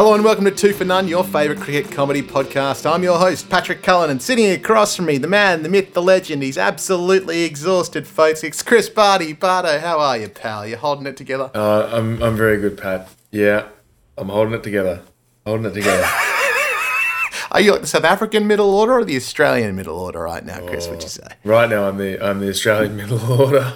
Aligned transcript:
Hello 0.00 0.14
and 0.14 0.24
welcome 0.24 0.46
to 0.46 0.50
Two 0.50 0.72
for 0.72 0.86
None, 0.86 1.08
your 1.08 1.22
favourite 1.22 1.60
cricket 1.60 1.92
comedy 1.92 2.22
podcast. 2.22 2.90
I'm 2.90 3.02
your 3.02 3.18
host, 3.18 3.50
Patrick 3.50 3.82
Cullen, 3.82 4.08
and 4.08 4.22
sitting 4.22 4.50
across 4.50 4.96
from 4.96 5.04
me, 5.04 5.18
the 5.18 5.28
man, 5.28 5.62
the 5.62 5.68
myth, 5.68 5.92
the 5.92 6.00
legend. 6.00 6.42
He's 6.42 6.56
absolutely 6.56 7.42
exhausted, 7.42 8.06
folks. 8.06 8.42
It's 8.42 8.62
Chris 8.62 8.88
Barty. 8.88 9.34
Bardo, 9.34 9.78
how 9.78 9.98
are 9.98 10.16
you, 10.16 10.30
pal? 10.30 10.66
You're 10.66 10.78
holding 10.78 11.06
it 11.06 11.18
together? 11.18 11.50
Uh, 11.54 11.90
I'm 11.92 12.22
I'm 12.22 12.34
very 12.34 12.58
good, 12.58 12.78
Pat. 12.78 13.10
Yeah, 13.30 13.68
I'm 14.16 14.30
holding 14.30 14.54
it 14.54 14.62
together. 14.62 15.02
Holding 15.44 15.66
it 15.66 15.74
together. 15.74 16.02
Are 17.52 17.60
you 17.60 17.72
like 17.72 17.82
the 17.82 17.86
South 17.86 18.04
African 18.04 18.46
middle 18.46 18.70
order 18.70 18.94
or 18.94 19.04
the 19.04 19.16
Australian 19.16 19.76
middle 19.76 19.98
order 19.98 20.20
right 20.20 20.46
now, 20.46 20.66
Chris? 20.66 20.88
Would 20.88 21.02
you 21.02 21.10
say? 21.10 21.26
right 21.44 21.68
now, 21.68 21.86
I'm 21.86 21.98
the 21.98 22.18
I'm 22.24 22.40
the 22.40 22.48
Australian 22.48 22.96
middle 22.96 23.20
order. 23.30 23.74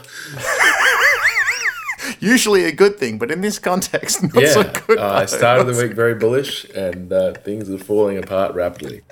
Usually 2.21 2.65
a 2.65 2.73
good 2.73 2.99
thing, 2.99 3.19
but 3.19 3.31
in 3.31 3.41
this 3.41 3.59
context, 3.59 4.23
not 4.35 4.43
Yeah, 4.43 4.49
so 4.53 4.63
good. 4.87 4.99
uh, 4.99 5.13
I 5.13 5.27
started 5.27 5.65
the 5.65 5.83
week 5.83 5.95
very 5.95 6.15
bullish, 6.15 6.65
and 6.75 7.13
uh, 7.13 7.33
things 7.35 7.69
are 7.71 7.79
falling 7.79 8.19
apart 8.19 8.55
rapidly. 8.55 9.03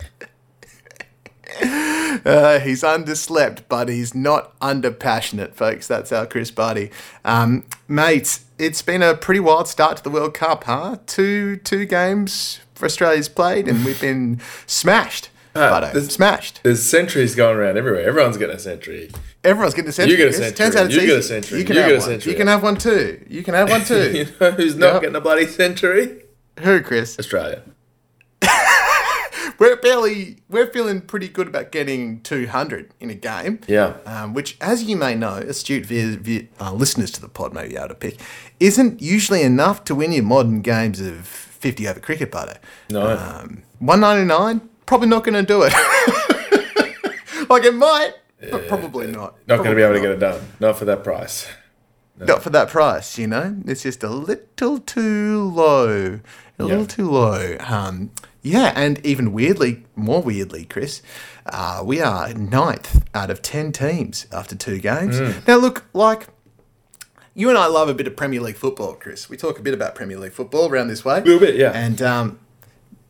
Uh, 1.60 2.60
he's 2.60 2.82
underslept, 2.82 3.62
but 3.68 3.88
he's 3.88 4.14
not 4.14 4.58
underpassionate, 4.60 5.54
folks. 5.54 5.86
That's 5.86 6.12
our 6.12 6.26
Chris 6.26 6.50
Barty. 6.50 6.90
Um, 7.24 7.64
mate, 7.88 8.40
it's 8.58 8.80
been 8.82 9.02
a 9.02 9.14
pretty 9.14 9.40
wild 9.40 9.68
start 9.68 9.98
to 9.98 10.02
the 10.02 10.10
World 10.10 10.34
Cup, 10.34 10.64
huh? 10.64 10.96
Two 11.06 11.56
two 11.56 11.84
games 11.84 12.60
for 12.74 12.86
Australia's 12.86 13.28
played, 13.28 13.68
and 13.68 13.84
we've 13.84 14.00
been 14.00 14.40
smashed. 14.66 15.28
Bardo, 15.54 16.00
smashed. 16.00 16.60
There's 16.62 16.82
centuries 16.82 17.34
going 17.34 17.56
around 17.58 17.76
everywhere. 17.76 18.02
Everyone's 18.08 18.38
getting 18.38 18.56
a 18.56 18.58
century. 18.58 19.10
Everyone's 19.44 19.74
getting 19.74 19.88
a 19.88 19.92
century. 19.92 20.12
You 20.12 20.16
get 20.18 20.28
a 20.28 20.32
century. 20.32 20.56
Turns 20.56 20.76
out 20.76 20.86
it's 20.86 20.94
You 20.94 21.00
get 21.06 21.18
a 21.18 21.22
century. 21.22 21.58
You 21.58 21.64
can 21.64 21.74
You 21.76 21.82
have 21.82 21.90
get 21.90 21.96
a 21.96 21.98
one. 22.00 22.08
century. 22.08 22.32
You 22.32 22.38
can 22.38 22.46
have 22.46 22.62
one 22.62 22.76
too. 22.76 23.24
You 23.28 23.42
can 23.42 23.54
have 23.54 23.68
one 23.70 23.80
you 24.14 24.24
too. 24.24 24.26
know 24.40 24.50
who's 24.52 24.76
not 24.76 24.92
Yep. 24.94 25.00
getting 25.02 25.16
a 25.16 25.20
bloody 25.20 25.46
century? 25.46 26.22
Who, 26.60 26.80
Chris? 26.80 27.18
Australia. 27.18 27.62
We're 29.58 29.76
barely. 29.76 30.38
We're 30.48 30.66
feeling 30.68 31.00
pretty 31.00 31.28
good 31.28 31.46
about 31.48 31.72
getting 31.72 32.20
200 32.22 32.90
in 33.00 33.10
a 33.10 33.14
game. 33.14 33.60
Yeah. 33.68 33.94
um, 34.06 34.34
which, 34.34 34.56
as 34.60 34.84
you 34.84 34.96
may 34.96 35.14
know, 35.14 35.34
astute 35.36 35.86
vi- 35.86 36.16
vi- 36.16 36.48
uh, 36.60 36.72
listeners 36.72 37.10
to 37.12 37.20
the 37.20 37.28
pod 37.28 37.52
may 37.52 37.68
be 37.68 37.76
able 37.76 37.88
to 37.88 37.94
pick, 37.94 38.18
isn't 38.60 39.00
usually 39.02 39.42
enough 39.42 39.84
to 39.84 39.94
win 39.94 40.12
your 40.12 40.24
modern 40.24 40.62
games 40.62 41.00
of 41.00 41.26
50 41.26 41.86
over 41.88 42.00
cricket, 42.00 42.30
Bardo. 42.32 42.56
No. 42.90 43.02
Um, 43.16 43.62
199, 43.80 44.68
probably 44.86 45.08
not 45.08 45.24
going 45.24 45.34
to 45.34 45.42
do 45.42 45.62
it. 45.64 45.72
like 47.48 47.64
it 47.64 47.74
might, 47.74 48.12
but 48.50 48.68
probably 48.68 49.06
not. 49.06 49.36
not 49.46 49.58
going 49.58 49.70
to 49.70 49.76
be 49.76 49.82
able 49.82 49.94
to 49.94 50.00
get 50.00 50.10
it 50.10 50.18
done. 50.20 50.40
Not 50.60 50.76
for 50.78 50.84
that 50.86 51.04
price. 51.04 51.46
not. 52.18 52.28
Not 52.28 52.42
for 52.42 52.50
that 52.50 52.68
price, 52.68 53.18
you 53.18 53.26
know? 53.26 53.56
It's 53.66 53.82
just 53.82 54.02
a 54.02 54.08
little 54.10 54.78
too 54.78 55.50
low. 55.50 56.20
A 56.58 56.64
little 56.64 56.86
too 56.86 57.10
low. 57.10 57.56
Um, 57.60 58.10
yeah, 58.42 58.72
and 58.76 59.04
even 59.06 59.32
weirdly, 59.32 59.84
more 59.96 60.20
weirdly, 60.22 60.64
Chris, 60.64 61.02
uh, 61.46 61.82
we 61.84 62.00
are 62.00 62.32
ninth 62.34 63.04
out 63.14 63.30
of 63.30 63.42
10 63.42 63.72
teams 63.72 64.26
after 64.32 64.54
two 64.56 64.78
games. 64.78 65.20
Now, 65.46 65.56
look, 65.56 65.84
like, 65.92 66.26
you 67.34 67.48
and 67.48 67.56
I 67.58 67.66
love 67.66 67.88
a 67.88 67.94
bit 67.94 68.06
of 68.06 68.16
Premier 68.16 68.40
League 68.40 68.56
football, 68.56 68.94
Chris. 68.94 69.28
We 69.28 69.36
talk 69.36 69.58
a 69.58 69.62
bit 69.62 69.74
about 69.74 69.94
Premier 69.94 70.18
League 70.18 70.32
football 70.32 70.68
around 70.68 70.88
this 70.88 71.04
way. 71.04 71.18
A 71.18 71.20
Little 71.22 71.40
bit, 71.40 71.54
yeah. 71.56 71.70
And 71.72 72.02
um, 72.02 72.38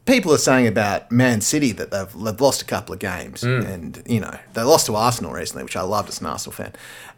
people 0.05 0.33
are 0.33 0.39
saying 0.39 0.67
about 0.67 1.11
Man 1.13 1.41
City 1.41 1.73
that 1.73 1.91
they've, 1.91 2.13
they've 2.25 2.41
lost 2.41 2.63
a 2.63 2.65
couple 2.65 2.93
of 2.93 2.99
games. 2.99 3.43
Mm. 3.43 3.67
And, 3.73 4.03
you 4.07 4.21
know, 4.21 4.37
they 4.55 4.63
lost 4.63 4.87
to 4.87 4.97
Arsenal 4.97 5.33
recently, 5.33 5.63
which 5.65 5.77
I 5.77 5.83
loved 5.83 6.09
as 6.09 6.21
an 6.21 6.27
Arsenal 6.27 6.53
fan. 6.53 6.73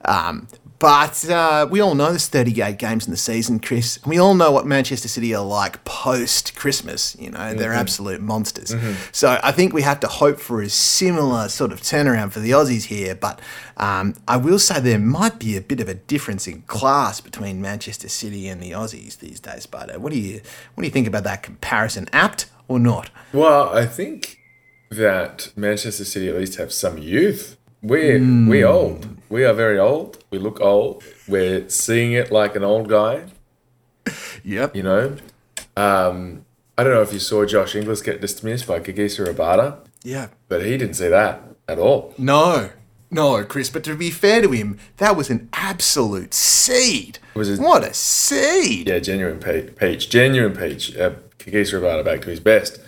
Um, 0.05 0.49
but 0.81 1.27
uh, 1.31 1.67
we 1.71 1.81
all 1.81 1.94
know 1.94 2.11
there's 2.11 2.27
38 2.27 2.77
games 2.78 3.06
in 3.06 3.11
the 3.11 3.17
season, 3.17 3.59
Chris. 3.59 3.97
And 3.99 4.06
we 4.11 4.19
all 4.19 4.34
know 4.34 4.50
what 4.50 4.67
Manchester 4.67 5.09
City 5.09 5.34
are 5.34 5.43
like 5.44 5.83
post 5.84 6.55
Christmas. 6.56 7.17
You 7.19 7.31
know, 7.31 7.55
they're 7.55 7.71
Mm-hmm. 7.71 7.78
absolute 7.81 8.21
monsters. 8.21 8.75
So 9.12 9.39
I 9.43 9.50
think 9.50 9.73
we 9.73 9.81
have 9.83 10.00
to 10.00 10.06
hope 10.09 10.39
for 10.39 10.61
a 10.61 10.69
similar 10.69 11.49
sort 11.49 11.73
of 11.73 11.81
turnaround 11.81 12.33
for 12.33 12.41
the 12.41 12.50
Aussies 12.50 12.84
here. 12.84 13.15
But 13.15 13.41
um, 13.78 14.15
I 14.28 14.37
will 14.37 14.59
say 14.59 14.78
there 14.78 14.99
might 14.99 15.39
be 15.39 15.56
a 15.56 15.62
bit 15.62 15.81
of 15.81 15.89
a 15.89 15.94
difference 15.94 16.47
in 16.47 16.62
class 16.62 17.21
between 17.23 17.62
Manchester 17.62 18.09
City 18.11 18.47
and 18.49 18.62
the 18.62 18.73
Aussies 18.73 19.19
these 19.21 19.41
days. 19.41 19.65
But 19.65 19.94
uh, 19.94 19.99
what 19.99 20.12
do 20.12 20.19
you 20.19 20.43
what 20.75 20.83
do 20.83 20.87
you 20.87 20.93
think 20.93 21.06
about 21.06 21.25
that 21.25 21.43
comparison? 21.43 22.09
Apt 22.12 22.47
or 22.69 22.78
not? 22.78 23.10
Well, 23.32 23.69
I 23.75 23.86
think 23.86 24.38
that 24.91 25.52
Manchester 25.56 26.04
City 26.04 26.28
at 26.28 26.36
least 26.36 26.56
have 26.56 26.72
some 26.72 26.98
youth. 26.98 27.56
We're 27.82 28.19
we 28.19 28.60
Hmm. 28.60 28.66
old. 28.66 29.08
We 29.28 29.44
are 29.44 29.52
very 29.52 29.78
old. 29.78 30.22
We 30.30 30.38
look 30.38 30.60
old. 30.60 31.02
We're 31.28 31.69
seeing 31.69 32.12
it 32.12 32.30
like 32.30 32.56
an 32.56 32.62
old 32.64 32.88
guy. 32.88 33.25
Yep. 34.44 34.76
You 34.76 34.82
know. 34.82 35.16
Um, 35.76 36.44
I 36.78 36.84
don't 36.84 36.92
know 36.94 37.02
if 37.02 37.12
you 37.12 37.19
saw 37.19 37.44
Josh 37.44 37.75
Inglis 37.75 38.02
get 38.02 38.20
dismissed 38.20 38.66
by 38.66 38.81
Kagiso 38.81 39.26
Rabada, 39.26 39.78
Yeah. 40.02 40.28
but 40.48 40.64
he 40.64 40.76
didn't 40.76 40.94
see 40.94 41.08
that 41.08 41.42
at 41.69 41.78
all. 41.78 42.14
No. 42.19 42.70
No, 43.10 43.44
Chris, 43.44 43.70
but 43.70 43.84
to 43.84 43.94
be 43.94 44.10
fair 44.10 44.42
to 44.42 44.50
him, 44.50 44.78
that 44.96 45.16
was 45.16 45.31
an 45.31 45.48
absolute 45.52 46.34
seed. 46.34 47.19
Was 47.34 47.48
it- 47.48 47.60
What 47.60 47.84
a 47.84 47.94
seed. 47.94 48.88
Yeah, 48.88 48.98
genuine 48.98 49.38
pe- 49.38 49.69
peach, 49.70 50.10
genuine 50.10 50.56
peach. 50.56 50.96
Uh, 50.96 51.10
Kagiso 51.44 51.81
Rabada 51.81 52.05
back 52.05 52.22
to 52.22 52.31
his 52.31 52.41
best, 52.41 52.81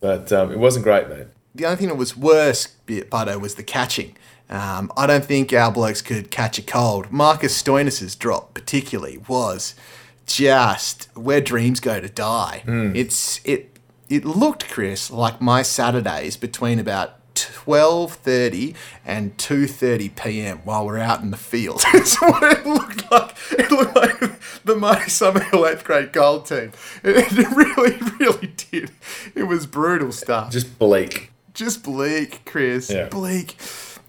but 0.00 0.32
um, 0.32 0.52
it 0.52 0.58
wasn't 0.58 0.84
great, 0.84 1.08
mate. 1.08 1.26
The 1.54 1.66
only 1.66 1.76
thing 1.76 1.88
that 1.88 1.94
was 1.96 2.16
worse, 2.16 2.68
Butto, 2.86 3.40
was 3.40 3.54
the 3.54 3.62
catching. 3.62 4.16
Um, 4.50 4.92
I 4.96 5.06
don't 5.06 5.24
think 5.24 5.52
our 5.52 5.70
blokes 5.72 6.02
could 6.02 6.30
catch 6.30 6.58
a 6.58 6.62
cold. 6.62 7.10
Marcus 7.10 7.60
Stoinis' 7.60 8.18
drop, 8.18 8.52
particularly, 8.54 9.18
was 9.28 9.74
just 10.26 11.08
where 11.14 11.40
dreams 11.40 11.80
go 11.80 12.00
to 12.00 12.08
die. 12.08 12.62
It's 12.94 13.40
it. 13.44 13.70
It 14.10 14.24
looked, 14.24 14.68
Chris, 14.68 15.10
like 15.10 15.40
my 15.40 15.62
Saturdays 15.62 16.36
between 16.36 16.78
about 16.78 17.14
twelve 17.52 18.14
thirty 18.14 18.74
and 19.04 19.36
two 19.38 19.66
thirty 19.66 20.08
p.m. 20.08 20.58
while 20.64 20.86
we're 20.86 20.98
out 20.98 21.20
in 21.20 21.30
the 21.30 21.36
field. 21.36 21.82
That's 21.92 22.20
what 22.20 22.42
it 22.42 22.66
looked 22.66 23.10
like. 23.10 23.36
It 23.52 23.70
looked 23.70 23.96
like 23.96 24.62
the 24.64 24.76
Marty 24.76 25.10
Summerhill 25.10 25.70
eighth 25.72 25.84
grade 25.84 26.12
gold 26.12 26.46
team. 26.46 26.72
It, 27.02 27.26
it 27.38 27.50
really, 27.54 27.98
really 28.18 28.52
did. 28.70 28.90
It 29.34 29.44
was 29.44 29.66
brutal 29.66 30.12
stuff 30.12 30.50
Just 30.50 30.78
bleak. 30.78 31.30
just 31.52 31.82
bleak, 31.82 32.42
Chris. 32.44 32.90
Yeah. 32.90 33.08
Bleak. 33.08 33.56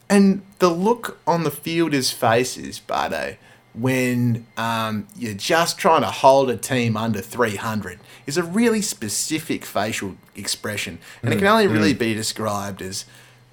And 0.10 0.44
the 0.60 0.70
look 0.70 1.20
on 1.26 1.44
the 1.44 1.52
fielders' 1.52 2.12
faces, 2.12 2.80
Bardo, 2.80 3.38
when 3.74 4.46
um, 4.56 5.08
you're 5.18 5.34
just 5.34 5.78
trying 5.78 6.02
to 6.02 6.12
hold 6.12 6.50
a 6.50 6.58
team 6.58 6.96
under 6.96 7.22
300 7.22 8.00
is 8.26 8.38
a 8.38 8.44
really 8.44 8.82
specific 8.82 9.66
facial 9.66 10.16
expression. 10.36 11.00
And 11.22 11.34
it 11.34 11.38
can 11.38 11.48
only 11.48 11.68
really 11.68 11.94
be 11.94 12.14
described 12.14 12.82
as 12.82 13.06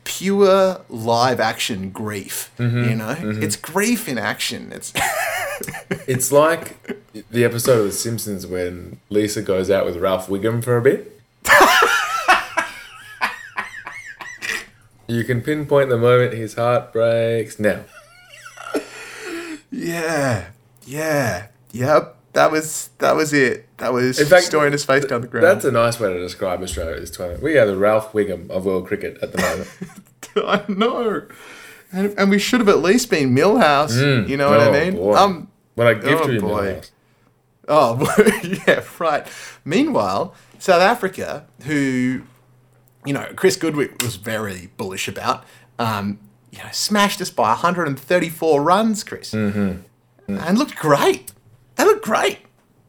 pure 0.04 0.80
live 0.88 1.40
action 1.40 1.90
grief. 1.90 2.52
Mm-hmm. 2.58 2.88
You 2.90 2.94
know? 2.96 3.14
Mm-hmm. 3.14 3.42
It's 3.42 3.56
grief 3.56 4.08
in 4.08 4.18
action. 4.18 4.72
It's. 4.72 4.92
It's 6.08 6.32
like 6.32 6.98
the 7.30 7.44
episode 7.44 7.78
of 7.80 7.84
The 7.86 7.92
Simpsons 7.92 8.46
when 8.46 8.98
Lisa 9.10 9.42
goes 9.42 9.70
out 9.70 9.84
with 9.84 9.96
Ralph 9.96 10.26
Wiggum 10.26 10.64
for 10.64 10.76
a 10.76 10.82
bit. 10.82 11.20
you 15.06 15.22
can 15.22 15.40
pinpoint 15.42 15.90
the 15.90 15.98
moment 15.98 16.34
his 16.34 16.54
heart 16.54 16.92
breaks. 16.92 17.60
Now, 17.60 17.84
yeah. 19.70 20.48
Yeah. 20.84 21.48
Yep. 21.72 22.16
That 22.32 22.50
was 22.50 22.90
that 22.98 23.14
was 23.14 23.32
it. 23.32 23.68
That 23.82 23.92
was 23.92 24.20
In 24.20 24.26
fact, 24.28 24.44
storing 24.44 24.70
his 24.70 24.84
face 24.84 25.04
down 25.04 25.22
the 25.22 25.26
ground. 25.26 25.44
that's 25.44 25.64
a 25.64 25.72
nice 25.72 25.98
way 25.98 26.12
to 26.12 26.18
describe 26.20 26.62
Australia 26.62 26.94
at 26.94 27.00
this 27.00 27.10
tournament. 27.10 27.42
We 27.42 27.58
are 27.58 27.66
the 27.66 27.76
Ralph 27.76 28.12
Wiggum 28.12 28.48
of 28.48 28.64
world 28.64 28.86
cricket 28.86 29.18
at 29.20 29.32
the 29.32 29.38
moment. 29.42 29.68
I 30.68 30.72
know. 30.72 31.26
And, 31.92 32.14
and 32.16 32.30
we 32.30 32.38
should 32.38 32.60
have 32.60 32.68
at 32.68 32.78
least 32.78 33.10
been 33.10 33.34
Milhouse. 33.34 34.28
You 34.28 34.36
know 34.36 34.50
what 34.50 34.60
I 34.60 34.68
Oh, 34.68 34.72
mean? 34.84 34.94
boy. 34.94 35.14
Um, 35.16 35.48
What 35.74 35.88
I 35.88 35.94
give 35.94 36.20
Oh, 36.20 36.26
to 36.28 36.32
you, 36.32 36.40
boy. 36.40 36.80
Milhouse. 36.80 36.90
oh, 37.66 38.60
yeah, 38.68 38.84
right. 39.00 39.26
Meanwhile, 39.64 40.32
South 40.60 40.80
Africa, 40.80 41.44
who, 41.64 42.22
you 43.04 43.12
know, 43.12 43.26
Chris 43.34 43.56
Goodrick 43.56 44.00
was 44.00 44.14
very 44.14 44.70
bullish 44.76 45.08
about, 45.08 45.42
um, 45.80 46.20
you 46.52 46.58
know, 46.58 46.68
smashed 46.70 47.20
us 47.20 47.30
by 47.30 47.48
134 47.48 48.62
runs, 48.62 49.02
Chris. 49.02 49.32
Mm-hmm. 49.32 50.36
And 50.38 50.56
looked 50.56 50.76
great. 50.76 51.32
They 51.74 51.84
looked 51.84 52.04
great. 52.04 52.38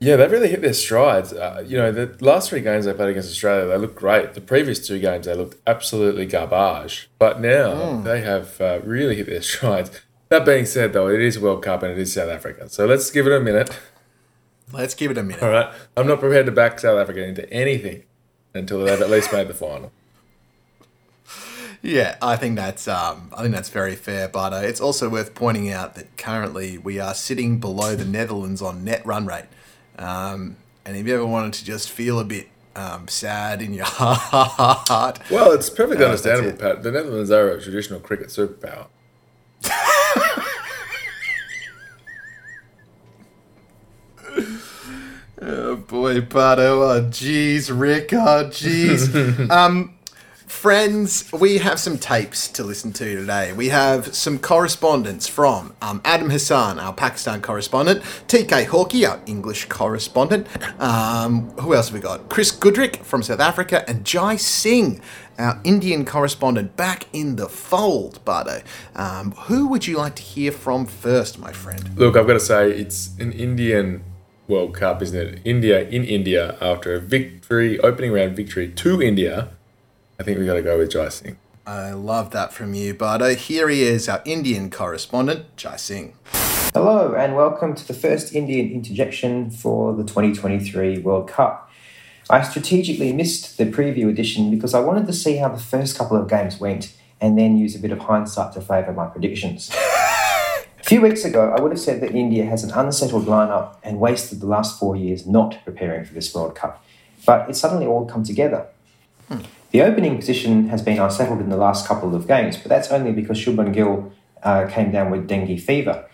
Yeah, 0.04 0.18
they've 0.18 0.30
really 0.32 0.50
hit 0.50 0.62
their 0.62 0.74
strides. 0.74 1.32
Uh, 1.32 1.64
you 1.66 1.78
know, 1.78 1.92
the 1.92 2.18
last 2.20 2.50
three 2.50 2.60
games 2.60 2.84
they 2.84 2.94
played 2.94 3.10
against 3.12 3.30
Australia, 3.32 3.66
they 3.68 3.78
looked 3.78 3.96
great. 3.96 4.34
The 4.34 4.42
previous 4.42 4.86
two 4.86 5.00
games, 5.00 5.26
they 5.28 5.34
looked 5.34 5.56
absolutely 5.66 6.26
garbage. 6.26 7.10
But 7.20 7.40
now 7.40 7.74
Hmm. 7.76 8.04
they 8.04 8.20
have 8.22 8.60
uh, 8.60 8.80
really 8.84 9.16
hit 9.16 9.28
their 9.28 9.42
strides. 9.54 9.92
That 10.28 10.46
being 10.46 10.66
said, 10.66 10.92
though, 10.92 11.08
it 11.08 11.22
is 11.22 11.40
World 11.40 11.64
Cup 11.64 11.84
and 11.84 11.92
it 11.94 11.98
is 12.00 12.12
South 12.14 12.30
Africa. 12.30 12.68
So 12.68 12.86
let's 12.86 13.10
give 13.12 13.28
it 13.28 13.32
a 13.34 13.40
minute. 13.40 13.70
Let's 14.74 14.94
give 14.96 15.10
it 15.12 15.18
a 15.18 15.24
minute. 15.24 15.42
All 15.44 15.50
right. 15.52 15.74
I'm 15.96 16.08
not 16.08 16.20
prepared 16.20 16.48
to 16.48 16.52
back 16.52 16.80
South 16.80 16.98
Africa 17.00 17.24
into 17.24 17.50
anything 17.54 18.04
until 18.54 18.80
they've 18.84 19.00
at 19.02 19.10
least 19.10 19.32
made 19.32 19.48
the 19.48 19.54
final. 19.54 19.92
Yeah, 21.82 22.16
I 22.22 22.36
think 22.38 22.56
that's 22.56 22.88
um, 22.88 23.30
I 23.38 23.42
think 23.42 23.54
that's 23.54 23.70
very 23.70 23.96
fair, 23.96 24.28
but 24.30 24.54
uh, 24.54 24.58
it's 24.58 24.80
also 24.82 25.10
worth 25.10 25.36
pointing 25.36 25.70
out 25.70 25.96
that 25.96 26.16
currently 26.18 26.78
we 26.78 27.00
are 27.00 27.14
sitting 27.14 27.60
below 27.60 27.96
the 27.96 28.06
Netherlands 28.06 28.62
on 28.62 28.84
net 28.86 29.06
run 29.06 29.26
rate. 29.26 29.46
Um, 29.98 30.58
and 30.86 30.98
if 30.98 31.08
you 31.08 31.14
ever 31.16 31.26
wanted 31.26 31.54
to 31.54 31.66
just 31.66 31.90
feel 31.90 32.20
a 32.20 32.24
bit 32.26 32.48
um, 32.76 33.08
sad 33.08 33.62
in 33.62 33.74
your 33.74 33.86
heart. 33.88 35.20
Well, 35.30 35.52
it's 35.52 35.70
perfectly 35.70 36.04
Uh, 36.04 36.10
understandable. 36.10 36.58
Pat. 36.58 36.84
The 36.84 36.92
Netherlands 36.92 37.32
are 37.32 37.50
a 37.50 37.62
traditional 37.62 38.00
cricket 38.00 38.28
superpower. 38.30 38.88
Oh 45.42 45.76
boy, 45.76 46.22
Bardo. 46.22 46.84
Oh, 46.84 47.02
jeez, 47.10 47.70
Rick. 47.78 48.14
Oh, 48.14 48.46
jeez. 48.50 49.50
um, 49.52 49.96
friends, 50.64 51.30
we 51.34 51.58
have 51.58 51.78
some 51.78 51.98
tapes 51.98 52.48
to 52.48 52.64
listen 52.64 52.94
to 52.94 53.18
today. 53.18 53.52
We 53.52 53.68
have 53.68 54.16
some 54.16 54.40
correspondence 54.40 55.28
from 55.28 55.76
um, 55.82 56.00
Adam 56.06 56.30
Hassan, 56.30 56.80
our 56.80 56.94
Pakistan 56.94 57.42
correspondent, 57.42 58.02
TK 58.30 58.68
Hawkey, 58.68 59.06
our 59.06 59.20
English 59.26 59.66
correspondent. 59.66 60.48
Um, 60.82 61.50
who 61.60 61.76
else 61.76 61.88
have 61.88 61.96
we 61.96 62.00
got? 62.00 62.30
Chris 62.30 62.50
Goodrick 62.50 63.04
from 63.04 63.24
South 63.24 63.42
Africa, 63.42 63.84
and 63.90 64.06
Jai 64.06 64.38
Singh, 64.38 65.02
our 65.38 65.60
Indian 65.66 66.06
correspondent, 66.06 66.78
back 66.78 67.08
in 67.12 67.36
the 67.36 67.50
fold, 67.50 68.24
Bardo. 68.24 68.62
Um, 68.96 69.32
who 69.32 69.68
would 69.68 69.86
you 69.86 69.98
like 69.98 70.16
to 70.16 70.24
hear 70.24 70.54
from 70.54 70.86
first, 70.86 71.40
my 71.40 71.52
friend? 71.52 71.90
Look, 71.98 72.16
I've 72.16 72.26
got 72.26 72.36
to 72.36 72.40
say, 72.40 72.72
it's 72.72 73.10
an 73.20 73.34
Indian 73.34 74.02
World 74.48 74.76
Cup, 74.76 75.02
isn't 75.02 75.20
it? 75.20 75.42
India 75.44 75.82
in 75.90 76.06
India 76.06 76.58
after 76.62 76.94
a 76.94 77.02
victory, 77.02 77.82
opening 77.82 78.14
round 78.14 78.38
victory 78.38 78.70
to 78.70 79.02
India. 79.02 79.50
I 80.20 80.24
think 80.24 80.38
we 80.38 80.46
got 80.46 80.54
to 80.54 80.62
go 80.62 80.78
with 80.78 80.92
Jai 80.92 81.10
Singh. 81.10 81.38
I 81.66 81.92
love 81.92 82.30
that 82.32 82.54
from 82.54 82.76
you, 82.76 82.94
Bardo. 82.94 83.34
Here 83.34 83.68
he 83.68 83.82
is, 83.82 84.08
our 84.08 84.22
Indian 84.26 84.70
correspondent, 84.70 85.58
Jai 85.58 85.76
Singh. 85.76 86.14
Hello, 86.76 87.16
and 87.16 87.36
welcome 87.36 87.74
to 87.74 87.88
the 87.88 87.96
first 87.96 88.36
Indian 88.36 88.70
interjection 88.72 89.50
for 89.50 89.92
the 89.92 90.04
2023 90.04 91.00
World 91.00 91.28
Cup. 91.28 91.68
I 92.30 92.44
strategically 92.44 93.12
missed 93.12 93.58
the 93.58 93.66
preview 93.66 94.08
edition 94.08 94.52
because 94.52 94.76
I 94.76 94.82
wanted 94.82 95.08
to 95.08 95.14
see 95.14 95.38
how 95.38 95.50
the 95.50 95.60
first 95.60 95.98
couple 95.98 96.16
of 96.16 96.30
games 96.30 96.60
went 96.60 96.96
and 97.20 97.36
then 97.36 97.58
use 97.58 97.76
a 97.76 97.80
bit 97.80 97.92
of 97.92 97.98
hindsight 97.98 98.54
to 98.54 98.62
favour 98.62 98.94
my 98.94 99.08
predictions. 99.08 99.72
a 100.80 100.84
few 100.84 101.02
weeks 101.02 101.26
ago, 101.26 101.56
I 101.58 101.60
would 101.60 101.72
have 101.72 101.82
said 101.82 102.02
that 102.02 102.14
India 102.14 102.46
has 102.46 102.64
an 102.64 102.70
unsettled 102.70 103.26
lineup 103.26 103.78
and 103.82 104.00
wasted 104.00 104.42
the 104.42 104.48
last 104.48 104.78
four 104.78 104.96
years 104.96 105.26
not 105.26 105.58
preparing 105.66 106.06
for 106.06 106.14
this 106.14 106.36
World 106.36 106.54
Cup. 106.54 106.86
But 107.26 107.50
it's 107.50 107.60
suddenly 107.60 107.88
all 107.88 108.06
come 108.06 108.24
together. 108.24 108.68
Hmm. 109.28 109.42
The 109.74 109.82
opening 109.82 110.18
position 110.18 110.70
has 110.70 110.84
been 110.84 111.00
unsettled 111.00 111.42
in 111.42 111.50
the 111.50 111.58
last 111.58 111.88
couple 111.88 112.14
of 112.14 112.28
games, 112.28 112.58
but 112.58 112.70
that's 112.70 112.92
only 112.92 113.12
because 113.12 113.40
Shubman 113.40 113.74
Gill 113.74 114.14
uh, 114.44 114.68
came 114.68 114.92
down 114.92 115.10
with 115.10 115.28
dengue 115.28 115.60
fever. 115.60 116.08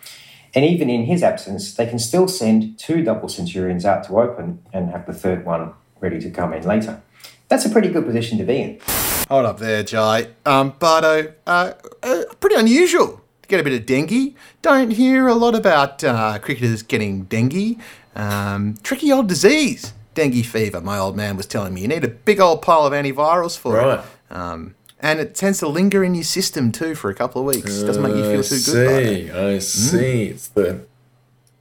And 0.54 0.64
even 0.64 0.88
in 0.88 1.04
his 1.04 1.22
absence, 1.22 1.74
they 1.74 1.86
can 1.86 1.98
still 1.98 2.26
send 2.26 2.78
two 2.78 3.02
double 3.02 3.28
centurions 3.28 3.84
out 3.84 4.02
to 4.04 4.18
open 4.18 4.62
and 4.72 4.90
have 4.92 5.04
the 5.04 5.12
third 5.12 5.44
one 5.44 5.74
ready 6.00 6.18
to 6.20 6.30
come 6.30 6.54
in 6.54 6.62
later. 6.62 7.02
That's 7.48 7.66
a 7.66 7.68
pretty 7.68 7.90
good 7.90 8.06
position 8.06 8.38
to 8.38 8.44
be 8.44 8.62
in. 8.62 8.80
Hold 9.28 9.44
up 9.44 9.58
there, 9.58 9.82
Jai. 9.82 10.28
Um, 10.46 10.70
Bardo, 10.78 11.34
uh, 11.46 11.74
uh, 12.02 12.22
pretty 12.40 12.56
unusual 12.56 13.20
to 13.42 13.48
get 13.48 13.60
a 13.60 13.62
bit 13.62 13.74
of 13.74 13.84
dengue. 13.84 14.36
Don't 14.62 14.92
hear 14.92 15.28
a 15.28 15.34
lot 15.34 15.54
about 15.54 16.02
uh, 16.02 16.38
cricketers 16.38 16.82
getting 16.82 17.24
dengue. 17.24 17.78
Um, 18.16 18.78
tricky 18.82 19.12
old 19.12 19.28
disease, 19.28 19.92
dengue 20.14 20.44
fever, 20.44 20.80
my 20.80 20.98
old 20.98 21.16
man 21.16 21.36
was 21.36 21.46
telling 21.46 21.74
me. 21.74 21.82
You 21.82 21.88
need 21.88 22.04
a 22.04 22.08
big 22.08 22.40
old 22.40 22.62
pile 22.62 22.84
of 22.86 22.92
antivirals 22.92 23.56
for 23.58 23.74
Right. 23.76 24.00
it. 24.00 24.04
Um, 24.34 24.74
and 25.00 25.18
it 25.18 25.34
tends 25.34 25.58
to 25.60 25.68
linger 25.68 26.04
in 26.04 26.14
your 26.14 26.24
system 26.24 26.72
too 26.72 26.94
for 26.94 27.08
a 27.10 27.14
couple 27.14 27.40
of 27.40 27.46
weeks. 27.54 27.82
Doesn't 27.82 28.02
make 28.02 28.14
you 28.14 28.22
feel 28.22 28.40
I 28.40 28.42
too 28.42 28.60
good. 28.60 28.86
Bardo. 28.86 29.04
see, 29.06 29.30
I 29.30 29.58
see. 29.58 30.22
It's 30.26 30.48
the 30.48 30.80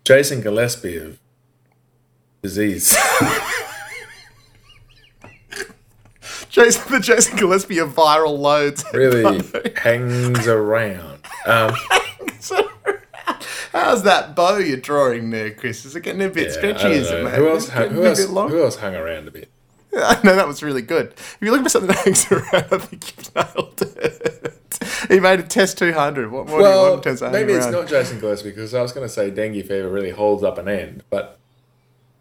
Jason 0.04 0.42
Gillespie 0.42 0.98
of 0.98 1.20
disease. 2.42 2.96
Jason, 6.50 6.92
the 6.92 7.00
Jason 7.00 7.38
Gillespie 7.38 7.78
of 7.78 7.94
viral 7.94 8.38
loads. 8.38 8.84
really 8.94 9.42
hangs 9.78 10.48
around. 10.48 11.20
Um, 11.46 11.74
How's 13.72 14.04
that 14.04 14.36
bow 14.36 14.58
you're 14.58 14.78
drawing 14.78 15.30
there, 15.30 15.52
Chris? 15.52 15.86
Is 15.86 15.96
it 15.96 16.02
getting 16.02 16.22
a 16.22 16.30
bit 16.30 16.48
yeah, 16.48 16.54
stretchy? 16.54 16.88
Is 16.92 17.12
it, 17.12 17.24
mate? 17.24 17.36
Who 17.36 17.50
else? 17.50 17.70
Who 17.70 17.82
a 18.04 18.08
else? 18.08 18.26
bit 18.26 18.30
long? 18.32 18.50
Who 18.50 18.64
else 18.64 18.78
hung 18.78 18.96
around 18.96 19.28
a 19.28 19.32
bit? 19.32 19.50
I 19.96 20.20
know 20.24 20.36
that 20.36 20.48
was 20.48 20.64
really 20.64 20.82
good. 20.82 21.14
If 21.14 21.38
you're 21.42 21.52
looking 21.52 21.66
for 21.66 21.70
something 21.70 21.90
that 21.90 22.06
hangs 22.06 22.32
around, 22.32 22.68
I 22.72 22.78
think 22.78 23.18
you've 23.18 23.36
nailed 23.36 23.82
it. 23.82 24.54
he 25.10 25.20
made 25.20 25.40
a 25.40 25.44
test 25.44 25.78
200. 25.78 26.32
What 26.32 26.48
more 26.48 26.60
do 26.60 26.66
you 26.68 26.76
want 26.76 26.94
in 26.96 27.02
terms 27.02 27.22
of 27.22 27.32
maybe 27.32 27.54
it's 27.54 27.66
around? 27.66 27.74
not 27.74 27.88
Jason 27.88 28.20
Gillespie 28.20 28.50
because 28.50 28.74
I 28.74 28.82
was 28.82 28.92
going 28.92 29.08
to 29.08 29.14
say 29.14 29.30
dengue 29.30 29.66
fever 29.66 29.90
really 29.90 30.12
holds 30.12 30.44
up 30.44 30.58
an 30.58 30.68
end, 30.68 31.04
but 31.10 31.40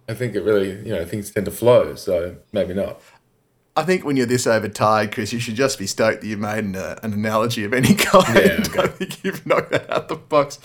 I 0.09 0.15
think 0.15 0.35
it 0.35 0.43
really, 0.43 0.71
you 0.87 0.95
know, 0.95 1.05
things 1.05 1.31
tend 1.31 1.47
to 1.47 1.53
flow, 1.53 1.95
so 1.95 2.37
maybe 2.53 2.73
not. 2.73 3.01
I 3.77 3.85
think 3.85 4.05
when 4.05 4.17
you're 4.17 4.27
this 4.27 4.47
overtired, 4.47 5.13
Chris, 5.13 5.33
you 5.33 5.39
should 5.39 5.55
just 5.55 5.79
be 5.79 5.87
stoked 5.87 6.23
that 6.23 6.27
you 6.27 6.37
made 6.37 6.65
an, 6.65 6.75
uh, 6.75 6.99
an 7.03 7.13
analogy 7.13 7.63
of 7.65 7.73
any 7.73 7.95
kind. 7.95 8.35
Yeah, 8.35 8.65
okay. 8.67 8.83
I 8.83 8.87
think 8.89 9.23
you've 9.23 9.47
knocked 9.47 9.71
that 9.71 9.89
out 9.89 10.09
the 10.09 10.17
box. 10.17 10.59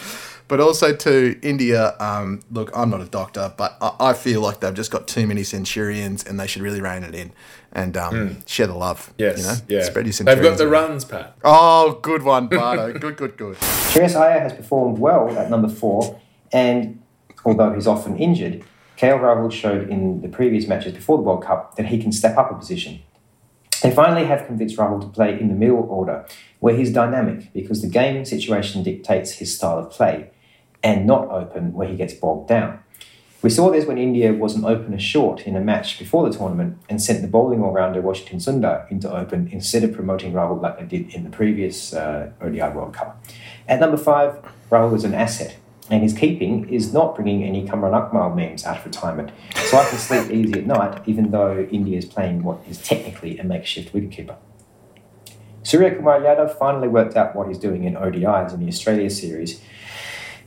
But 0.54 0.60
also 0.60 0.96
to 0.96 1.40
India, 1.42 1.96
um, 2.00 2.42
look, 2.52 2.70
I'm 2.78 2.92
not 2.92 3.02
a 3.02 3.08
doctor, 3.08 3.52
but 3.58 3.76
I, 3.82 4.12
I 4.12 4.14
feel 4.14 4.40
like 4.40 4.60
they've 4.60 4.72
just 4.72 4.92
got 4.92 5.08
too 5.08 5.26
many 5.26 5.42
centurions 5.44 6.24
and 6.24 6.40
they 6.40 6.46
should 6.46 6.62
really 6.62 6.80
rein 6.80 7.02
it 7.02 7.16
in 7.16 7.32
and 7.72 7.98
um, 7.98 8.46
share 8.46 8.68
the 8.68 8.76
love. 8.76 9.12
Yes, 9.18 9.40
you 9.40 9.44
know? 9.46 9.56
yeah. 9.80 9.84
Spread 9.84 10.06
your 10.06 10.14
centurions. 10.14 10.44
They've 10.44 10.52
got 10.52 10.58
the 10.60 10.70
around. 10.70 10.90
runs, 10.92 11.06
Pat. 11.06 11.36
Oh, 11.44 11.98
good 12.04 12.22
one, 12.22 12.50
Bardo. 12.50 12.94
good, 13.00 13.18
good, 13.18 13.36
good. 13.36 13.58
Shreyas 13.58 14.16
Iyer 14.16 14.42
has 14.42 14.54
performed 14.54 15.00
well 15.00 15.36
at 15.36 15.50
number 15.50 15.70
four, 15.70 16.22
and 16.52 17.02
although 17.46 17.74
he's 17.74 17.88
often 17.88 18.16
injured, 18.20 18.64
KL 19.00 19.22
Rahul 19.22 19.52
showed 19.52 19.90
in 19.90 20.22
the 20.22 20.30
previous 20.30 20.68
matches 20.68 20.94
before 20.94 21.18
the 21.18 21.24
World 21.24 21.44
Cup 21.44 21.78
that 21.78 21.88
he 21.88 22.00
can 22.00 22.12
step 22.12 22.38
up 22.38 22.52
a 22.52 22.54
position. 22.54 23.02
They 23.82 23.90
finally 23.90 24.28
have 24.28 24.46
convinced 24.46 24.78
Rahul 24.78 25.02
to 25.02 25.08
play 25.08 25.40
in 25.40 25.48
the 25.48 25.56
middle 25.56 25.88
order, 25.90 26.28
where 26.60 26.76
he's 26.76 26.94
dynamic 26.94 27.52
because 27.54 27.82
the 27.82 27.90
game 27.90 28.24
situation 28.24 28.84
dictates 28.84 29.32
his 29.32 29.56
style 29.56 29.80
of 29.80 29.90
play, 29.90 30.30
and 30.84 31.08
not 31.08 31.30
open 31.30 31.74
where 31.74 31.88
he 31.88 31.96
gets 31.96 32.14
bogged 32.14 32.50
down. 32.50 32.80
We 33.44 33.50
saw 33.50 33.72
this 33.72 33.86
when 33.86 33.98
India 33.98 34.32
was 34.32 34.56
an 34.56 34.64
opener 34.64 34.98
short 34.98 35.42
in 35.42 35.58
a 35.58 35.60
match 35.60 36.00
before 36.00 36.30
the 36.30 36.38
tournament 36.38 36.78
and 36.88 37.02
sent 37.02 37.22
the 37.22 37.28
bowling 37.28 37.62
all-rounder 37.62 38.00
Washington 38.00 38.40
Sundar 38.40 38.90
into 38.90 39.14
open 39.14 39.50
instead 39.52 39.84
of 39.84 39.94
promoting 39.94 40.32
Rahul 40.32 40.62
like 40.62 40.80
they 40.80 40.86
did 40.86 41.14
in 41.14 41.26
the 41.26 41.30
previous 41.30 41.94
uh, 41.94 42.32
ODI 42.40 42.62
World 42.70 42.94
Cup. 42.94 43.22
At 43.68 43.82
number 43.82 43.98
five, 43.98 44.38
Rahul 44.70 44.96
is 44.96 45.04
an 45.04 45.14
asset, 45.14 45.58
and 45.90 46.02
his 46.04 46.14
keeping 46.14 46.70
is 46.70 46.94
not 46.94 47.16
bringing 47.16 47.44
any 47.44 47.68
Kamran 47.68 47.92
Akmal 47.92 48.34
memes 48.34 48.64
out 48.64 48.78
of 48.78 48.86
retirement. 48.86 49.32
So 49.66 49.78
I 49.78 49.90
can 49.90 50.00
sleep 50.00 50.32
easy 50.32 50.60
at 50.60 50.66
night, 50.66 51.02
even 51.06 51.32
though 51.32 51.68
India 51.70 51.98
is 51.98 52.06
playing 52.06 52.44
what 52.44 52.60
is 52.70 52.82
technically 52.82 53.38
a 53.40 53.44
makeshift 53.44 53.94
wicketkeeper. 53.94 54.38
Surya 55.64 55.96
Kumar 55.96 56.22
Yadav 56.22 56.58
finally 56.58 56.88
worked 56.88 57.18
out 57.18 57.36
what 57.36 57.50
he's 57.50 57.58
doing 57.58 57.84
in 57.84 57.96
ODIs 57.96 58.54
in 58.54 58.62
the 58.62 58.68
Australia 58.68 59.10
series, 59.10 59.62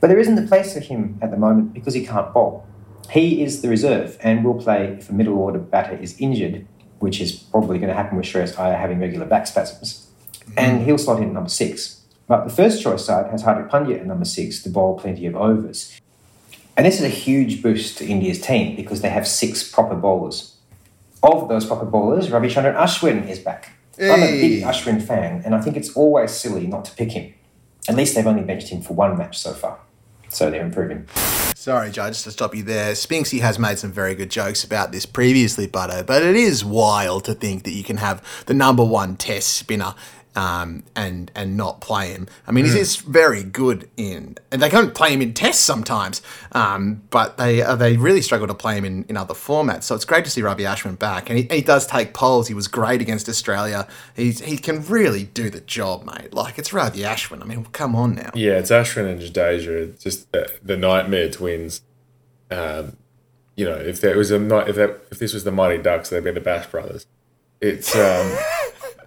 but 0.00 0.08
there 0.08 0.18
isn't 0.18 0.38
a 0.38 0.46
place 0.46 0.74
for 0.74 0.80
him 0.80 1.18
at 1.22 1.30
the 1.30 1.36
moment 1.36 1.74
because 1.74 1.94
he 1.94 2.06
can't 2.06 2.32
bowl. 2.32 2.66
He 3.10 3.42
is 3.42 3.62
the 3.62 3.68
reserve 3.68 4.18
and 4.20 4.44
will 4.44 4.60
play 4.60 4.96
if 4.98 5.10
a 5.10 5.12
middle 5.12 5.38
order 5.38 5.58
batter 5.58 5.96
is 5.96 6.18
injured, 6.18 6.66
which 6.98 7.20
is 7.20 7.32
probably 7.32 7.78
going 7.78 7.88
to 7.88 7.94
happen 7.94 8.16
with 8.16 8.26
Shreyas 8.26 8.58
Iyer 8.58 8.76
having 8.76 9.00
regular 9.00 9.26
back 9.26 9.46
spasms, 9.46 10.08
mm. 10.40 10.54
and 10.56 10.82
he'll 10.82 10.98
slot 10.98 11.18
in 11.18 11.28
at 11.28 11.32
number 11.32 11.50
six. 11.50 12.02
But 12.26 12.44
the 12.44 12.52
first 12.52 12.82
choice 12.82 13.04
side 13.04 13.30
has 13.30 13.44
Hardik 13.44 13.70
Pandya 13.70 14.00
at 14.00 14.06
number 14.06 14.24
six 14.24 14.62
to 14.64 14.68
bowl 14.68 14.98
plenty 14.98 15.26
of 15.26 15.36
overs. 15.36 16.00
And 16.76 16.84
this 16.84 16.96
is 16.96 17.04
a 17.04 17.08
huge 17.08 17.62
boost 17.62 17.98
to 17.98 18.06
India's 18.06 18.40
team 18.40 18.76
because 18.76 19.00
they 19.00 19.08
have 19.08 19.26
six 19.26 19.70
proper 19.70 19.94
bowlers. 19.94 20.56
Of 21.22 21.48
those 21.48 21.64
proper 21.64 21.86
bowlers, 21.86 22.28
Ravichandran 22.28 22.76
Ashwin 22.76 23.28
is 23.28 23.38
back. 23.38 23.72
I'm 23.98 24.22
a 24.22 24.40
big 24.40 24.62
Ashwin 24.62 25.02
fan, 25.02 25.42
and 25.44 25.54
I 25.54 25.60
think 25.60 25.76
it's 25.76 25.96
always 25.96 26.30
silly 26.30 26.66
not 26.66 26.84
to 26.84 26.92
pick 26.92 27.12
him. 27.12 27.32
At 27.88 27.94
least 27.94 28.14
they've 28.14 28.26
only 28.26 28.42
benched 28.42 28.68
him 28.68 28.82
for 28.82 28.92
one 28.92 29.16
match 29.16 29.38
so 29.38 29.54
far, 29.54 29.78
so 30.28 30.50
they're 30.50 30.64
improving. 30.64 31.06
Sorry, 31.54 31.90
Jai, 31.90 32.10
just 32.10 32.24
to 32.24 32.30
stop 32.30 32.54
you 32.54 32.62
there. 32.62 32.92
Spinksy 32.92 33.40
has 33.40 33.58
made 33.58 33.78
some 33.78 33.90
very 33.90 34.14
good 34.14 34.30
jokes 34.30 34.62
about 34.62 34.92
this 34.92 35.04
previously, 35.04 35.66
Butto, 35.66 36.06
but 36.06 36.22
it 36.22 36.36
is 36.36 36.64
wild 36.64 37.24
to 37.24 37.34
think 37.34 37.64
that 37.64 37.72
you 37.72 37.82
can 37.82 37.96
have 37.96 38.22
the 38.46 38.54
number 38.54 38.84
one 38.84 39.16
test 39.16 39.54
spinner 39.54 39.94
um, 40.36 40.84
and 40.94 41.30
and 41.34 41.56
not 41.56 41.80
play 41.80 42.12
him. 42.12 42.28
I 42.46 42.52
mean, 42.52 42.66
he 42.66 42.78
is 42.78 42.96
very 42.96 43.42
good 43.42 43.88
in, 43.96 44.36
and 44.52 44.62
they 44.62 44.68
can't 44.68 44.94
play 44.94 45.12
him 45.12 45.22
in 45.22 45.32
tests 45.32 45.64
sometimes, 45.64 46.22
um, 46.52 47.02
but 47.10 47.38
they 47.38 47.62
uh, 47.62 47.74
they 47.74 47.96
really 47.96 48.20
struggle 48.20 48.46
to 48.46 48.54
play 48.54 48.76
him 48.76 48.84
in, 48.84 49.04
in 49.08 49.16
other 49.16 49.34
formats. 49.34 49.84
So 49.84 49.94
it's 49.94 50.04
great 50.04 50.24
to 50.26 50.30
see 50.30 50.42
Ravi 50.42 50.64
Ashwin 50.64 50.98
back, 50.98 51.30
and 51.30 51.38
he, 51.38 51.48
he 51.50 51.62
does 51.62 51.86
take 51.86 52.12
poles. 52.12 52.48
He 52.48 52.54
was 52.54 52.68
great 52.68 53.00
against 53.00 53.28
Australia. 53.28 53.88
He's, 54.14 54.40
he 54.40 54.58
can 54.58 54.84
really 54.86 55.24
do 55.24 55.48
the 55.48 55.60
job, 55.62 56.04
mate. 56.04 56.34
Like 56.34 56.58
it's 56.58 56.72
Ravi 56.72 57.00
Ashwin. 57.00 57.42
I 57.42 57.46
mean, 57.46 57.64
come 57.72 57.96
on 57.96 58.14
now. 58.14 58.30
Yeah, 58.34 58.58
it's 58.58 58.70
Ashwin 58.70 59.10
and 59.10 59.20
Jadeja. 59.20 59.88
It's 59.88 60.04
just 60.04 60.30
the, 60.32 60.52
the 60.62 60.76
nightmare 60.76 61.30
twins. 61.30 61.80
Um, 62.50 62.98
you 63.56 63.64
know, 63.64 63.76
if 63.76 64.02
there 64.02 64.18
was 64.18 64.30
a 64.30 64.38
night, 64.38 64.68
if 64.68 64.76
that, 64.76 65.00
if 65.10 65.18
this 65.18 65.32
was 65.32 65.44
the 65.44 65.50
Mighty 65.50 65.82
Ducks, 65.82 66.10
they'd 66.10 66.22
be 66.22 66.30
the 66.30 66.40
Bash 66.40 66.66
Brothers. 66.66 67.06
It's 67.60 67.96
um, 67.96 68.36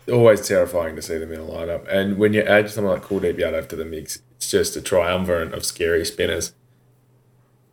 always 0.07 0.47
terrifying 0.47 0.95
to 0.95 1.01
see 1.01 1.17
them 1.17 1.31
in 1.31 1.39
a 1.39 1.43
lineup. 1.43 1.87
And 1.87 2.17
when 2.17 2.33
you 2.33 2.41
add 2.41 2.69
someone 2.69 2.93
like 2.93 3.03
Kuldeep 3.03 3.37
Yadav 3.37 3.67
to 3.69 3.75
the 3.75 3.85
mix, 3.85 4.21
it's 4.37 4.49
just 4.49 4.75
a 4.75 4.81
triumvirate 4.81 5.53
of 5.53 5.65
scary 5.65 6.05
spinners. 6.05 6.53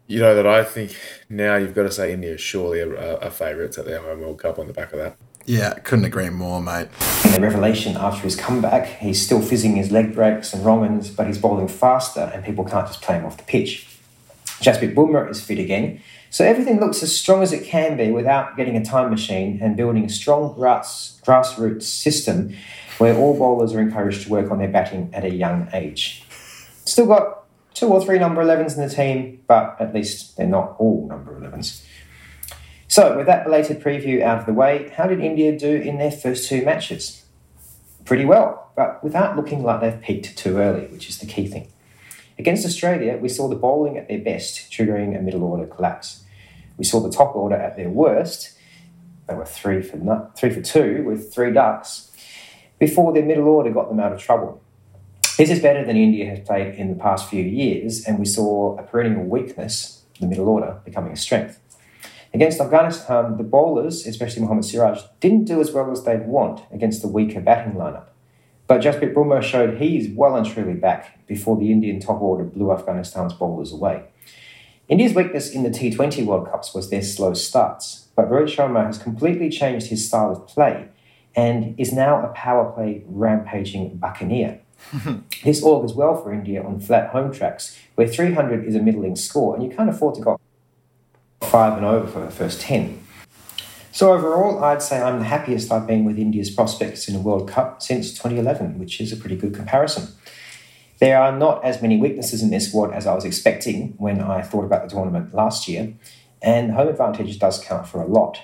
you 0.07 0.21
know 0.21 0.35
that 0.35 0.47
I 0.47 0.63
think 0.65 0.97
now 1.29 1.57
you've 1.57 1.75
got 1.75 1.83
to 1.83 1.91
say 1.91 2.13
India 2.13 2.35
is 2.35 2.41
surely 2.41 2.81
a, 2.81 3.17
a 3.17 3.31
favourites 3.31 3.79
at 3.79 3.87
their 3.87 4.01
home 4.01 4.21
World 4.21 4.39
Cup 4.39 4.59
on 4.59 4.67
the 4.67 4.73
back 4.73 4.93
of 4.93 4.99
that. 4.99 5.17
Yeah, 5.47 5.75
couldn't 5.75 6.05
agree 6.05 6.29
more, 6.29 6.61
mate. 6.61 6.89
And 7.25 7.35
the 7.35 7.41
revelation 7.41 7.97
after 7.97 8.23
his 8.23 8.35
comeback, 8.35 8.99
he's 8.99 9.25
still 9.25 9.41
fizzing 9.41 9.77
his 9.77 9.93
leg 9.93 10.13
breaks 10.13 10.53
and 10.53 10.65
wrong 10.65 11.05
but 11.17 11.27
he's 11.27 11.39
bowling 11.39 11.69
faster 11.69 12.31
and 12.35 12.45
people 12.45 12.65
can't 12.65 12.87
just 12.87 13.01
play 13.01 13.17
him 13.17 13.25
off 13.25 13.37
the 13.37 13.45
pitch. 13.45 13.87
Jasprit 14.61 14.95
Bumrah 14.95 15.31
is 15.31 15.41
fit 15.41 15.59
again, 15.59 16.03
so 16.31 16.45
everything 16.45 16.81
looks 16.81 17.03
as 17.03 17.17
strong 17.17 17.43
as 17.43 17.53
it 17.53 17.65
can 17.65 17.97
be 17.97 18.11
without 18.11 18.57
getting 18.57 18.77
a 18.77 18.85
time 18.85 19.11
machine 19.11 19.59
and 19.63 19.77
building 19.77 20.05
a 20.05 20.09
strong 20.09 20.55
grass, 20.55 21.21
grassroots 21.25 21.85
system 21.85 22.55
where 22.99 23.17
all 23.17 23.39
bowlers 23.39 23.75
are 23.75 23.81
encouraged 23.81 24.23
to 24.25 24.31
work 24.31 24.51
on 24.51 24.59
their 24.59 24.69
batting 24.69 25.11
at 25.13 25.25
a 25.25 25.35
young 25.35 25.69
age. 25.73 26.25
Still 26.85 27.07
got 27.07 27.45
two 27.75 27.89
or 27.89 28.03
three 28.05 28.19
number 28.19 28.43
11s 28.43 28.77
in 28.77 28.89
the 28.89 28.95
team, 28.95 29.41
but 29.47 29.77
at 29.81 29.95
least 29.95 30.37
they're 30.37 30.47
not 30.47 30.77
all 30.79 31.07
number 31.09 31.39
11s. 31.39 31.85
So, 32.89 33.17
with 33.17 33.27
that 33.27 33.45
belated 33.45 33.83
preview 33.83 34.23
out 34.23 34.39
of 34.39 34.47
the 34.47 34.53
way, 34.53 34.93
how 34.97 35.07
did 35.07 35.21
India 35.21 35.57
do 35.59 35.69
in 35.75 35.99
their 35.99 36.11
first 36.11 36.49
two 36.49 36.65
matches? 36.65 37.25
Pretty 38.05 38.25
well, 38.25 38.71
but 38.77 39.03
without 39.03 39.37
looking 39.37 39.63
like 39.63 39.81
they've 39.81 40.01
peaked 40.01 40.39
too 40.39 40.59
early, 40.59 40.87
which 40.87 41.09
is 41.09 41.19
the 41.19 41.27
key 41.27 41.49
thing. 41.49 41.69
Against 42.39 42.67
Australia, 42.67 43.17
we 43.17 43.29
saw 43.29 43.49
the 43.49 43.57
bowling 43.57 43.97
at 43.97 44.09
their 44.09 44.19
best, 44.19 44.71
triggering 44.71 45.19
a 45.19 45.23
middle 45.23 45.43
order 45.43 45.67
collapse. 45.67 46.25
We 46.77 46.85
saw 46.85 47.01
the 47.01 47.11
top 47.11 47.35
order 47.35 47.57
at 47.57 47.77
their 47.77 47.89
worst. 47.89 48.53
They 49.27 49.35
were 49.35 49.47
three 49.47 49.83
for, 49.83 50.31
three 50.37 50.51
for 50.51 50.61
two 50.61 51.03
with 51.05 51.33
three 51.33 51.53
ducks 51.53 52.13
before 52.79 53.13
their 53.13 53.25
middle 53.25 53.49
order 53.49 53.71
got 53.71 53.89
them 53.89 54.01
out 54.01 54.13
of 54.13 54.21
trouble. 54.21 54.63
This 55.39 55.51
is 55.51 55.61
better 55.61 55.85
than 55.85 55.97
India 55.97 56.29
has 56.31 56.41
played 56.41 56.75
in 56.75 56.89
the 56.89 57.03
past 57.03 57.29
few 57.29 57.43
years, 57.43 58.05
and 58.05 58.19
we 58.19 58.25
saw 58.25 58.77
a 58.79 58.83
perennial 58.83 59.25
weakness, 59.25 60.03
the 60.21 60.27
middle 60.27 60.49
order, 60.49 60.81
becoming 60.85 61.13
a 61.13 61.17
strength. 61.17 61.61
Against 62.33 62.61
Afghanistan, 62.61 63.37
the 63.37 63.43
bowlers, 63.43 64.07
especially 64.07 64.43
Mohammad 64.43 64.65
Siraj, 64.65 65.01
didn't 65.21 65.45
do 65.45 65.61
as 65.61 65.73
well 65.73 65.91
as 65.91 66.05
they'd 66.05 66.27
want 66.27 66.63
against 66.73 67.03
the 67.03 67.09
weaker 67.09 67.41
batting 67.41 67.75
lineup. 67.75 68.09
But 68.67 68.81
Jasprit 68.81 69.15
Bumrah 69.15 69.43
showed 69.43 69.79
he's 69.79 70.09
well 70.09 70.35
and 70.35 70.47
truly 70.47 70.75
back 70.75 71.27
before 71.27 71.57
the 71.57 71.71
Indian 71.71 72.01
top 72.01 72.21
order 72.21 72.45
blew 72.45 72.73
Afghanistan's 72.73 73.33
bowlers 73.33 73.73
away. 73.73 74.05
India's 74.89 75.15
weakness 75.15 75.51
in 75.51 75.63
the 75.63 75.71
T20 75.71 76.25
World 76.25 76.51
Cups 76.51 76.75
was 76.75 76.91
their 76.91 77.03
slow 77.03 77.35
starts, 77.35 78.07
but 78.15 78.31
Rohit 78.31 78.55
Sharma 78.55 78.87
has 78.87 78.99
completely 78.99 79.51
changed 79.51 79.89
his 79.89 80.07
style 80.07 80.31
of 80.31 80.47
play 80.47 80.89
and 81.35 81.79
is 81.79 81.93
now 81.93 82.25
a 82.25 82.29
power 82.29 82.73
play 82.73 83.03
rampaging 83.07 83.97
buccaneer. 83.97 84.61
this 85.45 85.63
augurs 85.63 85.95
well 85.95 86.21
for 86.21 86.33
India 86.33 86.63
on 86.63 86.81
flat 86.81 87.11
home 87.11 87.33
tracks, 87.33 87.79
where 87.95 88.07
300 88.07 88.65
is 88.65 88.75
a 88.75 88.81
middling 88.81 89.17
score, 89.17 89.55
and 89.55 89.65
you 89.65 89.75
can't 89.75 89.91
afford 89.91 90.15
to 90.15 90.21
go 90.21 90.41
five 91.41 91.77
and 91.77 91.85
over 91.85 92.07
for 92.07 92.21
the 92.21 92.31
first 92.31 92.61
10. 92.63 93.06
So, 93.97 94.13
overall, 94.13 94.63
I'd 94.63 94.83
say 94.83 95.01
I'm 95.01 95.21
the 95.21 95.25
happiest 95.25 95.73
I've 95.73 95.87
been 95.87 96.05
with 96.05 96.19
India's 96.19 96.51
prospects 96.51 97.09
in 97.09 97.17
a 97.17 97.19
World 97.19 97.49
Cup 97.49 97.81
since 97.81 98.11
2011, 98.11 98.79
which 98.79 99.01
is 99.01 99.11
a 99.11 99.17
pretty 99.17 99.37
good 99.37 99.55
comparison. 99.55 100.09
There 100.99 101.19
are 101.19 101.35
not 101.35 101.65
as 101.65 101.81
many 101.81 101.97
weaknesses 101.97 102.43
in 102.43 102.51
this 102.51 102.69
squad 102.69 102.93
as 102.93 103.07
I 103.07 103.15
was 103.15 103.25
expecting 103.25 103.95
when 103.97 104.21
I 104.21 104.43
thought 104.43 104.67
about 104.67 104.83
the 104.83 104.95
tournament 104.95 105.33
last 105.33 105.67
year, 105.67 105.95
and 106.43 106.73
home 106.73 106.89
advantage 106.89 107.39
does 107.39 107.59
count 107.59 107.89
for 107.89 108.03
a 108.03 108.07
lot. 108.07 108.39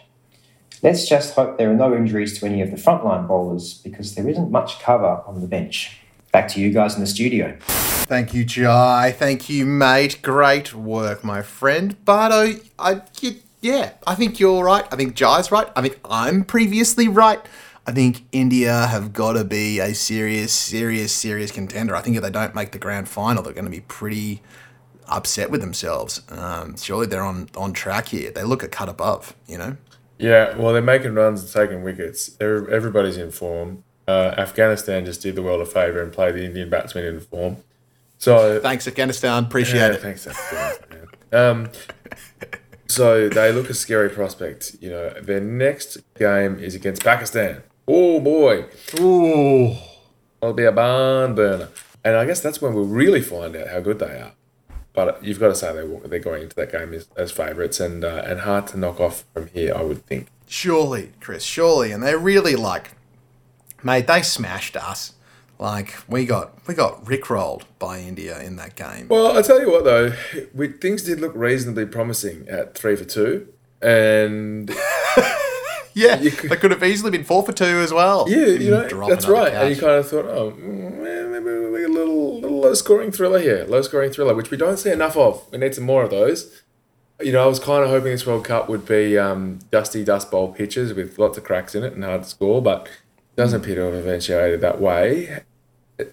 Let's 0.83 1.07
just 1.07 1.35
hope 1.35 1.59
there 1.59 1.71
are 1.71 1.77
no 1.77 1.95
injuries 1.95 2.39
to 2.39 2.47
any 2.47 2.63
of 2.63 2.71
the 2.71 2.79
frontline 2.79 3.29
bowlers 3.29 3.75
because 3.75 4.15
there 4.15 4.27
isn't 4.31 4.51
much 4.51 4.81
cover 4.81 5.23
on 5.27 5.43
the 5.43 5.47
bench. 5.47 5.99
Back 6.33 6.49
to 6.49 6.61
you 6.63 6.73
guys 6.73 6.95
in 6.95 7.03
the 7.03 7.07
studio. 7.07 7.59
Thank 7.61 8.33
you, 8.33 8.47
Jai. 8.47 9.13
Thank 9.13 9.51
you, 9.51 9.67
mate. 9.67 10.23
Great 10.23 10.73
work, 10.73 11.23
my 11.23 11.43
friend. 11.43 12.03
Bardo, 12.07 12.59
I, 12.79 13.03
yeah, 13.63 13.93
I 14.07 14.15
think 14.17 14.39
you're 14.39 14.63
right. 14.63 14.85
I 14.93 14.97
think 14.97 15.15
Jai's 15.19 15.51
right. 15.51 15.69
I 15.75 15.83
think 15.83 15.99
I'm 16.05 16.45
previously 16.45 17.09
right. 17.09 17.41
I 17.87 17.93
think 17.93 18.25
India 18.33 18.87
have 18.87 19.13
got 19.13 19.33
to 19.33 19.45
be 19.45 19.79
a 19.81 19.95
serious, 19.95 20.53
serious, 20.53 21.13
serious 21.13 21.51
contender. 21.51 21.97
I 21.97 22.01
think 22.03 22.17
if 22.17 22.23
they 22.23 22.31
don't 22.31 22.55
make 22.55 22.73
the 22.73 22.79
grand 22.79 23.09
final, 23.09 23.43
they're 23.43 23.53
going 23.53 23.65
to 23.65 23.71
be 23.71 23.81
pretty 23.81 24.43
upset 25.09 25.51
with 25.51 25.61
themselves. 25.61 26.23
Um, 26.31 26.77
surely 26.77 27.07
they're 27.07 27.25
on, 27.25 27.49
on 27.57 27.73
track 27.73 28.09
here. 28.09 28.31
They 28.31 28.45
look 28.45 28.63
a 28.63 28.69
cut 28.69 28.89
above, 28.89 29.35
you 29.47 29.59
know? 29.59 29.77
Yeah, 30.19 30.57
well, 30.57 30.73
they're 30.73 30.83
making 30.83 31.15
runs 31.15 31.43
and 31.43 31.53
taking 31.53 31.83
wickets. 31.83 32.29
They're, 32.29 32.69
everybody's 32.71 33.17
in 33.17 33.33
form. 33.33 33.83
Uh, 34.07 34.35
Afghanistan 34.39 35.05
just 35.05 35.23
did 35.23 35.35
the 35.35 35.43
world 35.43 35.61
a 35.61 35.67
favour 35.67 36.03
and 36.03 36.13
played 36.13 36.35
the 36.35 36.45
Indian 36.45 36.71
batsmen 36.71 37.05
in 37.05 37.21
form. 37.21 37.57
So 38.19 38.61
thanks, 38.61 38.87
Afghanistan. 38.87 39.45
Appreciate 39.45 39.81
yeah, 39.81 39.93
it. 39.93 40.01
Thanks, 40.01 40.27
Afghanistan. 40.29 41.09
um, 41.33 41.71
so 42.93 43.29
they 43.29 43.53
look 43.53 43.71
a 43.71 43.75
scary 43.75 44.11
prospect. 44.11 44.77
You 44.81 44.91
know, 44.91 45.11
their 45.21 45.41
next 45.41 45.99
game 46.15 46.59
is 46.59 46.75
against 46.75 47.03
Pakistan. 47.03 47.63
Oh 47.89 48.21
boy. 48.21 48.67
Ooh. 49.01 49.77
It'll 50.41 50.55
be 50.55 50.65
a 50.65 50.73
barn 50.73 51.35
burner. 51.35 51.69
And 52.05 52.17
I 52.17 52.25
guess 52.25 52.41
that's 52.41 52.61
when 52.61 52.75
we'll 52.75 52.85
really 52.85 53.23
find 53.23 53.55
out 53.55 53.69
how 53.69 53.81
good 53.81 53.99
they 53.99 54.21
are. 54.21 54.33
But 54.93 55.25
you've 55.25 55.41
got 55.41 55.49
to 55.49 55.55
say 55.55 55.73
they 55.73 56.09
they're 56.09 56.19
going 56.19 56.43
into 56.43 56.57
that 56.57 56.71
game 56.71 56.93
as, 56.93 57.09
as 57.17 57.33
favourites 57.33 57.81
and 57.81 58.05
uh, 58.05 58.23
and 58.27 58.41
hard 58.41 58.67
to 58.69 58.79
knock 58.79 59.01
off 59.01 59.25
from 59.33 59.47
here, 59.49 59.75
I 59.75 59.83
would 59.83 60.05
think. 60.07 60.29
Surely, 60.47 61.13
Chris, 61.21 61.45
surely. 61.45 61.93
And 61.93 62.03
they 62.03 62.15
really 62.15 62.57
like, 62.57 62.91
mate, 63.83 64.07
they 64.07 64.21
smashed 64.21 64.77
us. 64.77 65.15
Like 65.63 65.95
we 66.09 66.27
got 66.27 66.67
we 66.67 66.75
got 66.75 67.05
rickrolled 67.05 67.63
by 67.79 68.01
India 68.01 68.41
in 68.41 68.57
that 68.57 68.75
game. 68.75 69.07
Well, 69.07 69.39
I 69.39 69.43
tell 69.43 69.61
you 69.61 69.71
what 69.71 69.85
though, 69.85 70.13
we, 70.53 70.67
things 70.67 71.05
did 71.05 71.21
look 71.21 71.31
reasonably 71.37 71.87
promising 71.87 72.49
at 72.49 72.77
three 72.77 72.97
for 72.97 73.05
two, 73.05 73.47
and 73.81 74.69
yeah, 75.95 76.17
could, 76.17 76.51
they 76.51 76.57
could 76.57 76.73
have 76.73 76.83
easily 76.83 77.13
been 77.13 77.23
four 77.23 77.47
for 77.47 77.53
two 77.53 77.79
as 77.79 77.93
well. 77.93 78.29
Yeah, 78.29 78.47
you 78.47 78.73
know 78.73 79.07
that's 79.09 79.29
right. 79.29 79.53
Couch. 79.53 79.63
And 79.63 79.77
you 79.77 79.81
kind 79.81 79.93
of 79.93 80.09
thought, 80.09 80.25
oh, 80.25 80.51
mm, 80.51 81.31
maybe 81.31 81.71
we 81.71 81.85
a 81.85 81.89
little 81.89 82.41
little 82.41 82.59
low 82.59 82.75
scoring 82.75 83.13
thriller 83.13 83.39
here, 83.39 83.65
low 83.69 83.83
scoring 83.83 84.11
thriller, 84.11 84.35
which 84.35 84.51
we 84.51 84.57
don't 84.57 84.79
see 84.79 84.91
enough 84.91 85.17
of. 85.17 85.49
We 85.53 85.59
need 85.59 85.77
some 85.77 85.85
more 85.85 86.03
of 86.03 86.11
those. 86.11 86.61
You 87.21 87.31
know, 87.31 87.45
I 87.45 87.47
was 87.47 87.61
kind 87.61 87.85
of 87.85 87.91
hoping 87.91 88.11
this 88.11 88.27
World 88.27 88.45
Cup 88.45 88.69
would 88.69 88.85
be 88.85 89.17
um, 89.17 89.61
dusty 89.71 90.03
dust 90.03 90.29
bowl 90.29 90.53
pitches 90.53 90.93
with 90.93 91.21
lots 91.21 91.39
of 91.39 91.45
cracks 91.45 91.77
in 91.77 91.85
it 91.85 91.93
and 91.93 92.03
hard 92.03 92.25
to 92.25 92.29
score, 92.29 92.61
but 92.61 92.87
it 92.87 93.37
doesn't 93.37 93.61
appear 93.61 93.77
to 93.77 93.83
have 93.83 93.95
eventuated 93.95 94.61
that 94.61 94.81
way 94.81 95.45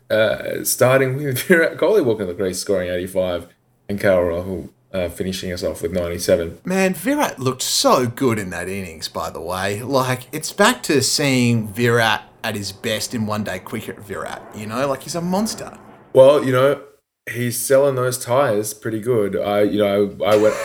uh, 0.09 0.63
starting 0.63 1.15
with 1.15 1.39
Virat 1.43 1.77
Kohli 1.77 2.03
walking 2.03 2.27
the 2.27 2.33
crease, 2.33 2.59
scoring 2.59 2.89
85, 2.89 3.47
and 3.87 3.99
KL 3.99 4.29
Rahul 4.29 4.69
uh, 4.93 5.09
finishing 5.09 5.51
us 5.51 5.63
off 5.63 5.81
with 5.81 5.91
97. 5.91 6.59
Man, 6.65 6.93
Virat 6.93 7.39
looked 7.39 7.61
so 7.61 8.07
good 8.07 8.39
in 8.39 8.49
that 8.49 8.67
innings, 8.67 9.07
by 9.07 9.29
the 9.29 9.41
way. 9.41 9.81
Like, 9.81 10.27
it's 10.31 10.51
back 10.51 10.83
to 10.83 11.01
seeing 11.01 11.67
Virat 11.67 12.23
at 12.43 12.55
his 12.55 12.71
best 12.71 13.13
in 13.13 13.25
one 13.25 13.43
day 13.43 13.59
cricket, 13.59 13.99
Virat. 13.99 14.41
You 14.55 14.65
know, 14.65 14.87
like 14.87 15.03
he's 15.03 15.15
a 15.15 15.21
monster. 15.21 15.77
Well, 16.13 16.43
you 16.43 16.51
know, 16.51 16.81
he's 17.29 17.59
selling 17.59 17.95
those 17.95 18.23
tyres 18.23 18.73
pretty 18.73 18.99
good. 18.99 19.35
I, 19.35 19.61
you 19.61 19.79
know, 19.79 20.15
I, 20.25 20.33
I 20.33 20.37
went. 20.37 20.55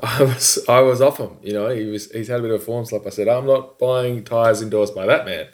I 0.02 0.22
was 0.22 0.58
I 0.68 0.80
was 0.80 1.00
off 1.00 1.18
him. 1.18 1.36
You 1.42 1.52
know, 1.52 1.68
he 1.68 1.84
was 1.84 2.10
he's 2.10 2.28
had 2.28 2.40
a 2.40 2.42
bit 2.42 2.50
of 2.50 2.60
a 2.60 2.64
form 2.64 2.84
slip. 2.84 3.06
I 3.06 3.10
said, 3.10 3.28
I'm 3.28 3.46
not 3.46 3.78
buying 3.78 4.24
tyres 4.24 4.62
endorsed 4.62 4.94
by 4.94 5.06
that 5.06 5.24
man. 5.24 5.48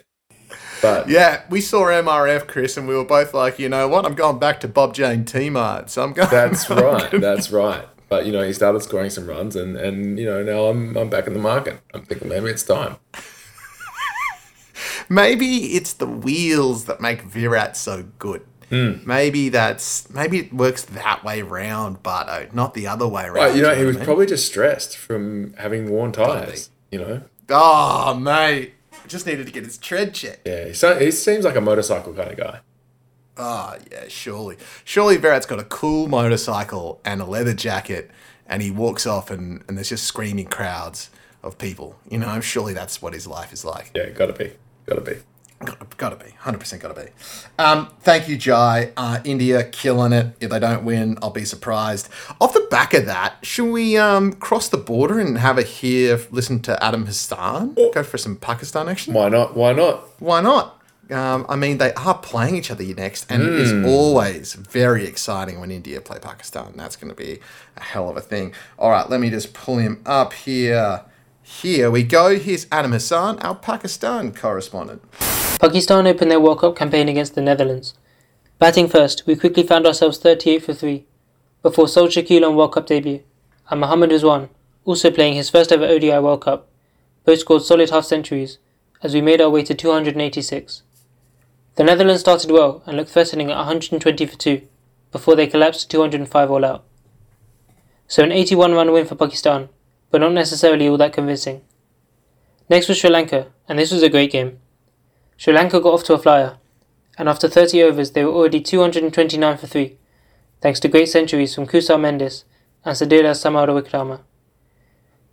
But 0.81 1.09
yeah, 1.09 1.43
we 1.49 1.61
saw 1.61 1.85
MRF, 1.85 2.47
Chris, 2.47 2.77
and 2.77 2.87
we 2.87 2.95
were 2.95 3.05
both 3.05 3.33
like, 3.33 3.57
you 3.57 3.69
know 3.69 3.87
what? 3.87 4.05
I'm 4.05 4.13
going 4.13 4.39
back 4.39 4.59
to 4.61 4.67
Bob 4.67 4.93
Jane 4.93 5.25
T 5.25 5.49
Mart. 5.49 5.89
So 5.89 6.03
I'm 6.03 6.13
going. 6.13 6.29
That's 6.29 6.69
right. 6.69 7.09
That's 7.11 7.51
right. 7.51 7.85
But 8.07 8.25
you 8.25 8.31
know, 8.31 8.43
he 8.43 8.53
started 8.53 8.81
scoring 8.81 9.09
some 9.09 9.25
runs, 9.25 9.55
and 9.55 9.75
and 9.77 10.19
you 10.19 10.25
know 10.25 10.43
now 10.43 10.65
I'm 10.65 10.95
I'm 10.95 11.09
back 11.09 11.27
in 11.27 11.33
the 11.33 11.39
market. 11.39 11.79
I'm 11.93 12.03
thinking 12.05 12.29
maybe 12.29 12.49
it's 12.49 12.63
time. 12.63 12.97
maybe 15.09 15.73
it's 15.75 15.93
the 15.93 16.05
wheels 16.05 16.85
that 16.85 17.01
make 17.01 17.23
Virat 17.23 17.75
so 17.75 18.05
good. 18.19 18.45
Mm. 18.71 19.05
Maybe 19.05 19.49
that's 19.49 20.09
maybe 20.09 20.39
it 20.39 20.53
works 20.53 20.83
that 20.83 21.23
way 21.23 21.41
round, 21.41 22.01
but 22.03 22.27
uh, 22.27 22.45
not 22.51 22.73
the 22.73 22.87
other 22.87 23.07
way 23.07 23.25
around. 23.25 23.35
Right, 23.35 23.55
you 23.55 23.61
know, 23.61 23.75
he 23.75 23.85
was 23.85 23.97
probably 23.97 24.25
just 24.25 24.45
stressed 24.45 24.97
from 24.97 25.53
having 25.57 25.89
worn 25.89 26.11
tires. 26.11 26.69
You 26.91 26.99
know. 26.99 27.21
Oh, 27.49 28.15
mate, 28.15 28.73
just 29.07 29.25
needed 29.25 29.45
to 29.45 29.53
get 29.53 29.65
his 29.65 29.77
tread 29.77 30.13
checked. 30.13 30.47
Yeah, 30.47 30.73
so 30.73 30.97
he 30.99 31.11
seems 31.11 31.45
like 31.45 31.55
a 31.55 31.61
motorcycle 31.61 32.13
kind 32.13 32.31
of 32.31 32.37
guy. 32.37 32.59
Oh, 33.37 33.75
yeah, 33.91 34.05
surely. 34.07 34.57
Surely 34.83 35.17
Virat's 35.17 35.45
got 35.45 35.59
a 35.59 35.65
cool 35.65 36.07
motorcycle 36.07 37.01
and 37.03 37.21
a 37.21 37.25
leather 37.25 37.53
jacket, 37.53 38.09
and 38.47 38.61
he 38.61 38.71
walks 38.71 39.05
off, 39.05 39.29
and, 39.29 39.63
and 39.67 39.77
there's 39.77 39.89
just 39.89 40.05
screaming 40.05 40.45
crowds 40.45 41.09
of 41.43 41.57
people. 41.57 41.97
You 42.09 42.19
know, 42.19 42.39
surely 42.39 42.73
that's 42.73 43.01
what 43.01 43.13
his 43.13 43.27
life 43.27 43.51
is 43.51 43.65
like. 43.65 43.91
Yeah, 43.93 44.09
gotta 44.09 44.33
be. 44.33 44.53
Gotta 44.85 45.01
be. 45.01 45.17
Got, 45.65 45.97
got 45.97 46.09
to 46.09 46.15
be. 46.25 46.31
100% 46.31 46.79
got 46.79 46.95
to 46.95 47.03
be. 47.05 47.09
Um, 47.57 47.89
thank 48.01 48.27
you, 48.29 48.37
Jai. 48.37 48.91
Uh, 48.95 49.19
India 49.23 49.63
killing 49.63 50.13
it. 50.13 50.35
If 50.39 50.49
they 50.51 50.59
don't 50.59 50.83
win, 50.85 51.17
I'll 51.21 51.29
be 51.31 51.45
surprised. 51.45 52.09
Off 52.39 52.53
the 52.53 52.67
back 52.71 52.93
of 52.93 53.05
that, 53.07 53.35
should 53.43 53.71
we 53.71 53.97
um, 53.97 54.33
cross 54.33 54.69
the 54.69 54.77
border 54.77 55.19
and 55.19 55.37
have 55.37 55.57
a 55.57 55.63
hear, 55.63 56.19
listen 56.31 56.59
to 56.61 56.83
Adam 56.83 57.05
Hassan? 57.05 57.73
Go 57.93 58.03
for 58.03 58.17
some 58.17 58.35
Pakistan 58.35 58.87
action? 58.89 59.13
Why 59.13 59.29
not? 59.29 59.55
Why 59.55 59.73
not? 59.73 60.21
Why 60.21 60.41
not? 60.41 60.71
Um, 61.11 61.45
I 61.47 61.55
mean, 61.55 61.77
they 61.77 61.93
are 61.93 62.17
playing 62.17 62.55
each 62.55 62.71
other 62.71 62.83
next, 62.83 63.31
and 63.31 63.43
it 63.43 63.53
is 63.53 63.71
Hmm. 63.71 63.85
always 63.85 64.53
very 64.55 65.05
exciting 65.05 65.59
when 65.59 65.69
India 65.69 66.01
play 66.01 66.17
Pakistan. 66.19 66.73
That's 66.75 66.95
going 66.95 67.09
to 67.09 67.15
be 67.15 67.39
a 67.77 67.81
hell 67.83 68.09
of 68.09 68.17
a 68.17 68.21
thing. 68.21 68.53
All 68.79 68.89
right, 68.89 69.07
let 69.07 69.19
me 69.19 69.29
just 69.29 69.53
pull 69.53 69.77
him 69.77 70.01
up 70.05 70.33
here. 70.33 71.01
Here 71.43 71.91
we 71.91 72.01
go. 72.01 72.39
Here's 72.39 72.65
Adam 72.71 72.91
Hassan, 72.91 73.37
our 73.41 73.53
Pakistan 73.53 74.33
correspondent. 74.33 75.03
Pakistan 75.59 76.05
opened 76.05 76.29
their 76.29 76.39
World 76.39 76.59
Cup 76.59 76.75
campaign 76.75 77.07
against 77.07 77.33
the 77.33 77.41
Netherlands. 77.41 77.93
Batting 78.59 78.89
first, 78.89 79.25
we 79.25 79.35
quickly 79.35 79.63
found 79.63 79.87
ourselves 79.87 80.17
38 80.17 80.63
for 80.63 80.73
3, 80.73 81.05
before 81.61 81.85
Saud 81.85 82.09
Shakeel 82.09 82.45
on 82.45 82.55
World 82.55 82.73
Cup 82.73 82.87
debut, 82.87 83.23
and 83.69 83.79
Mohammad 83.79 84.11
Rizwan, 84.11 84.49
also 84.83 85.09
playing 85.09 85.35
his 85.35 85.49
first 85.49 85.71
ever 85.71 85.85
ODI 85.85 86.19
World 86.19 86.41
Cup, 86.41 86.67
both 87.23 87.39
scored 87.39 87.63
solid 87.63 87.89
half 87.89 88.05
centuries 88.05 88.59
as 89.01 89.13
we 89.13 89.21
made 89.21 89.39
our 89.39 89.49
way 89.49 89.63
to 89.63 89.73
286. 89.73 90.83
The 91.75 91.83
Netherlands 91.83 92.21
started 92.21 92.51
well 92.51 92.83
and 92.85 92.97
looked 92.97 93.11
threatening 93.11 93.49
at 93.49 93.57
120 93.57 94.25
for 94.25 94.37
2, 94.37 94.61
before 95.11 95.35
they 95.35 95.47
collapsed 95.47 95.81
to 95.81 95.87
205 95.87 96.51
all 96.51 96.65
out. 96.65 96.83
So 98.07 98.23
an 98.23 98.31
81 98.31 98.73
run 98.73 98.91
win 98.91 99.05
for 99.05 99.15
Pakistan, 99.15 99.69
but 100.11 100.19
not 100.19 100.33
necessarily 100.33 100.87
all 100.87 100.97
that 100.97 101.13
convincing. 101.13 101.61
Next 102.69 102.89
was 102.89 102.99
Sri 102.99 103.09
Lanka, 103.09 103.47
and 103.69 103.79
this 103.79 103.91
was 103.91 104.03
a 104.03 104.09
great 104.09 104.31
game. 104.31 104.59
Sri 105.37 105.53
Lanka 105.53 105.79
got 105.79 105.93
off 105.93 106.03
to 106.05 106.13
a 106.13 106.17
flyer, 106.17 106.57
and 107.17 107.27
after 107.27 107.47
30 107.47 107.83
overs 107.83 108.11
they 108.11 108.23
were 108.23 108.31
already 108.31 108.61
229 108.61 109.57
for 109.57 109.67
3, 109.67 109.97
thanks 110.61 110.79
to 110.79 110.87
great 110.87 111.09
centuries 111.09 111.53
from 111.53 111.67
Kusal 111.67 111.99
Mendis 111.99 112.43
and 112.83 112.95
Sadeera 112.95 113.31
Samarawickrama. 113.33 114.21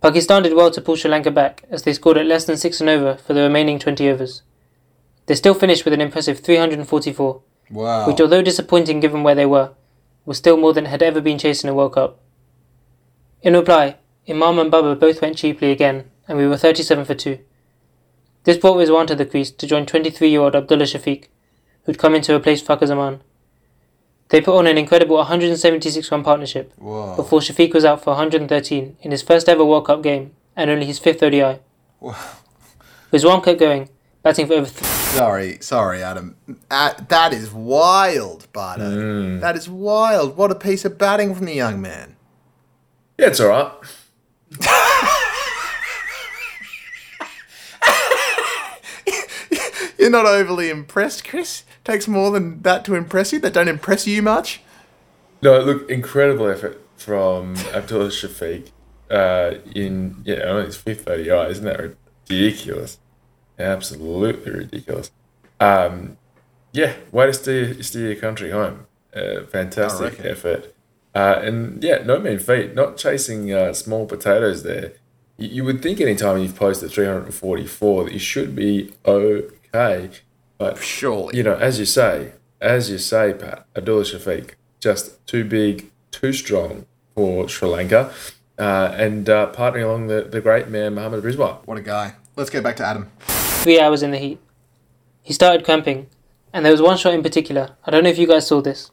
Pakistan 0.01 0.43
did 0.43 0.53
well 0.53 0.69
to 0.71 0.81
pull 0.81 0.95
Sri 0.97 1.09
Lanka 1.09 1.31
back 1.31 1.63
as 1.69 1.83
they 1.83 1.93
scored 1.93 2.17
at 2.17 2.25
less 2.25 2.45
than 2.45 2.57
6 2.57 2.81
and 2.81 2.89
over 2.89 3.15
for 3.15 3.33
the 3.33 3.41
remaining 3.41 3.79
20 3.79 4.09
overs. 4.09 4.41
They 5.27 5.35
still 5.35 5.53
finished 5.53 5.85
with 5.85 5.93
an 5.93 6.01
impressive 6.01 6.39
344, 6.39 7.41
Wow. 7.71 8.07
which 8.07 8.19
although 8.19 8.41
disappointing 8.41 8.99
given 8.99 9.23
where 9.23 9.35
they 9.35 9.45
were, 9.45 9.71
was 10.25 10.37
still 10.37 10.57
more 10.57 10.73
than 10.73 10.85
had 10.85 11.01
ever 11.01 11.21
been 11.21 11.37
chased 11.37 11.63
in 11.63 11.69
a 11.69 11.73
World 11.73 11.93
Cup. 11.93 12.19
In 13.41 13.53
reply, 13.53 13.95
Imam 14.27 14.59
and 14.59 14.69
Babar 14.69 14.95
both 14.95 15.21
went 15.21 15.37
cheaply 15.37 15.71
again, 15.71 16.09
and 16.27 16.37
we 16.37 16.47
were 16.47 16.57
37 16.57 17.05
for 17.05 17.15
2. 17.15 17.39
This 18.43 18.57
brought 18.57 18.77
Rizwan 18.77 19.07
to 19.07 19.15
the 19.15 19.25
crease 19.25 19.51
to 19.51 19.67
join 19.67 19.85
23 19.85 20.29
year 20.29 20.41
old 20.41 20.55
Abdullah 20.55 20.83
Shafiq, 20.83 21.25
who'd 21.85 21.97
come 21.97 22.15
in 22.15 22.21
to 22.23 22.35
replace 22.35 22.61
Fakhar 22.61 22.87
Zaman. 22.87 23.21
They 24.29 24.41
put 24.41 24.57
on 24.57 24.67
an 24.67 24.77
incredible 24.77 25.17
176 25.17 26.11
run 26.11 26.23
partnership 26.23 26.73
Whoa. 26.77 27.15
before 27.15 27.39
Shafiq 27.39 27.73
was 27.73 27.85
out 27.85 28.03
for 28.03 28.11
113 28.11 28.97
in 29.01 29.11
his 29.11 29.21
first 29.21 29.47
ever 29.47 29.63
World 29.63 29.85
Cup 29.85 30.01
game 30.01 30.31
and 30.55 30.69
only 30.69 30.85
his 30.85 30.99
fifth 30.99 31.21
ODI. 31.21 31.59
Wow. 31.99 32.15
Rizwan 33.13 33.43
kept 33.43 33.59
going, 33.59 33.89
batting 34.23 34.47
for 34.47 34.53
over 34.53 34.69
th- 34.69 34.83
Sorry, 34.83 35.59
sorry, 35.61 36.01
Adam. 36.01 36.35
Uh, 36.71 36.93
that 37.09 37.33
is 37.33 37.51
wild, 37.51 38.51
Bardo. 38.51 39.37
That 39.37 39.55
is 39.55 39.69
wild. 39.69 40.35
What 40.35 40.49
a 40.49 40.55
piece 40.55 40.83
of 40.85 40.97
batting 40.97 41.35
from 41.35 41.45
the 41.45 41.53
young 41.53 41.79
man. 41.79 42.15
Yeah, 43.19 43.27
it's 43.27 43.39
all 43.39 43.49
right. 43.49 43.71
You're 50.03 50.11
not 50.11 50.25
overly 50.25 50.69
impressed, 50.69 51.23
Chris? 51.23 51.63
Takes 51.85 52.09
more 52.09 52.29
than 52.29 52.61
that 52.63 52.83
to 52.83 52.95
impress 52.95 53.31
you? 53.31 53.39
That 53.39 53.53
don't 53.53 53.69
impress 53.69 54.05
you 54.05 54.21
much? 54.21 54.59
No, 55.41 55.61
look, 55.61 55.89
incredible 55.89 56.49
effort 56.49 56.85
from 56.97 57.55
Abdullah 57.73 58.09
Shafiq 58.09 58.71
uh, 59.09 59.59
in 59.73 60.17
yeah, 60.25 60.41
only 60.43 60.65
his 60.65 60.75
fifth 60.75 61.07
ODI. 61.07 61.29
Isn't 61.51 61.63
that 61.63 61.95
ridiculous? 62.27 62.97
Absolutely 63.57 64.51
ridiculous. 64.51 65.09
Um, 65.61 66.17
yeah, 66.73 66.95
way 67.13 67.27
to 67.27 67.33
steer, 67.33 67.81
steer 67.81 68.11
your 68.11 68.19
country 68.19 68.51
home. 68.51 68.87
Uh, 69.15 69.45
fantastic 69.45 70.19
effort. 70.25 70.75
Uh, 71.15 71.39
and 71.41 71.81
yeah, 71.81 72.03
no 72.03 72.19
mean 72.19 72.39
feat. 72.39 72.75
Not 72.75 72.97
chasing 72.97 73.53
uh, 73.53 73.71
small 73.71 74.05
potatoes 74.05 74.63
there. 74.63 74.95
You, 75.37 75.47
you 75.47 75.63
would 75.63 75.81
think 75.81 76.01
any 76.01 76.15
time 76.15 76.39
you've 76.39 76.57
posted 76.57 76.91
344 76.91 78.03
that 78.03 78.11
you 78.11 78.19
should 78.19 78.53
be 78.53 78.91
okay. 79.73 80.09
But 80.57 80.77
Surely. 80.77 81.35
you 81.37 81.43
know, 81.43 81.55
as 81.55 81.79
you 81.79 81.85
say, 81.85 82.33
as 82.61 82.89
you 82.89 82.97
say, 82.97 83.33
Pat, 83.33 83.65
Abdullah 83.75 84.03
Shafiq, 84.03 84.51
just 84.79 85.25
too 85.27 85.43
big, 85.43 85.91
too 86.11 86.31
strong 86.33 86.85
for 87.15 87.49
Sri 87.49 87.67
Lanka, 87.67 88.13
uh, 88.57 88.93
and 88.97 89.29
uh, 89.29 89.51
partnering 89.51 89.83
along 89.85 90.07
the, 90.07 90.21
the 90.21 90.39
great 90.41 90.69
man 90.69 90.95
Mohammad 90.95 91.23
Rizwan. 91.23 91.57
What 91.65 91.77
a 91.77 91.81
guy. 91.81 92.15
Let's 92.35 92.49
get 92.49 92.63
back 92.63 92.75
to 92.77 92.85
Adam. 92.85 93.11
three 93.27 93.79
hours 93.79 94.03
in 94.03 94.11
the 94.11 94.17
heat. 94.17 94.39
He 95.21 95.33
started 95.33 95.65
cramping, 95.65 96.07
and 96.51 96.65
there 96.65 96.71
was 96.71 96.81
one 96.81 96.97
shot 96.97 97.13
in 97.13 97.23
particular. 97.23 97.75
I 97.85 97.91
don't 97.91 98.03
know 98.03 98.09
if 98.09 98.17
you 98.17 98.27
guys 98.27 98.47
saw 98.47 98.61
this. 98.61 98.91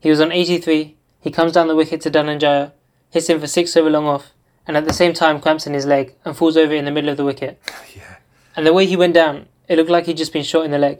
He 0.00 0.10
was 0.10 0.20
on 0.20 0.32
83, 0.32 0.96
he 1.20 1.30
comes 1.30 1.52
down 1.52 1.68
the 1.68 1.74
wicket 1.76 2.02
to 2.02 2.10
Dhananjaya, 2.10 2.72
hits 3.10 3.28
him 3.28 3.40
for 3.40 3.46
six 3.46 3.74
over 3.76 3.88
long 3.88 4.06
off, 4.06 4.32
and 4.66 4.76
at 4.76 4.84
the 4.84 4.92
same 4.92 5.14
time 5.14 5.40
cramps 5.40 5.66
in 5.66 5.72
his 5.72 5.86
leg 5.86 6.14
and 6.24 6.36
falls 6.36 6.56
over 6.58 6.74
in 6.74 6.84
the 6.84 6.90
middle 6.90 7.10
of 7.10 7.16
the 7.16 7.24
wicket. 7.24 7.60
Yeah. 7.96 8.16
And 8.56 8.66
the 8.66 8.72
way 8.72 8.86
he 8.86 8.96
went 8.96 9.14
down, 9.14 9.48
it 9.68 9.76
looked 9.76 9.90
like 9.90 10.06
he'd 10.06 10.16
just 10.16 10.32
been 10.32 10.42
shot 10.44 10.64
in 10.64 10.70
the 10.70 10.78
leg. 10.78 10.98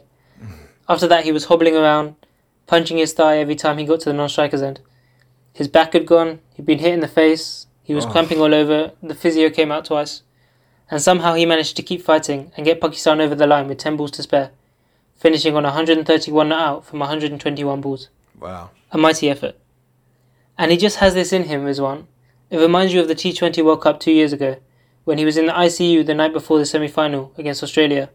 After 0.87 1.07
that, 1.07 1.23
he 1.23 1.31
was 1.31 1.45
hobbling 1.45 1.75
around, 1.75 2.15
punching 2.67 2.97
his 2.97 3.13
thigh 3.13 3.37
every 3.37 3.55
time 3.55 3.77
he 3.77 3.85
got 3.85 3.99
to 4.01 4.09
the 4.09 4.13
non 4.13 4.29
striker's 4.29 4.61
end. 4.61 4.79
His 5.53 5.67
back 5.67 5.93
had 5.93 6.05
gone, 6.05 6.39
he'd 6.55 6.65
been 6.65 6.79
hit 6.79 6.93
in 6.93 6.99
the 6.99 7.07
face, 7.07 7.67
he 7.81 7.93
was 7.95 8.05
Oh. 8.05 8.09
cramping 8.11 8.39
all 8.41 8.53
over, 8.53 8.91
the 9.01 9.15
physio 9.15 9.49
came 9.49 9.71
out 9.71 9.85
twice. 9.85 10.21
And 10.91 11.01
somehow 11.01 11.33
he 11.33 11.45
managed 11.45 11.75
to 11.77 11.83
keep 11.83 12.01
fighting 12.03 12.51
and 12.55 12.65
get 12.65 12.81
Pakistan 12.81 13.19
over 13.19 13.33
the 13.33 13.47
line 13.47 13.67
with 13.67 13.79
10 13.79 13.95
balls 13.97 14.11
to 14.11 14.23
spare, 14.23 14.51
finishing 15.15 15.55
on 15.55 15.63
131 15.63 16.49
not 16.49 16.59
out 16.59 16.85
from 16.85 16.99
121 16.99 17.81
balls. 17.81 18.09
Wow. 18.39 18.69
A 18.91 18.97
mighty 18.97 19.29
effort. 19.29 19.55
And 20.57 20.71
he 20.71 20.77
just 20.77 20.97
has 20.97 21.13
this 21.15 21.33
in 21.33 21.43
him, 21.45 21.65
Rizwan. 21.65 22.05
It 22.51 22.57
reminds 22.59 22.93
you 22.93 23.01
of 23.01 23.07
the 23.07 23.15
T20 23.15 23.63
World 23.63 23.81
Cup 23.81 23.99
two 23.99 24.11
years 24.11 24.31
ago, 24.33 24.57
when 25.03 25.17
he 25.17 25.25
was 25.25 25.37
in 25.37 25.47
the 25.47 25.51
ICU 25.53 26.05
the 26.05 26.13
night 26.13 26.33
before 26.33 26.59
the 26.59 26.65
semi 26.65 26.87
final 26.87 27.31
against 27.37 27.63
Australia, 27.63 28.09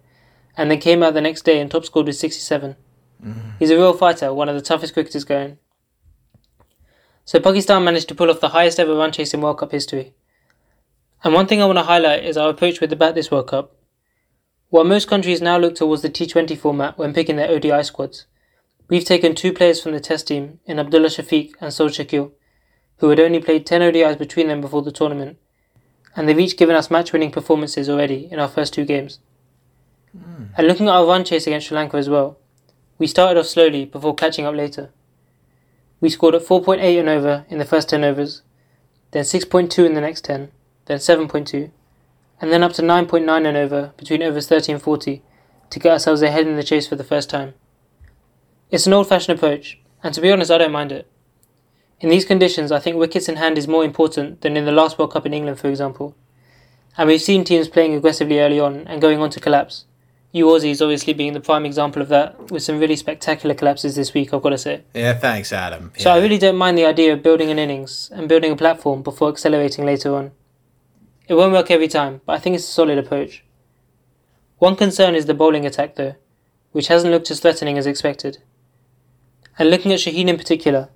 and 0.57 0.71
then 0.71 0.79
came 0.79 1.03
out 1.03 1.15
the 1.15 1.21
next 1.21 1.43
day 1.43 1.61
and 1.61 1.71
top 1.71 1.85
scored 1.85 2.07
with 2.07 2.17
67. 2.17 2.77
Mm. 3.25 3.53
He's 3.59 3.71
a 3.71 3.77
real 3.77 3.93
fighter, 3.93 4.33
one 4.33 4.49
of 4.49 4.55
the 4.55 4.61
toughest 4.61 4.95
cricketers 4.95 5.25
going. 5.25 5.59
So 7.25 7.39
Pakistan 7.39 7.85
managed 7.85 8.09
to 8.09 8.15
pull 8.15 8.31
off 8.31 8.41
the 8.41 8.49
highest 8.49 8.81
ever 8.81 8.95
run 8.95 9.13
chase 9.13 9.33
in 9.35 9.41
World 9.41 9.59
Cup 9.59 9.71
history. 9.71 10.15
And 11.23 11.35
one 11.35 11.47
thing 11.47 11.61
I 11.61 11.67
want 11.67 11.79
to 11.79 11.85
highlight 11.85 12.25
is 12.25 12.37
our 12.37 12.49
approach 12.49 12.81
with 12.81 12.91
the 12.91 12.97
bat 12.97 13.15
this 13.15 13.31
World 13.31 13.49
Cup. 13.49 13.77
While 14.71 14.85
most 14.85 15.09
countries 15.09 15.43
now 15.43 15.59
look 15.59 15.75
towards 15.75 16.03
the 16.03 16.09
T20 16.11 16.57
format 16.57 16.97
when 16.97 17.13
picking 17.13 17.37
their 17.37 17.51
ODI 17.51 17.83
squads, 17.83 18.27
we've 18.89 19.05
taken 19.05 19.35
two 19.35 19.53
players 19.53 19.83
from 19.83 19.93
the 19.93 20.01
Test 20.01 20.29
team 20.29 20.61
in 20.65 20.79
Abdullah 20.79 21.09
Shafiq 21.09 21.53
and 21.61 21.73
Saud 21.73 21.91
Shakeel, 21.91 22.33
who 22.99 23.11
had 23.11 23.21
only 23.21 23.41
played 23.41 23.67
10 23.67 23.81
ODIs 23.81 24.19
between 24.19 24.49
them 24.49 24.61
before 24.61 24.83
the 24.83 24.93
tournament, 24.93 25.39
and 26.17 26.29
they've 26.29 26.39
each 26.39 26.57
given 26.57 26.77
us 26.77 26.91
match 26.91 27.13
winning 27.13 27.31
performances 27.31 27.89
already 27.89 28.29
in 28.31 28.39
our 28.39 28.49
first 28.49 28.73
two 28.73 28.85
games. 28.85 29.21
Hmm. 30.13 30.45
And 30.57 30.67
looking 30.67 30.89
at 30.89 30.95
our 30.95 31.07
run 31.07 31.25
chase 31.25 31.47
against 31.47 31.69
Sri 31.69 31.77
Lanka 31.77 31.97
as 31.97 32.09
well, 32.09 32.39
we 32.99 33.07
started 33.07 33.39
off 33.39 33.47
slowly 33.47 33.85
before 33.85 34.15
catching 34.15 34.45
up 34.45 34.55
later. 34.55 34.91
We 36.01 36.09
scored 36.09 36.35
at 36.35 36.43
4.8 36.43 36.99
and 36.99 37.09
over 37.09 37.45
in 37.49 37.59
the 37.59 37.65
first 37.65 37.89
10 37.89 38.05
overs, 38.05 38.43
then 39.11 39.25
6.2 39.25 39.85
in 39.85 39.95
the 39.95 40.01
next 40.01 40.25
10, 40.25 40.51
then 40.87 40.99
7.2, 40.99 41.71
and 42.41 42.53
then 42.53 42.63
up 42.63 42.73
to 42.75 42.83
9.9 42.83 43.47
and 43.47 43.57
over 43.57 43.93
between 43.97 44.23
overs 44.23 44.49
30 44.49 44.73
and 44.73 44.83
40 44.83 45.23
to 45.71 45.79
get 45.79 45.93
ourselves 45.93 46.23
ahead 46.23 46.47
in 46.47 46.57
the 46.57 46.63
chase 46.63 46.89
for 46.89 46.97
the 46.97 47.05
first 47.05 47.31
time. 47.31 47.55
It's 48.71 48.87
an 48.87 48.93
old 48.93 49.09
fashioned 49.09 49.37
approach, 49.37 49.79
and 50.03 50.15
to 50.15 50.21
be 50.21 50.33
honest, 50.33 50.51
I 50.51 50.59
don't 50.59 50.73
mind 50.73 50.93
it. 50.93 51.07
In 52.01 52.09
these 52.09 52.25
conditions, 52.25 52.73
I 52.73 52.79
think 52.79 52.97
wickets 52.97 53.29
in 53.29 53.37
hand 53.37 53.59
is 53.59 53.69
more 53.69 53.85
important 53.85 54.41
than 54.41 54.57
in 54.57 54.65
the 54.65 54.73
last 54.73 54.99
World 54.99 55.13
Cup 55.13 55.27
in 55.27 55.35
England, 55.35 55.59
for 55.59 55.69
example. 55.69 56.17
And 56.97 57.09
we've 57.09 57.21
seen 57.21 57.45
teams 57.45 57.69
playing 57.69 57.95
aggressively 57.95 58.41
early 58.41 58.59
on 58.59 58.87
and 58.87 59.03
going 59.03 59.21
on 59.21 59.31
to 59.31 59.41
collapse. 59.41 59.85
You 60.33 60.47
Aussies 60.47 60.81
obviously 60.81 61.13
being 61.13 61.33
the 61.33 61.41
prime 61.41 61.67
example 61.67 62.01
of 62.01 62.09
that, 62.09 62.51
with 62.51 62.63
some 62.63 62.79
really 62.79 62.95
spectacular 62.95 63.55
collapses 63.55 63.97
this 63.97 64.15
week, 64.15 64.33
I've 64.33 64.43
got 64.43 64.51
to 64.51 64.59
say. 64.59 64.83
Yeah, 64.95 65.15
thanks, 65.15 65.53
Adam. 65.53 65.93
So 65.99 66.11
I 66.11 66.21
really 66.21 66.39
don't 66.39 66.57
mind 66.57 66.79
the 66.79 66.85
idea 66.85 67.13
of 67.13 67.23
building 67.23 67.51
an 67.51 67.59
innings 67.59 68.11
and 68.15 68.29
building 68.29 68.53
a 68.53 68.57
platform 68.57 69.03
before 69.03 69.29
accelerating 69.29 69.85
later 69.85 70.15
on. 70.15 70.31
It 71.27 71.35
won't 71.35 71.53
work 71.53 71.71
every 71.71 71.89
time, 71.89 72.21
but 72.27 72.35
I 72.35 72.39
think 72.39 72.55
it's 72.55 72.65
a 72.65 72.73
solid 72.73 72.99
approach. 72.99 73.45
One 74.59 74.77
concern 74.77 75.15
is 75.15 75.27
the 75.27 75.35
bowling 75.35 75.67
attack 75.67 75.97
though, 75.97 76.15
which 76.73 76.89
hasn't 76.89 77.13
looked 77.13 77.31
as 77.31 77.41
threatening 77.41 77.79
as 77.79 77.87
expected. 77.87 78.39
And 79.59 79.71
looking 79.71 79.93
at 79.93 79.99
Shaheen 79.99 80.29
in 80.29 80.37
particular, 80.37 80.91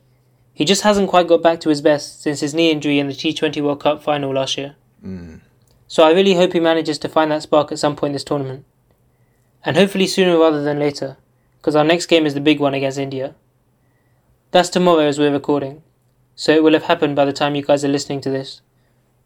he 0.53 0.65
just 0.65 0.83
hasn't 0.83 1.09
quite 1.09 1.27
got 1.27 1.43
back 1.43 1.61
to 1.61 1.71
his 1.71 1.81
best 1.81 2.23
since 2.23 2.41
his 2.41 2.55
knee 2.55 2.71
injury 2.71 2.99
in 3.01 3.09
the 3.09 3.15
T20 3.15 3.61
World 3.63 3.81
Cup 3.81 4.03
final 4.03 4.33
last 4.33 4.57
year. 4.57 4.77
Hmm. 5.03 5.37
So 5.89 6.05
I 6.05 6.13
really 6.13 6.35
hope 6.35 6.53
he 6.53 6.61
manages 6.61 6.99
to 6.99 7.09
find 7.09 7.31
that 7.31 7.43
spark 7.43 7.73
at 7.73 7.79
some 7.79 7.97
point 7.97 8.13
this 8.13 8.25
tournament. 8.25 8.65
And 9.65 9.77
hopefully 9.77 10.07
sooner 10.07 10.39
rather 10.39 10.63
than 10.63 10.79
later, 10.79 11.17
because 11.57 11.75
our 11.75 11.85
next 11.85 12.07
game 12.07 12.27
is 12.27 12.35
the 12.35 12.41
big 12.41 12.61
one 12.61 12.75
against 12.75 12.99
India. 12.99 13.35
That's 14.51 14.69
tomorrow 14.69 15.07
as 15.07 15.19
we're 15.19 15.33
recording, 15.33 15.83
so 16.37 16.53
it 16.53 16.63
will 16.63 16.75
have 16.75 16.83
happened 16.83 17.17
by 17.17 17.25
the 17.25 17.33
time 17.33 17.55
you 17.55 17.63
guys 17.63 17.83
are 17.83 17.89
listening 17.89 18.21
to 18.23 18.31
this. 18.31 18.61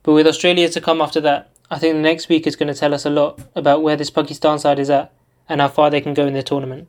But 0.04 0.12
with 0.12 0.28
Australia 0.28 0.68
to 0.68 0.80
come 0.80 1.00
after 1.00 1.20
that, 1.22 1.50
I 1.70 1.78
think 1.78 1.94
the 1.94 2.00
next 2.00 2.28
week 2.28 2.46
is 2.46 2.54
going 2.54 2.72
to 2.72 2.78
tell 2.78 2.94
us 2.94 3.04
a 3.04 3.10
lot 3.10 3.40
about 3.56 3.82
where 3.82 3.96
this 3.96 4.10
Pakistan 4.10 4.60
side 4.60 4.78
is 4.78 4.90
at 4.90 5.12
and 5.48 5.60
how 5.60 5.68
far 5.68 5.90
they 5.90 6.00
can 6.00 6.14
go 6.14 6.26
in 6.26 6.34
the 6.34 6.42
tournament. 6.44 6.88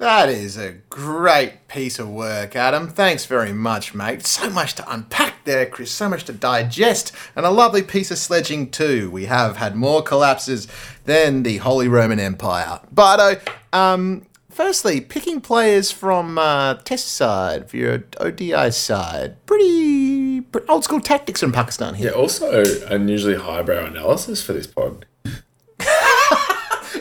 That 0.00 0.30
is 0.30 0.56
a 0.56 0.76
great 0.88 1.68
piece 1.68 1.98
of 1.98 2.08
work, 2.08 2.56
Adam. 2.56 2.88
Thanks 2.88 3.26
very 3.26 3.52
much, 3.52 3.94
mate. 3.94 4.24
So 4.26 4.48
much 4.48 4.74
to 4.76 4.90
unpack 4.90 5.44
there, 5.44 5.66
Chris. 5.66 5.90
So 5.90 6.08
much 6.08 6.24
to 6.24 6.32
digest. 6.32 7.12
And 7.36 7.44
a 7.44 7.50
lovely 7.50 7.82
piece 7.82 8.10
of 8.10 8.16
sledging, 8.16 8.70
too. 8.70 9.10
We 9.10 9.26
have 9.26 9.58
had 9.58 9.76
more 9.76 10.00
collapses 10.00 10.68
than 11.04 11.42
the 11.42 11.58
Holy 11.58 11.86
Roman 11.86 12.18
Empire. 12.18 12.80
Bardo, 12.90 13.42
um, 13.74 14.24
firstly, 14.48 15.02
picking 15.02 15.42
players 15.42 15.90
from 15.90 16.38
uh, 16.38 16.76
test 16.76 17.08
side 17.08 17.68
for 17.68 17.76
your 17.76 18.04
ODI 18.18 18.70
side. 18.70 19.44
Pretty, 19.44 20.40
pretty 20.40 20.66
old 20.70 20.82
school 20.82 21.02
tactics 21.02 21.40
from 21.40 21.52
Pakistan 21.52 21.92
here. 21.92 22.12
Yeah, 22.12 22.16
also 22.16 22.64
unusually 22.86 23.36
highbrow 23.36 23.84
analysis 23.84 24.42
for 24.42 24.54
this 24.54 24.66
pod. 24.66 25.04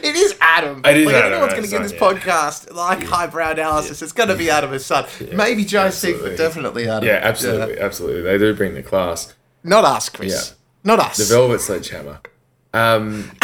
It 0.03 0.15
is 0.15 0.35
Adam. 0.39 0.81
It 0.85 0.97
is 0.97 1.05
like, 1.05 1.15
Adam, 1.15 1.33
anyone's 1.33 1.53
going 1.53 1.63
to 1.63 1.69
get 1.69 1.83
this 1.83 1.93
yeah. 1.93 1.99
podcast 1.99 2.73
like 2.73 3.03
highbrow 3.03 3.51
analysis. 3.51 4.01
It's 4.01 4.11
going 4.11 4.29
to 4.29 4.35
be 4.35 4.49
Adam 4.49 4.71
Hassan. 4.71 5.05
Maybe 5.33 5.65
Jai 5.65 5.89
Singh, 5.89 6.19
but 6.21 6.37
definitely 6.37 6.87
Adam. 6.87 7.07
Yeah, 7.07 7.19
absolutely, 7.21 7.79
absolutely. 7.79 8.21
They 8.21 8.37
do 8.37 8.53
bring 8.53 8.73
the 8.73 8.83
class. 8.83 9.33
Not 9.63 9.85
us, 9.85 10.09
Chris. 10.09 10.31
Yeah. 10.31 10.55
Not 10.83 10.99
us. 10.99 11.17
The 11.17 11.25
Velvet 11.25 11.59
Sledgehammer. 11.59 12.21
Um, 12.73 13.31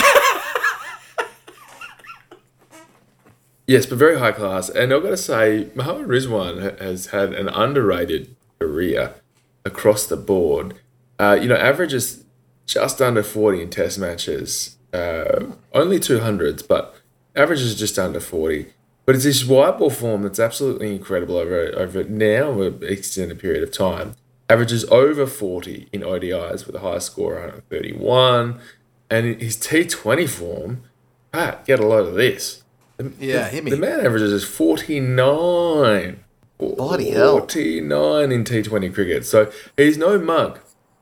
yes, 3.67 3.85
but 3.85 3.97
very 3.97 4.17
high 4.19 4.31
class. 4.31 4.69
And 4.69 4.93
I've 4.93 5.03
got 5.03 5.09
to 5.09 5.17
say, 5.17 5.69
Mohammad 5.75 6.07
Rizwan 6.07 6.79
has 6.79 7.07
had 7.07 7.33
an 7.33 7.49
underrated 7.49 8.35
career 8.59 9.15
across 9.65 10.05
the 10.05 10.17
board. 10.17 10.79
Uh, 11.19 11.37
you 11.39 11.47
know, 11.49 11.55
averages 11.55 12.23
just 12.65 13.01
under 13.01 13.23
40 13.23 13.61
in 13.61 13.69
test 13.69 13.99
matches, 13.99 14.74
uh, 14.95 15.45
only 15.73 15.99
200s, 15.99 16.67
but 16.67 16.95
averages 17.35 17.75
just 17.75 17.97
under 17.99 18.19
40. 18.19 18.67
But 19.05 19.15
it's 19.15 19.23
this 19.25 19.45
white 19.45 19.77
ball 19.77 19.89
form 19.91 20.23
that's 20.23 20.39
absolutely 20.39 20.95
incredible 20.95 21.37
over 21.37 21.71
over 21.77 22.03
now 22.05 22.59
an 22.61 22.79
extended 22.81 23.37
period 23.39 23.61
of 23.63 23.71
time. 23.71 24.15
Averages 24.49 24.83
over 24.85 25.25
40 25.27 25.89
in 25.91 26.01
ODIs 26.01 26.65
with 26.65 26.75
a 26.75 26.79
high 26.79 26.99
score 26.99 27.33
131. 27.35 28.59
And 29.09 29.39
his 29.41 29.57
T20 29.57 30.27
form, 30.27 30.81
Pat, 31.31 31.65
get 31.65 31.79
a 31.79 31.85
load 31.85 32.07
of 32.07 32.15
this. 32.15 32.63
The- 32.97 33.11
Yeah, 33.19 33.43
the- 33.43 33.49
hit 33.49 33.63
me. 33.63 33.71
The 33.71 33.77
man 33.77 33.99
averages 34.05 34.31
is 34.31 34.43
49. 34.43 36.19
Bloody 36.57 37.09
hell. 37.11 37.39
49 37.39 38.31
in 38.31 38.43
T20 38.43 38.93
cricket. 38.93 39.25
So 39.25 39.51
he's 39.77 39.97
no 39.97 40.17
mug, 40.17 40.59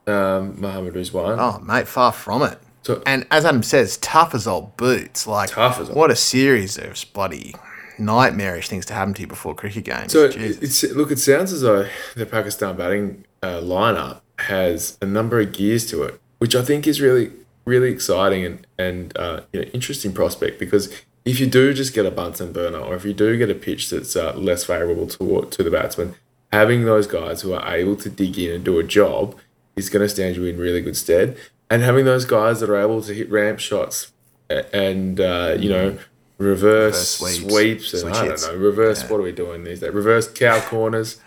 um, 0.07 0.59
Mohammad 0.59 0.95
Rizwan. 0.95 1.37
Oh, 1.39 1.59
mate, 1.63 1.87
far 1.87 2.11
from 2.11 2.41
it. 2.43 2.57
So- 2.83 3.01
and 3.05 3.25
as 3.31 3.45
Adam 3.45 3.63
says, 3.63 3.97
tough 3.97 4.35
as 4.35 4.45
old 4.47 4.75
boots. 4.77 5.25
Like, 5.25 5.49
Tough 5.51 5.79
as 5.79 5.89
old- 5.89 5.97
what 5.97 6.11
a 6.11 6.15
series 6.15 6.77
of 6.77 7.03
bloody 7.13 7.55
nightmarish 7.97 8.67
things 8.69 8.85
to 8.87 8.93
happen 8.93 9.13
to 9.15 9.21
you 9.21 9.27
before 9.27 9.55
cricket 9.55 9.83
games. 9.83 10.11
So 10.11 10.25
it's 10.25 10.83
look, 10.83 11.11
it 11.11 11.19
sounds 11.19 11.53
as 11.53 11.61
though 11.61 11.87
the 12.15 12.25
Pakistan 12.25 12.75
batting 12.75 13.25
uh, 13.41 13.59
lineup 13.61 14.21
has 14.39 14.97
a 15.01 15.05
number 15.05 15.39
of 15.39 15.53
gears 15.53 15.85
to 15.91 16.03
it, 16.03 16.19
which 16.39 16.55
I 16.55 16.63
think 16.63 16.87
is 16.87 16.99
really, 17.01 17.31
really 17.65 17.91
exciting 17.91 18.45
and 18.45 18.67
and 18.77 19.17
uh, 19.17 19.41
you 19.53 19.61
know, 19.61 19.67
interesting 19.73 20.11
prospect 20.13 20.59
because 20.59 20.89
if 21.25 21.39
you 21.39 21.47
do 21.47 21.73
just 21.73 21.93
get 21.93 22.05
a 22.05 22.11
Bunsen 22.11 22.51
burner 22.51 22.79
or 22.79 22.95
if 22.95 23.05
you 23.05 23.13
do 23.13 23.37
get 23.37 23.49
a 23.49 23.55
pitch 23.55 23.89
that's 23.89 24.15
uh, 24.15 24.33
less 24.35 24.63
favourable 24.65 25.07
to 25.07 25.47
to 25.51 25.63
the 25.63 25.71
batsman, 25.71 26.15
having 26.51 26.85
those 26.85 27.07
guys 27.07 27.41
who 27.43 27.53
are 27.53 27.75
able 27.75 27.95
to 27.97 28.09
dig 28.09 28.37
in 28.39 28.51
and 28.51 28.63
do 28.63 28.79
a 28.79 28.83
job 28.83 29.35
is 29.75 29.89
going 29.89 30.03
to 30.05 30.09
stand 30.09 30.35
you 30.35 30.45
in 30.45 30.57
really 30.57 30.81
good 30.81 30.97
stead. 30.97 31.37
And 31.73 31.81
having 31.81 32.05
those 32.05 32.25
guys 32.25 32.59
that 32.59 32.69
are 32.69 32.77
able 32.77 33.01
to 33.01 33.13
hit 33.13 33.31
ramp 33.31 33.59
shots 33.59 34.11
and 34.49 35.19
uh, 35.19 35.55
you 35.59 35.69
know 35.69 35.97
reverse, 36.37 36.37
Reverse 36.37 37.09
sweeps. 37.09 37.39
sweeps, 37.51 37.93
and 37.93 38.01
Switch 38.01 38.15
I 38.15 38.27
don't 38.27 38.41
know 38.43 38.55
reverse. 38.55 39.09
What 39.09 39.19
are 39.19 39.23
we 39.23 39.31
doing 39.31 39.63
these 39.63 39.79
days? 39.79 39.91
Reverse 39.91 40.27
cow 40.31 40.59
corners, 40.61 41.19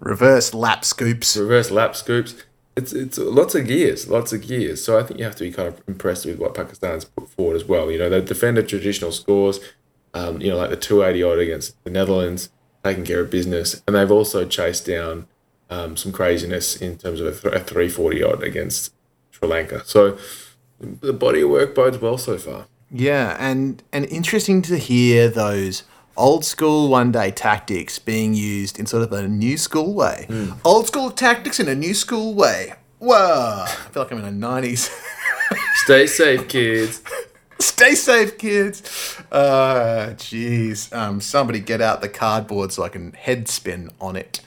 Reverse 0.00 0.54
lap 0.54 0.84
scoops. 0.84 1.36
reverse 1.36 1.70
lap 1.70 1.94
scoops. 1.96 2.34
It's 2.74 2.92
it's 2.94 3.18
lots 3.18 3.54
of 3.54 3.66
gears, 3.66 4.08
lots 4.08 4.32
of 4.32 4.40
gears. 4.46 4.82
So 4.82 4.98
I 4.98 5.02
think 5.02 5.18
you 5.18 5.24
have 5.26 5.36
to 5.36 5.44
be 5.44 5.52
kind 5.52 5.68
of 5.68 5.82
impressed 5.86 6.24
with 6.24 6.38
what 6.38 6.54
Pakistan's 6.54 7.04
put 7.04 7.28
forward 7.28 7.56
as 7.56 7.64
well. 7.66 7.90
You 7.90 7.98
know, 7.98 8.08
they 8.08 8.22
defended 8.22 8.68
traditional 8.68 9.12
scores. 9.12 9.60
Um, 10.14 10.40
you 10.40 10.50
know, 10.50 10.56
like 10.56 10.70
the 10.70 10.76
280 10.76 11.22
odd 11.22 11.38
against 11.38 11.82
the 11.84 11.90
Netherlands, 11.90 12.50
taking 12.84 13.04
care 13.04 13.20
of 13.20 13.30
business, 13.30 13.82
and 13.86 13.96
they've 13.96 14.10
also 14.10 14.46
chased 14.46 14.86
down 14.86 15.26
um, 15.70 15.96
some 15.96 16.12
craziness 16.12 16.76
in 16.76 16.96
terms 16.98 17.20
of 17.20 17.26
a, 17.26 17.30
th- 17.32 17.54
a 17.54 17.64
340 17.64 18.22
odd 18.22 18.42
against 18.42 18.92
Sri 19.42 19.50
Lanka. 19.50 19.82
So 19.84 20.16
the 20.80 21.12
body 21.12 21.42
of 21.42 21.50
work 21.50 21.74
bodes 21.74 21.98
well 21.98 22.18
so 22.18 22.38
far. 22.38 22.66
Yeah, 22.90 23.36
and 23.38 23.82
and 23.92 24.04
interesting 24.06 24.62
to 24.62 24.78
hear 24.78 25.28
those 25.28 25.82
old 26.16 26.44
school 26.44 26.88
one 26.88 27.10
day 27.10 27.30
tactics 27.30 27.98
being 27.98 28.34
used 28.34 28.78
in 28.78 28.86
sort 28.86 29.02
of 29.02 29.12
a 29.12 29.26
new 29.26 29.56
school 29.58 29.94
way. 29.94 30.26
Hmm. 30.28 30.52
Old 30.64 30.86
school 30.86 31.10
tactics 31.10 31.58
in 31.58 31.68
a 31.68 31.74
new 31.74 31.94
school 31.94 32.34
way. 32.34 32.74
Whoa! 32.98 33.64
I 33.66 33.88
feel 33.90 34.02
like 34.02 34.12
I'm 34.12 34.18
in 34.18 34.24
the 34.24 34.30
nineties. 34.30 34.90
Stay 35.74 36.06
safe, 36.06 36.46
kids. 36.48 37.02
Stay 37.58 37.94
safe, 37.94 38.38
kids. 38.38 39.16
Uh, 39.32 40.14
jeez. 40.16 40.94
Um, 40.94 41.20
somebody 41.20 41.58
get 41.60 41.80
out 41.80 42.00
the 42.00 42.08
cardboard 42.08 42.72
so 42.72 42.84
I 42.84 42.88
can 42.88 43.12
head 43.12 43.48
spin 43.48 43.90
on 44.00 44.14
it. 44.14 44.40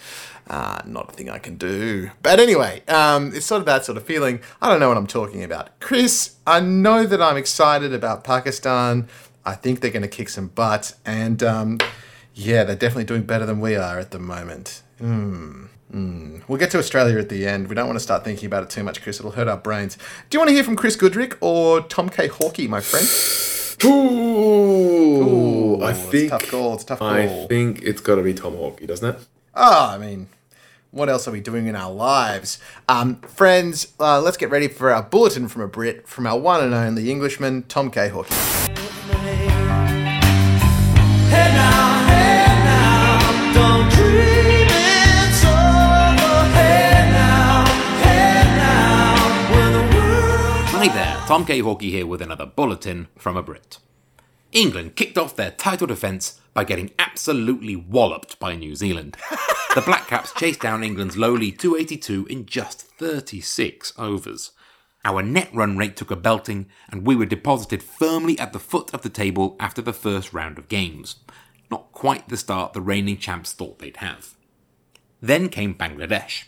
Uh, 0.47 0.79
not 0.85 1.09
a 1.09 1.13
thing 1.13 1.29
I 1.29 1.39
can 1.39 1.55
do. 1.57 2.11
But 2.21 2.39
anyway, 2.39 2.83
um, 2.87 3.33
it's 3.33 3.45
sort 3.45 3.61
of 3.61 3.65
that 3.65 3.83
sort 3.83 3.97
of 3.97 4.03
feeling. 4.05 4.41
I 4.61 4.69
don't 4.69 4.79
know 4.79 4.87
what 4.87 4.97
I'm 4.97 5.07
talking 5.07 5.43
about. 5.43 5.79
Chris, 5.79 6.35
I 6.45 6.59
know 6.59 7.05
that 7.05 7.21
I'm 7.21 7.37
excited 7.37 7.93
about 7.93 8.23
Pakistan. 8.23 9.07
I 9.43 9.55
think 9.55 9.79
they're 9.79 9.91
going 9.91 10.03
to 10.03 10.07
kick 10.07 10.29
some 10.29 10.47
butt. 10.47 10.93
And 11.05 11.41
um, 11.41 11.79
yeah, 12.33 12.63
they're 12.63 12.75
definitely 12.75 13.05
doing 13.05 13.23
better 13.23 13.45
than 13.45 13.59
we 13.59 13.75
are 13.75 13.97
at 13.97 14.11
the 14.11 14.19
moment. 14.19 14.83
Hmm. 14.99 15.65
Hmm. 15.91 16.39
We'll 16.47 16.59
get 16.59 16.71
to 16.71 16.77
Australia 16.79 17.17
at 17.17 17.29
the 17.29 17.47
end. 17.47 17.67
We 17.67 17.75
don't 17.75 17.87
want 17.87 17.97
to 17.97 18.03
start 18.03 18.23
thinking 18.23 18.47
about 18.47 18.63
it 18.63 18.69
too 18.69 18.83
much, 18.83 19.01
Chris. 19.01 19.19
It'll 19.19 19.31
hurt 19.31 19.47
our 19.47 19.57
brains. 19.57 19.97
Do 20.29 20.35
you 20.35 20.39
want 20.39 20.49
to 20.49 20.53
hear 20.53 20.63
from 20.63 20.75
Chris 20.75 20.95
Goodrick 20.95 21.37
or 21.41 21.81
Tom 21.81 22.09
K. 22.09 22.27
Hawkey, 22.27 22.67
my 22.67 22.81
friend? 22.81 23.07
Ooh, 23.83 25.81
I 25.83 25.91
it's 25.91 25.99
think 25.99 26.29
tough 26.29 26.49
call. 26.49 26.75
It's 26.75 26.83
tough 26.83 27.01
I 27.01 27.27
think 27.47 27.81
it's 27.81 28.01
got 28.01 28.15
to 28.15 28.23
be 28.23 28.33
Tom 28.33 28.53
Hawkey, 28.53 28.87
doesn't 28.87 29.15
it? 29.15 29.19
Oh, 29.57 29.91
I 29.91 29.97
mean, 29.97 30.27
what 30.91 31.07
else 31.07 31.29
are 31.29 31.31
we 31.31 31.39
doing 31.39 31.67
in 31.67 31.77
our 31.77 31.91
lives? 31.91 32.59
Um, 32.89 33.21
friends, 33.21 33.93
uh, 34.01 34.19
let's 34.19 34.35
get 34.35 34.49
ready 34.49 34.67
for 34.67 34.91
our 34.91 35.01
bulletin 35.01 35.47
from 35.47 35.61
a 35.61 35.67
Brit, 35.67 36.09
from 36.09 36.27
our 36.27 36.37
one 36.37 36.61
and 36.61 36.73
only 36.73 37.09
Englishman, 37.09 37.63
Tom 37.63 37.89
K. 37.89 38.11
World. 38.11 38.27
Hi 50.67 50.87
there, 50.89 51.15
Tom 51.27 51.45
K. 51.45 51.61
Hawkey 51.61 51.91
here 51.91 52.05
with 52.05 52.21
another 52.21 52.45
bulletin 52.45 53.07
from 53.17 53.37
a 53.37 53.41
Brit. 53.41 53.77
England 54.51 54.95
kicked 54.95 55.17
off 55.17 55.35
their 55.35 55.51
title 55.51 55.87
defence 55.87 56.39
by 56.53 56.63
getting 56.63 56.91
absolutely 56.97 57.75
walloped 57.75 58.39
by 58.39 58.55
New 58.55 58.75
Zealand. 58.75 59.17
the 59.75 59.81
Black 59.81 60.07
Caps 60.07 60.31
chased 60.31 60.61
down 60.61 60.85
England's 60.85 61.17
lowly 61.17 61.51
282 61.51 62.27
in 62.27 62.45
just 62.45 62.83
36 62.97 63.91
overs. 63.97 64.51
Our 65.03 65.21
net 65.21 65.49
run 65.53 65.75
rate 65.77 65.97
took 65.97 66.09
a 66.09 66.15
belting, 66.15 66.67
and 66.89 67.05
we 67.05 67.13
were 67.13 67.25
deposited 67.25 67.83
firmly 67.83 68.39
at 68.39 68.53
the 68.53 68.59
foot 68.59 68.93
of 68.93 69.01
the 69.01 69.09
table 69.09 69.57
after 69.59 69.81
the 69.81 69.91
first 69.91 70.31
round 70.31 70.57
of 70.57 70.69
games. 70.69 71.17
Not 71.69 71.91
quite 71.91 72.29
the 72.29 72.37
start 72.37 72.71
the 72.71 72.79
reigning 72.79 73.17
champs 73.17 73.51
thought 73.51 73.79
they'd 73.79 73.97
have. 73.97 74.35
Then 75.21 75.49
came 75.49 75.75
Bangladesh. 75.75 76.45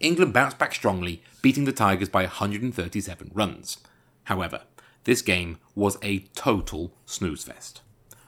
England 0.00 0.32
bounced 0.32 0.58
back 0.58 0.74
strongly, 0.74 1.22
beating 1.42 1.66
the 1.66 1.72
Tigers 1.72 2.08
by 2.08 2.22
137 2.22 3.30
runs. 3.32 3.78
However, 4.24 4.62
this 5.04 5.22
game 5.22 5.58
was 5.76 5.96
a 6.02 6.24
total 6.34 6.92
snooze 7.06 7.44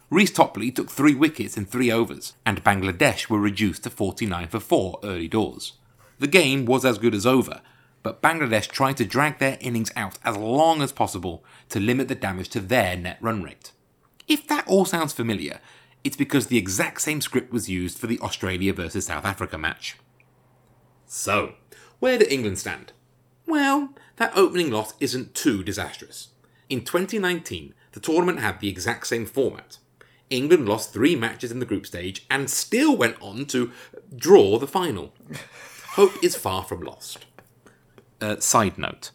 Reece 0.08 0.30
Topley 0.30 0.70
took 0.70 0.88
three 0.88 1.14
wickets 1.14 1.56
in 1.56 1.66
three 1.66 1.90
overs, 1.90 2.34
and 2.44 2.62
Bangladesh 2.62 3.28
were 3.28 3.40
reduced 3.40 3.82
to 3.82 3.90
49 3.90 4.46
for 4.46 4.60
4 4.60 5.00
early 5.02 5.26
doors. 5.26 5.72
The 6.20 6.28
game 6.28 6.64
was 6.64 6.84
as 6.84 6.98
good 6.98 7.14
as 7.14 7.26
over, 7.26 7.60
but 8.04 8.22
Bangladesh 8.22 8.68
tried 8.68 8.96
to 8.98 9.04
drag 9.04 9.38
their 9.38 9.58
innings 9.60 9.90
out 9.96 10.16
as 10.24 10.36
long 10.36 10.80
as 10.80 10.92
possible 10.92 11.44
to 11.70 11.80
limit 11.80 12.06
the 12.06 12.14
damage 12.14 12.48
to 12.50 12.60
their 12.60 12.96
net 12.96 13.18
run 13.20 13.42
rate. 13.42 13.72
If 14.28 14.46
that 14.46 14.66
all 14.68 14.84
sounds 14.84 15.12
familiar, 15.12 15.58
it's 16.04 16.16
because 16.16 16.46
the 16.46 16.56
exact 16.56 17.00
same 17.00 17.20
script 17.20 17.52
was 17.52 17.68
used 17.68 17.98
for 17.98 18.06
the 18.06 18.20
Australia 18.20 18.72
versus 18.72 19.06
South 19.06 19.24
Africa 19.24 19.58
match. 19.58 19.96
So, 21.04 21.54
where 21.98 22.16
do 22.16 22.26
England 22.30 22.60
stand? 22.60 22.92
Well, 23.44 23.90
that 24.16 24.36
opening 24.36 24.70
loss 24.70 24.94
isn't 25.00 25.34
too 25.34 25.64
disastrous. 25.64 26.28
In 26.68 26.84
2019, 26.84 27.74
the 27.90 28.00
tournament 28.00 28.38
had 28.38 28.60
the 28.60 28.68
exact 28.68 29.08
same 29.08 29.26
format. 29.26 29.78
England 30.30 30.68
lost 30.68 30.92
three 30.92 31.14
matches 31.14 31.52
in 31.52 31.60
the 31.60 31.66
group 31.66 31.86
stage 31.86 32.26
and 32.30 32.50
still 32.50 32.96
went 32.96 33.16
on 33.20 33.46
to 33.46 33.70
draw 34.14 34.58
the 34.58 34.66
final. 34.66 35.12
Hope 35.90 36.12
is 36.22 36.36
far 36.36 36.64
from 36.64 36.80
lost. 36.80 37.26
Uh, 38.20 38.38
side 38.40 38.78
note 38.78 39.10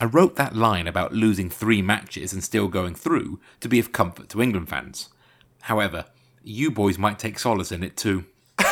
I 0.00 0.04
wrote 0.04 0.36
that 0.36 0.54
line 0.54 0.86
about 0.86 1.12
losing 1.12 1.48
three 1.48 1.80
matches 1.80 2.32
and 2.32 2.44
still 2.44 2.68
going 2.68 2.94
through 2.94 3.40
to 3.60 3.68
be 3.68 3.78
of 3.78 3.92
comfort 3.92 4.28
to 4.30 4.42
England 4.42 4.68
fans. 4.68 5.08
However, 5.62 6.04
you 6.42 6.70
boys 6.70 6.98
might 6.98 7.18
take 7.18 7.38
solace 7.38 7.72
in 7.72 7.82
it 7.82 7.96
too. 7.96 8.26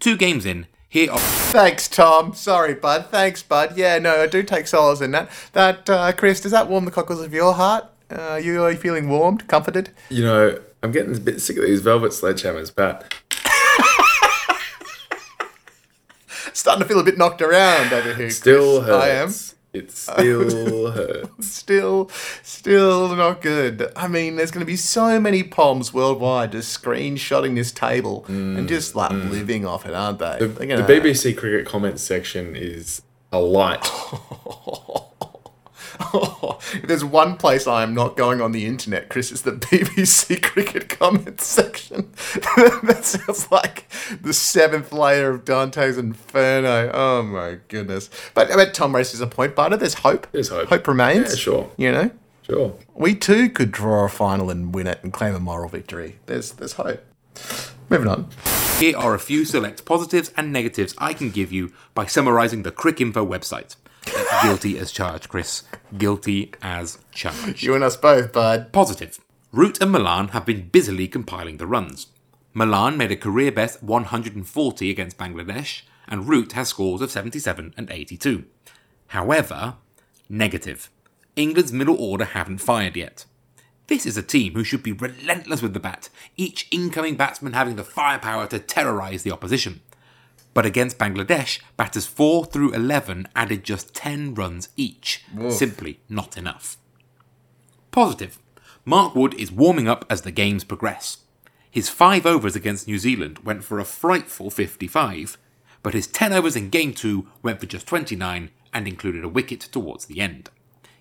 Two 0.00 0.16
games 0.16 0.46
in, 0.46 0.66
here 0.88 1.12
are 1.12 1.18
Thanks, 1.18 1.88
Tom. 1.88 2.34
Sorry, 2.34 2.74
bud. 2.74 3.06
Thanks, 3.10 3.42
bud. 3.42 3.76
Yeah, 3.76 3.98
no, 3.98 4.22
I 4.22 4.26
do 4.26 4.42
take 4.42 4.66
solace 4.66 5.02
in 5.02 5.10
that. 5.10 5.30
That, 5.52 5.90
uh, 5.90 6.12
Chris, 6.12 6.40
does 6.40 6.52
that 6.52 6.68
warm 6.68 6.86
the 6.86 6.90
cockles 6.90 7.20
of 7.20 7.34
your 7.34 7.52
heart? 7.52 7.84
Uh, 8.10 8.40
you 8.42 8.62
are 8.62 8.72
you 8.72 8.78
feeling 8.78 9.08
warmed, 9.08 9.46
comforted? 9.46 9.90
You 10.08 10.24
know, 10.24 10.58
I'm 10.82 10.92
getting 10.92 11.14
a 11.14 11.20
bit 11.20 11.40
sick 11.40 11.58
of 11.58 11.64
these 11.64 11.82
velvet 11.82 12.12
sledgehammers, 12.12 12.74
but 12.74 13.14
Starting 16.52 16.82
to 16.82 16.88
feel 16.88 17.00
a 17.00 17.04
bit 17.04 17.18
knocked 17.18 17.42
around 17.42 17.92
over 17.92 18.14
here. 18.14 18.30
still 18.30 18.82
Chris. 18.82 18.88
hurts. 18.88 19.04
I 19.04 19.08
am. 19.08 19.32
It 19.72 19.92
still 19.92 20.90
hurts. 20.92 21.46
Still, 21.46 22.08
still 22.42 23.14
not 23.14 23.40
good. 23.40 23.92
I 23.94 24.08
mean, 24.08 24.36
there's 24.36 24.50
going 24.50 24.60
to 24.60 24.66
be 24.66 24.76
so 24.76 25.20
many 25.20 25.42
palms 25.42 25.94
worldwide 25.94 26.52
just 26.52 26.82
screenshotting 26.82 27.54
this 27.54 27.70
table 27.70 28.24
and 28.26 28.58
mm, 28.58 28.68
just 28.68 28.96
like 28.96 29.12
mm. 29.12 29.30
living 29.30 29.64
off 29.64 29.86
it, 29.86 29.94
aren't 29.94 30.18
they? 30.18 30.38
The, 30.40 30.48
the 30.48 30.82
BBC 30.82 31.36
cricket 31.36 31.66
comments 31.66 32.02
section 32.02 32.56
is 32.56 33.02
a 33.32 33.36
alight. 33.36 33.86
if 36.00 36.82
there's 36.86 37.04
one 37.04 37.36
place 37.36 37.66
I 37.66 37.82
am 37.82 37.94
not 37.94 38.16
going 38.16 38.40
on 38.40 38.52
the 38.52 38.66
internet, 38.66 39.08
Chris, 39.08 39.30
it's 39.30 39.42
the 39.42 39.52
BBC 39.52 40.42
cricket 40.42 40.88
comments 40.88 41.46
section. 41.46 42.10
that 42.82 43.00
sounds 43.02 43.50
like 43.50 43.88
the 44.22 44.32
seventh 44.32 44.92
layer 44.92 45.30
of 45.30 45.44
Dante's 45.44 45.98
Inferno. 45.98 46.90
Oh 46.92 47.22
my 47.22 47.58
goodness! 47.68 48.10
But 48.34 48.50
I 48.50 48.56
bet 48.56 48.74
Tom 48.74 48.94
races 48.94 49.14
is 49.14 49.20
a 49.20 49.26
point, 49.26 49.54
Butter. 49.54 49.76
There's 49.76 49.94
hope. 49.94 50.26
There's 50.32 50.48
hope. 50.48 50.68
Hope 50.68 50.86
remains. 50.88 51.30
Yeah, 51.30 51.36
sure. 51.36 51.70
You 51.76 51.92
know, 51.92 52.10
Sure. 52.42 52.76
we 52.94 53.14
too 53.14 53.48
could 53.50 53.70
draw 53.70 54.04
a 54.04 54.08
final 54.08 54.50
and 54.50 54.74
win 54.74 54.86
it 54.86 54.98
and 55.02 55.12
claim 55.12 55.34
a 55.34 55.40
moral 55.40 55.68
victory. 55.68 56.18
There's 56.26 56.52
there's 56.52 56.72
hope. 56.74 57.04
Moving 57.88 58.08
on. 58.08 58.28
Here 58.78 58.96
are 58.96 59.14
a 59.14 59.18
few 59.18 59.44
select 59.44 59.84
positives 59.84 60.32
and 60.36 60.52
negatives 60.52 60.94
I 60.98 61.12
can 61.12 61.30
give 61.30 61.52
you 61.52 61.72
by 61.94 62.06
summarising 62.06 62.62
the 62.62 62.72
Cricinfo 62.72 63.26
website. 63.28 63.76
Guilty 64.42 64.78
as 64.78 64.92
charged, 64.92 65.28
Chris. 65.28 65.64
Guilty 65.96 66.52
as 66.62 66.98
charged. 67.12 67.62
You 67.62 67.74
and 67.74 67.84
us 67.84 67.96
both, 67.96 68.32
bud. 68.32 68.72
Positive. 68.72 69.18
Root 69.52 69.80
and 69.80 69.92
Malan 69.92 70.28
have 70.28 70.46
been 70.46 70.68
busily 70.68 71.08
compiling 71.08 71.56
the 71.56 71.66
runs. 71.66 72.06
Malan 72.54 72.96
made 72.96 73.12
a 73.12 73.16
career 73.16 73.52
best 73.52 73.82
140 73.82 74.90
against 74.90 75.18
Bangladesh, 75.18 75.82
and 76.08 76.28
Root 76.28 76.52
has 76.52 76.68
scores 76.68 77.00
of 77.00 77.10
77 77.10 77.74
and 77.76 77.90
82. 77.90 78.44
However, 79.08 79.74
negative. 80.28 80.90
England's 81.36 81.72
middle 81.72 81.96
order 81.96 82.24
haven't 82.24 82.58
fired 82.58 82.96
yet. 82.96 83.24
This 83.86 84.06
is 84.06 84.16
a 84.16 84.22
team 84.22 84.54
who 84.54 84.62
should 84.62 84.84
be 84.84 84.92
relentless 84.92 85.62
with 85.62 85.74
the 85.74 85.80
bat, 85.80 86.10
each 86.36 86.68
incoming 86.70 87.16
batsman 87.16 87.54
having 87.54 87.76
the 87.76 87.84
firepower 87.84 88.46
to 88.46 88.60
terrorise 88.60 89.24
the 89.24 89.32
opposition. 89.32 89.80
But 90.60 90.66
against 90.66 90.98
Bangladesh, 90.98 91.60
batters 91.78 92.04
4 92.04 92.44
through 92.44 92.74
11 92.74 93.28
added 93.34 93.64
just 93.64 93.94
10 93.94 94.34
runs 94.34 94.68
each. 94.76 95.24
Simply 95.48 96.00
not 96.06 96.36
enough. 96.36 96.76
Positive. 97.92 98.38
Mark 98.84 99.14
Wood 99.14 99.32
is 99.40 99.50
warming 99.50 99.88
up 99.88 100.04
as 100.10 100.20
the 100.20 100.30
games 100.30 100.64
progress. 100.64 101.24
His 101.70 101.88
5 101.88 102.26
overs 102.26 102.54
against 102.56 102.86
New 102.86 102.98
Zealand 102.98 103.38
went 103.38 103.64
for 103.64 103.78
a 103.78 103.86
frightful 103.86 104.50
55, 104.50 105.38
but 105.82 105.94
his 105.94 106.06
10 106.06 106.34
overs 106.34 106.56
in 106.56 106.68
Game 106.68 106.92
2 106.92 107.26
went 107.42 107.58
for 107.58 107.64
just 107.64 107.86
29 107.86 108.50
and 108.74 108.86
included 108.86 109.24
a 109.24 109.30
wicket 109.30 109.60
towards 109.60 110.04
the 110.04 110.20
end. 110.20 110.50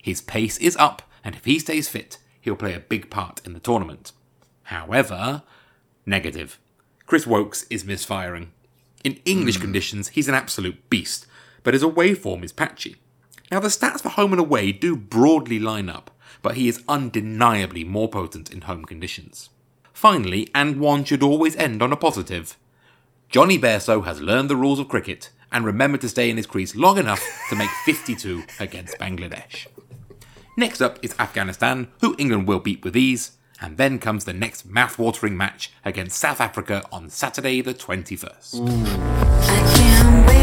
His 0.02 0.22
pace 0.22 0.58
is 0.60 0.78
up, 0.78 1.02
and 1.22 1.36
if 1.36 1.44
he 1.44 1.60
stays 1.60 1.90
fit, 1.90 2.18
he'll 2.40 2.56
play 2.56 2.76
a 2.76 2.80
big 2.80 3.10
part 3.10 3.42
in 3.46 3.52
the 3.52 3.60
tournament. 3.60 4.14
However, 4.64 5.44
negative. 6.06 6.60
Chris 7.06 7.28
Woakes 7.28 7.66
is 7.70 7.84
misfiring. 7.84 8.54
In 9.04 9.20
English 9.26 9.56
hmm. 9.56 9.62
conditions, 9.62 10.10
he's 10.10 10.28
an 10.28 10.36
absolute 10.36 10.90
beast, 10.90 11.26
but 11.64 11.74
his 11.74 11.84
away 11.84 12.14
form 12.14 12.44
is 12.44 12.52
patchy. 12.52 12.96
Now, 13.52 13.60
the 13.60 13.68
stats 13.68 14.02
for 14.02 14.10
home 14.10 14.32
and 14.32 14.40
away 14.40 14.72
do 14.72 14.96
broadly 14.96 15.60
line 15.60 15.90
up, 15.90 16.12
but 16.42 16.56
he 16.56 16.68
is 16.68 16.84
undeniably 16.88 17.84
more 17.84 18.08
potent 18.08 18.52
in 18.52 18.62
home 18.62 18.86
conditions. 18.86 19.50
Finally, 19.94 20.50
and 20.54 20.80
one 20.80 21.04
should 21.04 21.24
always 21.24 21.56
end 21.56 21.82
on 21.82 21.92
a 21.92 21.98
positive, 21.98 22.58
Jonny 23.30 23.60
Bairstow 23.60 24.06
has 24.06 24.22
learned 24.22 24.50
the 24.50 24.56
rules 24.56 24.80
of 24.80 24.88
cricket 24.88 25.30
and 25.52 25.64
remembered 25.64 26.02
to 26.02 26.10
stay 26.10 26.30
in 26.30 26.38
his 26.38 26.48
crease 26.48 26.76
long 26.76 26.98
enough 26.98 27.24
to 27.50 27.56
make 27.56 27.70
52 27.86 28.44
against 28.60 28.98
Bangladesh. 28.98 29.68
Next 30.58 30.82
up 30.82 30.98
is 31.02 31.16
Afghanistan, 31.20 31.90
who 32.02 32.16
England 32.18 32.48
will 32.48 32.60
beat 32.60 32.84
with 32.84 32.98
ease, 32.98 33.34
and 33.62 33.78
then 33.78 34.00
comes 34.00 34.26
the 34.26 34.34
next 34.34 34.66
mouth-watering 34.66 35.38
match 35.38 35.72
against 35.84 36.18
South 36.18 36.42
Africa 36.42 36.84
on 36.92 37.10
Saturday 37.10 37.62
the 37.62 37.74
21st. 37.74 40.39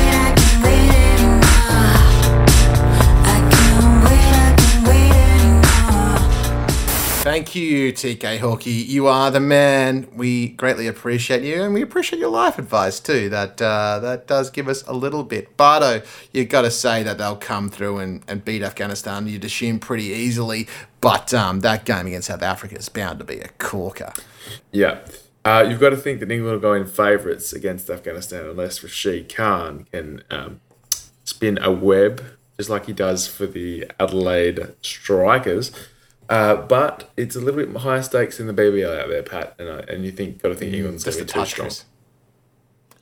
Thank 7.26 7.56
you, 7.56 7.92
TK 7.92 8.38
Hawkey. 8.38 8.86
You 8.86 9.08
are 9.08 9.32
the 9.32 9.40
man. 9.40 10.06
We 10.14 10.50
greatly 10.50 10.86
appreciate 10.86 11.42
you, 11.42 11.60
and 11.60 11.74
we 11.74 11.82
appreciate 11.82 12.20
your 12.20 12.30
life 12.30 12.56
advice 12.56 13.00
too. 13.00 13.28
That 13.30 13.60
uh, 13.60 13.98
that 13.98 14.28
does 14.28 14.48
give 14.48 14.68
us 14.68 14.84
a 14.86 14.92
little 14.92 15.24
bit. 15.24 15.56
Bardo, 15.56 16.02
you've 16.32 16.50
got 16.50 16.62
to 16.62 16.70
say 16.70 17.02
that 17.02 17.18
they'll 17.18 17.34
come 17.34 17.68
through 17.68 17.98
and, 17.98 18.22
and 18.28 18.44
beat 18.44 18.62
Afghanistan. 18.62 19.26
You'd 19.26 19.44
assume 19.44 19.80
pretty 19.80 20.04
easily, 20.04 20.68
but 21.00 21.34
um, 21.34 21.62
that 21.62 21.84
game 21.84 22.06
against 22.06 22.28
South 22.28 22.42
Africa 22.44 22.76
is 22.76 22.88
bound 22.88 23.18
to 23.18 23.24
be 23.24 23.40
a 23.40 23.48
corker. 23.58 24.12
Yeah. 24.70 25.00
Uh, 25.44 25.66
you've 25.68 25.80
got 25.80 25.90
to 25.90 25.96
think 25.96 26.20
that 26.20 26.30
England 26.30 26.52
will 26.52 26.60
go 26.60 26.74
in 26.74 26.86
favourites 26.86 27.52
against 27.52 27.90
Afghanistan 27.90 28.44
unless 28.44 28.84
Rashid 28.84 29.34
Khan 29.34 29.88
can 29.90 30.22
um, 30.30 30.60
spin 31.24 31.58
a 31.60 31.72
web 31.72 32.24
just 32.56 32.70
like 32.70 32.86
he 32.86 32.92
does 32.92 33.26
for 33.26 33.46
the 33.46 33.90
Adelaide 33.98 34.74
Strikers. 34.80 35.72
Uh, 36.28 36.56
but 36.56 37.10
it's 37.16 37.36
a 37.36 37.40
little 37.40 37.64
bit 37.64 37.76
higher 37.82 38.02
stakes 38.02 38.40
in 38.40 38.46
the 38.46 38.54
BBL 38.54 39.00
out 39.00 39.08
there, 39.08 39.22
Pat, 39.22 39.54
and, 39.58 39.68
and 39.68 40.04
you 40.04 40.10
think 40.10 40.42
got 40.42 40.48
to 40.48 40.54
think 40.54 40.74
England's 40.74 41.04
Just 41.04 41.20
a 41.20 41.24
touch, 41.24 41.50
strong. 41.50 41.66
Chris. 41.68 41.84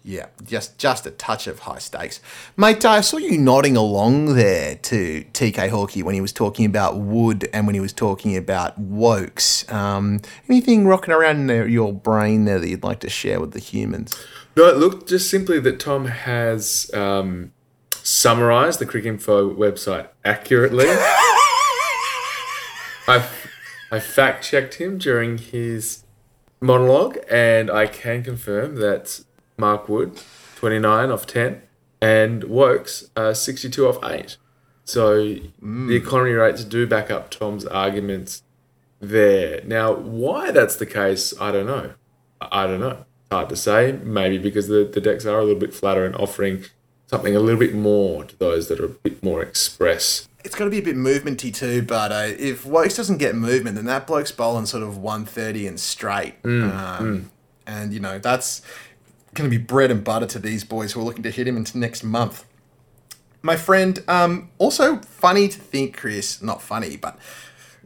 Yeah, 0.06 0.26
just 0.42 0.76
just 0.76 1.06
a 1.06 1.10
touch 1.10 1.46
of 1.46 1.60
high 1.60 1.78
stakes, 1.78 2.20
mate. 2.58 2.84
I 2.84 3.00
saw 3.00 3.16
you 3.16 3.38
nodding 3.38 3.74
along 3.74 4.34
there 4.34 4.74
to 4.74 5.24
TK 5.32 5.70
Hawkey 5.70 6.02
when 6.02 6.14
he 6.14 6.20
was 6.20 6.30
talking 6.30 6.66
about 6.66 6.98
Wood 6.98 7.48
and 7.54 7.66
when 7.66 7.74
he 7.74 7.80
was 7.80 7.94
talking 7.94 8.36
about 8.36 8.78
Woakes. 8.78 9.70
Um, 9.72 10.20
anything 10.46 10.86
rocking 10.86 11.14
around 11.14 11.48
in 11.48 11.70
your 11.70 11.94
brain 11.94 12.44
there 12.44 12.58
that 12.58 12.68
you'd 12.68 12.84
like 12.84 13.00
to 13.00 13.08
share 13.08 13.40
with 13.40 13.52
the 13.52 13.58
humans? 13.58 14.22
No, 14.54 14.70
look, 14.72 15.06
just 15.06 15.30
simply 15.30 15.58
that 15.60 15.80
Tom 15.80 16.04
has 16.04 16.90
um, 16.92 17.52
summarised 17.92 18.80
the 18.80 18.86
Cricinfo 18.86 19.56
website 19.56 20.08
accurately. 20.22 20.84
I 23.06 23.28
I 23.90 24.00
fact 24.00 24.44
checked 24.44 24.74
him 24.74 24.98
during 24.98 25.38
his 25.38 26.04
monologue, 26.60 27.18
and 27.30 27.70
I 27.70 27.86
can 27.86 28.22
confirm 28.22 28.76
that 28.76 29.24
Mark 29.58 29.88
Wood, 29.88 30.20
twenty 30.56 30.78
nine 30.78 31.10
off 31.10 31.26
ten, 31.26 31.62
and 32.00 32.44
Woakes, 32.44 33.10
uh, 33.14 33.34
sixty 33.34 33.68
two 33.68 33.86
off 33.86 33.98
eight. 34.04 34.36
So 34.84 35.36
the 35.62 35.96
economy 35.96 36.32
rates 36.32 36.64
do 36.64 36.86
back 36.86 37.10
up 37.10 37.30
Tom's 37.30 37.64
arguments 37.64 38.42
there. 39.00 39.62
Now, 39.64 39.94
why 39.94 40.50
that's 40.50 40.76
the 40.76 40.86
case, 40.86 41.32
I 41.40 41.52
don't 41.52 41.66
know. 41.66 41.94
I 42.40 42.64
I 42.64 42.66
don't 42.66 42.80
know. 42.80 43.04
Hard 43.30 43.48
to 43.48 43.56
say. 43.56 43.92
Maybe 43.92 44.38
because 44.38 44.68
the, 44.68 44.84
the 44.84 45.00
decks 45.00 45.24
are 45.26 45.38
a 45.38 45.42
little 45.42 45.58
bit 45.58 45.74
flatter 45.74 46.04
and 46.04 46.14
offering 46.16 46.64
something 47.06 47.34
a 47.34 47.40
little 47.40 47.58
bit 47.60 47.74
more 47.74 48.24
to 48.24 48.38
those 48.38 48.68
that 48.68 48.80
are 48.80 48.84
a 48.86 48.88
bit 48.88 49.22
more 49.22 49.42
express. 49.42 50.28
It's 50.44 50.54
got 50.54 50.64
to 50.64 50.70
be 50.70 50.78
a 50.78 50.82
bit 50.82 50.96
movementy 50.96 51.52
too, 51.52 51.82
but 51.82 52.12
uh, 52.12 52.26
if 52.38 52.64
Woakes 52.66 52.96
doesn't 52.96 53.16
get 53.18 53.34
movement, 53.34 53.76
then 53.76 53.86
that 53.86 54.06
bloke's 54.06 54.30
bowling 54.30 54.66
sort 54.66 54.82
of 54.82 54.98
130 54.98 55.66
and 55.66 55.80
straight. 55.80 56.34
um, 56.44 57.30
And, 57.66 57.94
you 57.94 58.00
know, 58.00 58.18
that's 58.18 58.60
going 59.32 59.50
to 59.50 59.56
be 59.58 59.62
bread 59.62 59.90
and 59.90 60.04
butter 60.04 60.26
to 60.26 60.38
these 60.38 60.62
boys 60.62 60.92
who 60.92 61.00
are 61.00 61.02
looking 61.04 61.22
to 61.22 61.30
hit 61.30 61.48
him 61.48 61.56
into 61.56 61.78
next 61.78 62.04
month. 62.04 62.44
My 63.40 63.56
friend, 63.56 64.02
um, 64.06 64.50
also 64.58 64.98
funny 64.98 65.48
to 65.48 65.58
think, 65.58 65.96
Chris, 65.96 66.40
not 66.42 66.60
funny, 66.62 66.96
but 66.96 67.18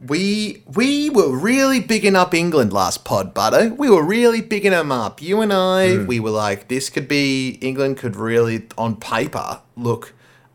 we 0.06 0.62
we 0.74 1.10
were 1.10 1.36
really 1.36 1.80
bigging 1.80 2.14
up 2.14 2.32
England 2.34 2.72
last 2.72 3.04
pod, 3.04 3.34
Butter. 3.34 3.74
We 3.74 3.88
were 3.90 4.02
really 4.04 4.40
bigging 4.40 4.70
them 4.70 4.92
up. 4.92 5.20
You 5.22 5.40
and 5.40 5.52
I, 5.52 5.98
we 6.06 6.20
were 6.20 6.30
like, 6.30 6.68
this 6.68 6.90
could 6.90 7.08
be 7.08 7.58
England 7.60 7.96
could 7.98 8.14
really, 8.16 8.66
on 8.76 8.96
paper, 8.96 9.60
look 9.76 10.12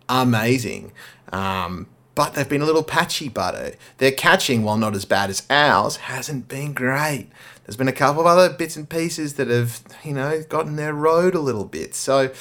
amazing. 0.08 0.92
Um, 1.34 1.88
but 2.16 2.34
they've 2.34 2.48
been 2.48 2.62
a 2.62 2.66
little 2.66 2.84
patchy, 2.84 3.30
Butter. 3.30 3.74
Their 3.98 4.12
catching, 4.12 4.64
while 4.64 4.78
not 4.78 4.96
as 4.96 5.06
bad 5.06 5.30
as 5.30 5.46
ours, 5.50 5.98
hasn't 5.98 6.48
been 6.48 6.74
great. 6.74 7.30
There's 7.66 7.78
been 7.78 7.88
a 7.88 7.94
couple 7.94 8.22
of 8.22 8.28
other 8.28 8.54
bits 8.54 8.76
and 8.76 8.90
pieces 8.90 9.36
that 9.36 9.48
have, 9.48 9.82
you 10.04 10.14
know, 10.14 10.44
gotten 10.50 10.76
their 10.76 10.94
road 10.94 11.34
a 11.34 11.40
little 11.40 11.66
bit. 11.66 11.96
So 11.96 12.32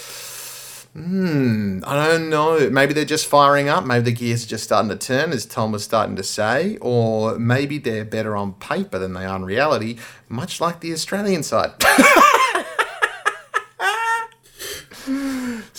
Hmm, 0.95 1.79
I 1.87 2.07
don't 2.07 2.29
know. 2.29 2.69
Maybe 2.69 2.93
they're 2.93 3.07
just 3.07 3.27
firing 3.27 3.71
up. 3.71 3.87
Maybe 3.87 4.05
the 4.05 4.13
gears 4.13 4.45
are 4.45 4.49
just 4.49 4.65
starting 4.65 4.91
to 4.91 4.97
turn, 4.97 5.33
as 5.33 5.47
Tom 5.47 5.73
was 5.73 5.83
starting 5.83 6.17
to 6.17 6.23
say. 6.23 6.77
Or 6.83 7.39
maybe 7.39 7.79
they're 7.79 8.05
better 8.05 8.37
on 8.37 8.53
paper 8.55 8.99
than 8.99 9.15
they 9.15 9.25
are 9.25 9.37
in 9.37 9.45
reality, 9.45 9.97
much 10.29 10.61
like 10.61 10.81
the 10.81 10.93
Australian 10.93 11.43
side. 11.43 11.71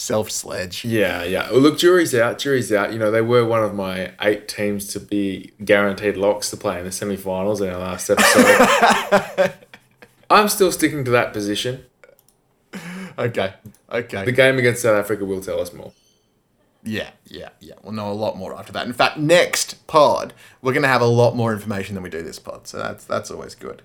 Self 0.03 0.29
sledge. 0.31 0.83
Yeah, 0.83 1.23
yeah. 1.23 1.49
Well, 1.49 1.61
look, 1.61 1.77
jury's 1.77 2.13
out. 2.13 2.37
Jury's 2.37 2.73
out. 2.73 2.91
You 2.91 2.99
know, 2.99 3.09
they 3.09 3.21
were 3.21 3.45
one 3.45 3.63
of 3.63 3.73
my 3.73 4.11
eight 4.19 4.49
teams 4.49 4.87
to 4.87 4.99
be 4.99 5.53
guaranteed 5.63 6.17
locks 6.17 6.49
to 6.49 6.57
play 6.57 6.79
in 6.79 6.83
the 6.83 6.91
semi-finals 6.91 7.61
in 7.61 7.69
our 7.69 7.79
last 7.79 8.09
episode. 8.09 9.53
I'm 10.29 10.49
still 10.49 10.73
sticking 10.73 11.05
to 11.05 11.11
that 11.11 11.31
position. 11.31 11.85
Okay. 13.17 13.53
Okay. 13.89 14.25
The 14.25 14.33
game 14.33 14.57
against 14.57 14.81
South 14.81 14.97
Africa 14.97 15.23
will 15.23 15.39
tell 15.39 15.61
us 15.61 15.71
more. 15.71 15.93
Yeah, 16.83 17.11
yeah, 17.25 17.49
yeah. 17.61 17.75
We'll 17.81 17.93
know 17.93 18.11
a 18.11 18.13
lot 18.13 18.35
more 18.35 18.53
after 18.59 18.73
that. 18.73 18.85
In 18.85 18.91
fact, 18.91 19.17
next 19.17 19.87
pod, 19.87 20.33
we're 20.61 20.73
going 20.73 20.83
to 20.83 20.89
have 20.89 21.01
a 21.01 21.05
lot 21.05 21.33
more 21.33 21.53
information 21.53 21.95
than 21.95 22.03
we 22.03 22.09
do 22.09 22.21
this 22.21 22.39
pod. 22.39 22.67
So 22.67 22.77
that's 22.77 23.05
that's 23.05 23.31
always 23.31 23.55
good. 23.55 23.83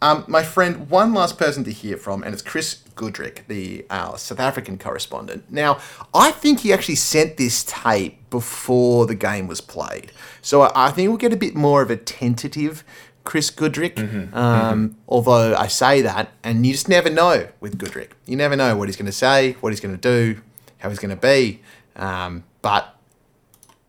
Um, 0.00 0.24
my 0.28 0.42
friend, 0.44 0.88
one 0.88 1.12
last 1.12 1.38
person 1.38 1.64
to 1.64 1.72
hear 1.72 1.96
from, 1.96 2.22
and 2.22 2.32
it's 2.32 2.42
Chris 2.42 2.84
Goodrick, 2.94 3.46
the 3.48 3.84
uh, 3.90 4.16
South 4.16 4.38
African 4.38 4.78
correspondent. 4.78 5.50
Now, 5.50 5.78
I 6.14 6.30
think 6.30 6.60
he 6.60 6.72
actually 6.72 6.94
sent 6.94 7.36
this 7.36 7.64
tape 7.64 8.30
before 8.30 9.06
the 9.06 9.16
game 9.16 9.48
was 9.48 9.60
played. 9.60 10.12
So 10.40 10.62
I, 10.62 10.88
I 10.88 10.90
think 10.92 11.08
we'll 11.08 11.16
get 11.18 11.32
a 11.32 11.36
bit 11.36 11.56
more 11.56 11.82
of 11.82 11.90
a 11.90 11.96
tentative 11.96 12.84
Chris 13.24 13.50
Goodrick. 13.50 14.32
um, 14.34 14.96
Although 15.08 15.56
I 15.56 15.66
say 15.66 16.00
that, 16.02 16.30
and 16.44 16.64
you 16.64 16.72
just 16.72 16.88
never 16.88 17.10
know 17.10 17.48
with 17.60 17.76
Goodrick. 17.76 18.10
You 18.24 18.36
never 18.36 18.54
know 18.54 18.76
what 18.76 18.88
he's 18.88 18.96
going 18.96 19.06
to 19.06 19.12
say, 19.12 19.52
what 19.60 19.70
he's 19.70 19.80
going 19.80 19.96
to 19.96 20.00
do, 20.00 20.40
how 20.78 20.90
he's 20.90 21.00
going 21.00 21.14
to 21.14 21.20
be. 21.20 21.60
Um, 21.96 22.44
but 22.62 22.94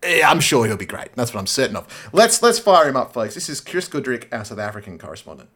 I'm 0.02 0.40
sure 0.40 0.66
he'll 0.66 0.76
be 0.76 0.86
great. 0.86 1.14
That's 1.14 1.32
what 1.32 1.38
I'm 1.40 1.46
certain 1.46 1.76
of. 1.76 2.10
Let's 2.12 2.42
let's 2.42 2.58
fire 2.58 2.88
him 2.88 2.96
up, 2.96 3.12
folks. 3.12 3.34
This 3.34 3.48
is 3.48 3.60
Chris 3.60 3.88
Goodrick, 3.88 4.26
our 4.32 4.44
South 4.44 4.58
African 4.58 4.98
correspondent. 4.98 5.50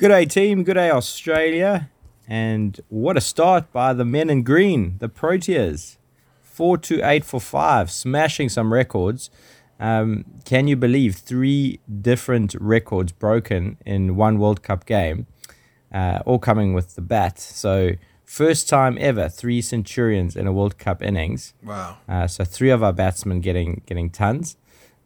Good 0.00 0.08
day, 0.08 0.24
team. 0.24 0.64
Good 0.64 0.76
day, 0.76 0.90
Australia. 0.90 1.90
And 2.26 2.80
what 2.88 3.18
a 3.18 3.20
start 3.20 3.70
by 3.70 3.92
the 3.92 4.06
men 4.06 4.30
in 4.30 4.44
green, 4.44 4.96
the 4.96 5.10
Proteas. 5.10 5.98
4 6.40 6.78
to 6.78 7.02
8 7.06 7.22
for 7.22 7.38
5, 7.38 7.90
smashing 7.90 8.48
some 8.48 8.72
records. 8.72 9.28
Um, 9.78 10.24
can 10.46 10.66
you 10.68 10.76
believe 10.76 11.16
three 11.16 11.80
different 12.00 12.54
records 12.58 13.12
broken 13.12 13.76
in 13.84 14.16
one 14.16 14.38
World 14.38 14.62
Cup 14.62 14.86
game, 14.86 15.26
uh, 15.92 16.20
all 16.24 16.38
coming 16.38 16.72
with 16.72 16.94
the 16.94 17.02
bat? 17.02 17.38
So, 17.38 17.90
first 18.24 18.70
time 18.70 18.96
ever, 18.98 19.28
three 19.28 19.60
Centurions 19.60 20.34
in 20.34 20.46
a 20.46 20.52
World 20.52 20.78
Cup 20.78 21.02
innings. 21.02 21.52
Wow. 21.62 21.98
Uh, 22.08 22.26
so 22.26 22.46
three 22.46 22.70
of 22.70 22.82
our 22.82 22.94
batsmen 22.94 23.42
getting 23.42 23.82
getting 23.84 24.08
tons. 24.08 24.56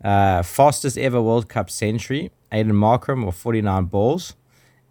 Uh, 0.04 0.44
fastest 0.44 0.96
ever 0.96 1.20
World 1.20 1.48
Cup 1.48 1.68
century, 1.68 2.30
Aiden 2.52 2.74
Markram 2.74 3.26
of 3.26 3.34
49 3.34 3.86
balls, 3.86 4.36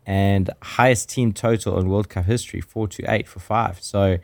and 0.06 0.50
highest 0.62 1.10
team 1.10 1.34
total 1.34 1.80
in 1.80 1.90
World 1.90 2.10
Cup 2.10 2.26
history, 2.26 2.62
4 2.62 2.88
to 2.90 3.12
8 3.12 3.28
for 3.28 3.40
5. 3.40 3.82
So 3.82 4.18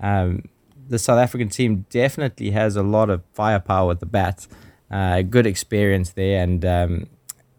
um, 0.00 0.48
the 0.88 0.98
South 0.98 1.18
African 1.18 1.48
team 1.48 1.86
definitely 1.90 2.50
has 2.52 2.76
a 2.76 2.82
lot 2.82 3.10
of 3.10 3.22
firepower 3.32 3.88
with 3.88 4.00
the 4.00 4.06
bat. 4.06 4.46
Uh, 4.90 5.22
good 5.22 5.46
experience 5.46 6.10
there, 6.10 6.42
and 6.42 6.64
um, 6.64 7.06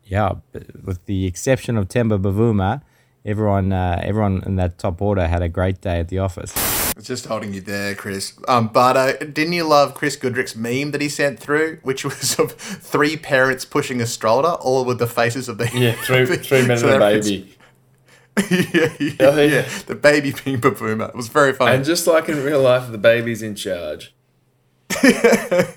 yeah, 0.05 0.35
with 0.83 1.05
the 1.05 1.25
exception 1.25 1.75
of 1.75 1.89
Temba 1.89 2.21
Bavuma, 2.21 2.81
everyone 3.25 3.73
uh, 3.73 3.99
everyone 4.01 4.41
in 4.45 4.55
that 4.55 4.77
top 4.77 5.01
order 5.01 5.27
had 5.27 5.41
a 5.41 5.49
great 5.49 5.81
day 5.81 5.99
at 5.99 6.07
the 6.07 6.19
office. 6.19 6.55
I 6.55 6.93
was 6.95 7.05
just 7.05 7.25
holding 7.25 7.53
you 7.53 7.59
there, 7.59 7.93
Chris. 7.95 8.39
Um, 8.47 8.69
but 8.69 8.95
uh, 8.95 9.17
didn't 9.17 9.53
you 9.53 9.65
love 9.65 9.93
Chris 9.93 10.15
Goodrick's 10.15 10.55
meme 10.55 10.91
that 10.91 11.01
he 11.01 11.09
sent 11.09 11.37
through, 11.37 11.79
which 11.83 12.05
was 12.05 12.39
of 12.39 12.53
three 12.53 13.17
parents 13.17 13.65
pushing 13.65 13.99
a 13.99 14.05
stroller, 14.05 14.51
all 14.51 14.85
with 14.85 14.99
the 14.99 15.05
faces 15.05 15.49
of 15.49 15.57
the 15.57 15.69
Yeah, 15.73 15.91
three, 15.91 16.25
three 16.37 16.65
men 16.65 16.77
and 16.77 16.89
a 16.89 16.99
baby. 16.99 17.56
Yeah, 18.51 18.93
yeah, 18.99 19.11
Oh, 19.19 19.37
yeah. 19.37 19.41
yeah, 19.43 19.69
the 19.87 19.95
baby 19.95 20.33
being 20.43 20.59
Bavuma. 20.61 21.09
It 21.09 21.15
was 21.15 21.27
very 21.27 21.53
funny. 21.53 21.75
And 21.75 21.85
just 21.85 22.07
like 22.07 22.29
in 22.29 22.43
real 22.43 22.61
life, 22.61 22.91
the 22.91 22.97
baby's 22.97 23.41
in 23.41 23.55
charge. 23.55 24.13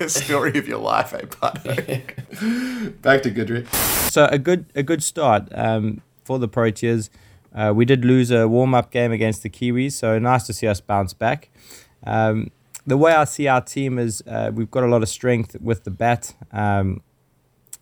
Story 0.07 0.57
of 0.57 0.67
your 0.67 0.79
life, 0.79 1.13
eh, 1.13 1.25
Bardo? 1.39 1.75
Back 3.01 3.21
to 3.23 3.31
Goodrick. 3.31 3.67
so 4.11 4.25
a 4.25 4.37
good 4.39 4.65
a 4.75 4.83
good 4.83 5.03
start 5.03 5.47
um, 5.53 6.01
for 6.23 6.39
the 6.39 6.47
Proteas. 6.47 7.09
Uh, 7.53 7.73
we 7.75 7.83
did 7.85 8.05
lose 8.05 8.31
a 8.31 8.47
warm 8.47 8.73
up 8.73 8.91
game 8.91 9.11
against 9.11 9.43
the 9.43 9.49
Kiwis, 9.49 9.91
so 9.93 10.17
nice 10.17 10.43
to 10.47 10.53
see 10.53 10.67
us 10.67 10.79
bounce 10.79 11.13
back. 11.13 11.49
Um, 12.05 12.49
the 12.87 12.97
way 12.97 13.11
I 13.13 13.25
see 13.25 13.47
our 13.47 13.61
team 13.61 13.99
is 13.99 14.23
uh, 14.25 14.51
we've 14.53 14.71
got 14.71 14.83
a 14.83 14.87
lot 14.87 15.03
of 15.03 15.09
strength 15.09 15.55
with 15.59 15.83
the 15.83 15.91
bat. 15.91 16.33
Um, 16.53 17.01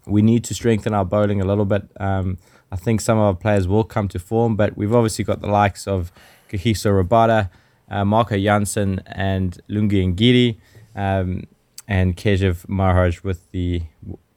we 0.07 0.21
need 0.23 0.43
to 0.45 0.55
strengthen 0.55 0.93
our 0.93 1.05
bowling 1.05 1.39
a 1.39 1.45
little 1.45 1.65
bit. 1.65 1.83
Um, 1.99 2.37
I 2.71 2.75
think 2.75 3.01
some 3.01 3.17
of 3.17 3.23
our 3.23 3.33
players 3.33 3.67
will 3.67 3.83
come 3.83 4.07
to 4.09 4.19
form, 4.19 4.55
but 4.55 4.77
we've 4.77 4.93
obviously 4.93 5.25
got 5.25 5.41
the 5.41 5.47
likes 5.47 5.87
of 5.87 6.11
Kagiso 6.49 7.03
Rabada, 7.03 7.49
uh, 7.89 8.05
Marco 8.05 8.37
Jansen, 8.37 9.01
and 9.07 9.59
Lungi 9.69 10.13
Ngidi, 10.13 10.57
um, 10.95 11.43
and 11.87 12.15
Keshav 12.15 12.67
Maharaj 12.69 13.23
with 13.23 13.49
the 13.51 13.81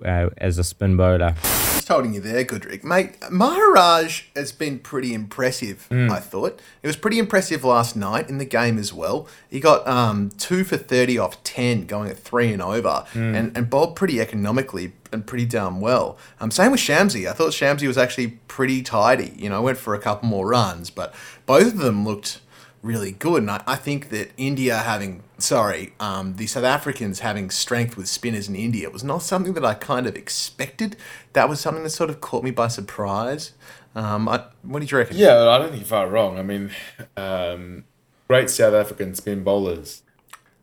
uh, 0.05 0.31
as 0.39 0.59
a 0.59 0.65
spin 0.65 0.97
bowler. 0.97 1.35
Just 1.83 1.91
holding 1.91 2.15
you 2.15 2.21
there, 2.21 2.45
Goodrick. 2.45 2.85
Mate, 2.85 3.17
Maharaj 3.29 4.27
has 4.37 4.53
been 4.53 4.79
pretty 4.79 5.13
impressive, 5.13 5.89
I 5.91 6.21
thought. 6.21 6.61
It 6.81 6.87
was 6.87 6.95
pretty 6.95 7.19
impressive 7.19 7.65
last 7.65 7.97
night 7.97 8.29
in 8.29 8.39
the 8.39 8.45
game 8.45 8.79
as 8.79 8.93
well. 8.93 9.27
He 9.51 9.59
got 9.59 9.85
um, 9.89 10.31
2 10.39 10.63
for 10.63 10.77
30 10.77 11.19
off 11.19 11.43
10, 11.43 11.87
going 11.87 12.09
at 12.09 12.17
3 12.19 12.53
and 12.53 12.63
over, 12.63 13.05
and, 13.15 13.57
and 13.57 13.69
bowled 13.69 13.97
pretty 13.97 14.21
economically 14.21 14.93
and 15.13 15.27
pretty 15.27 15.45
damn 15.45 15.81
well. 15.81 16.17
Um, 16.39 16.53
same 16.53 16.71
with 16.71 16.79
Shamsi. 16.81 17.29
I 17.29 17.33
thought 17.33 17.51
Shamsi 17.51 17.89
was 17.89 17.99
actually 17.99 18.29
pretty 18.47 18.83
tidy. 18.83 19.35
You 19.37 19.49
know, 19.49 19.61
went 19.61 19.77
for 19.77 19.93
a 19.97 19.99
couple 19.99 20.29
more 20.29 20.47
runs, 20.47 20.89
but 20.89 21.13
both 21.47 21.67
of 21.67 21.79
them 21.79 22.05
looked 22.05 22.42
really 22.83 23.13
good. 23.13 23.43
And 23.43 23.51
I, 23.51 23.63
I 23.67 23.77
think 23.77 24.11
that 24.11 24.33
India 24.37 24.77
having, 24.77 25.23
sorry, 25.39 25.95
um, 26.01 26.35
the 26.37 26.47
South 26.47 26.65
Africans 26.65 27.21
having 27.21 27.49
strength 27.51 27.97
with 27.97 28.09
spinners 28.09 28.49
in 28.49 28.57
India 28.57 28.91
was 28.91 29.05
not 29.05 29.23
something 29.23 29.55
that 29.55 29.65
I 29.65 29.75
kind 29.75 30.07
of 30.07 30.17
expected. 30.17 30.97
That 31.33 31.49
was 31.49 31.61
something 31.61 31.85
that 31.85 31.91
sort 31.91 32.11
of 32.11 32.21
caught 32.21 32.43
me 32.45 32.51
by 32.51 32.69
surprise. 32.69 33.53
Um, 33.95 34.29
I, 34.29 34.45
what 34.63 34.81
do 34.81 34.87
you 34.87 34.97
reckon? 34.99 35.17
Yeah, 35.17 35.49
I 35.49 35.59
don't 35.59 35.69
think 35.71 35.81
you're 35.83 35.87
far 35.89 36.09
wrong. 36.09 36.39
I 36.39 36.43
mean, 36.43 36.71
um, 37.17 37.85
great 38.29 38.51
South 38.51 38.75
African 38.75 39.15
spin 39.15 39.45
bowlers. 39.45 40.03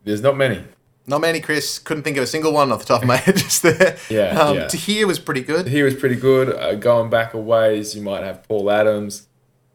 There's 0.03 0.21
not 0.21 0.35
many. 0.37 0.63
Not 1.05 1.21
many, 1.21 1.39
Chris. 1.39 1.79
Couldn't 1.79 2.03
think 2.03 2.17
of 2.17 2.23
a 2.23 2.27
single 2.27 2.53
one 2.53 2.71
off 2.71 2.79
the 2.81 2.85
top 2.85 3.01
of 3.01 3.07
my 3.07 3.15
head 3.25 3.37
just 3.37 3.63
there. 3.63 3.97
Yeah, 4.09 4.39
Um, 4.39 4.57
yeah. 4.57 4.67
Tahir 4.67 5.07
was 5.07 5.19
pretty 5.19 5.41
good. 5.41 5.67
He 5.67 5.81
was 5.83 5.95
pretty 5.95 6.15
good. 6.15 6.53
Uh, 6.53 6.75
going 6.75 7.09
back 7.09 7.33
a 7.33 7.37
ways, 7.39 7.95
you 7.95 8.01
might 8.01 8.23
have 8.23 8.43
Paul 8.47 8.69
Adams 8.69 9.27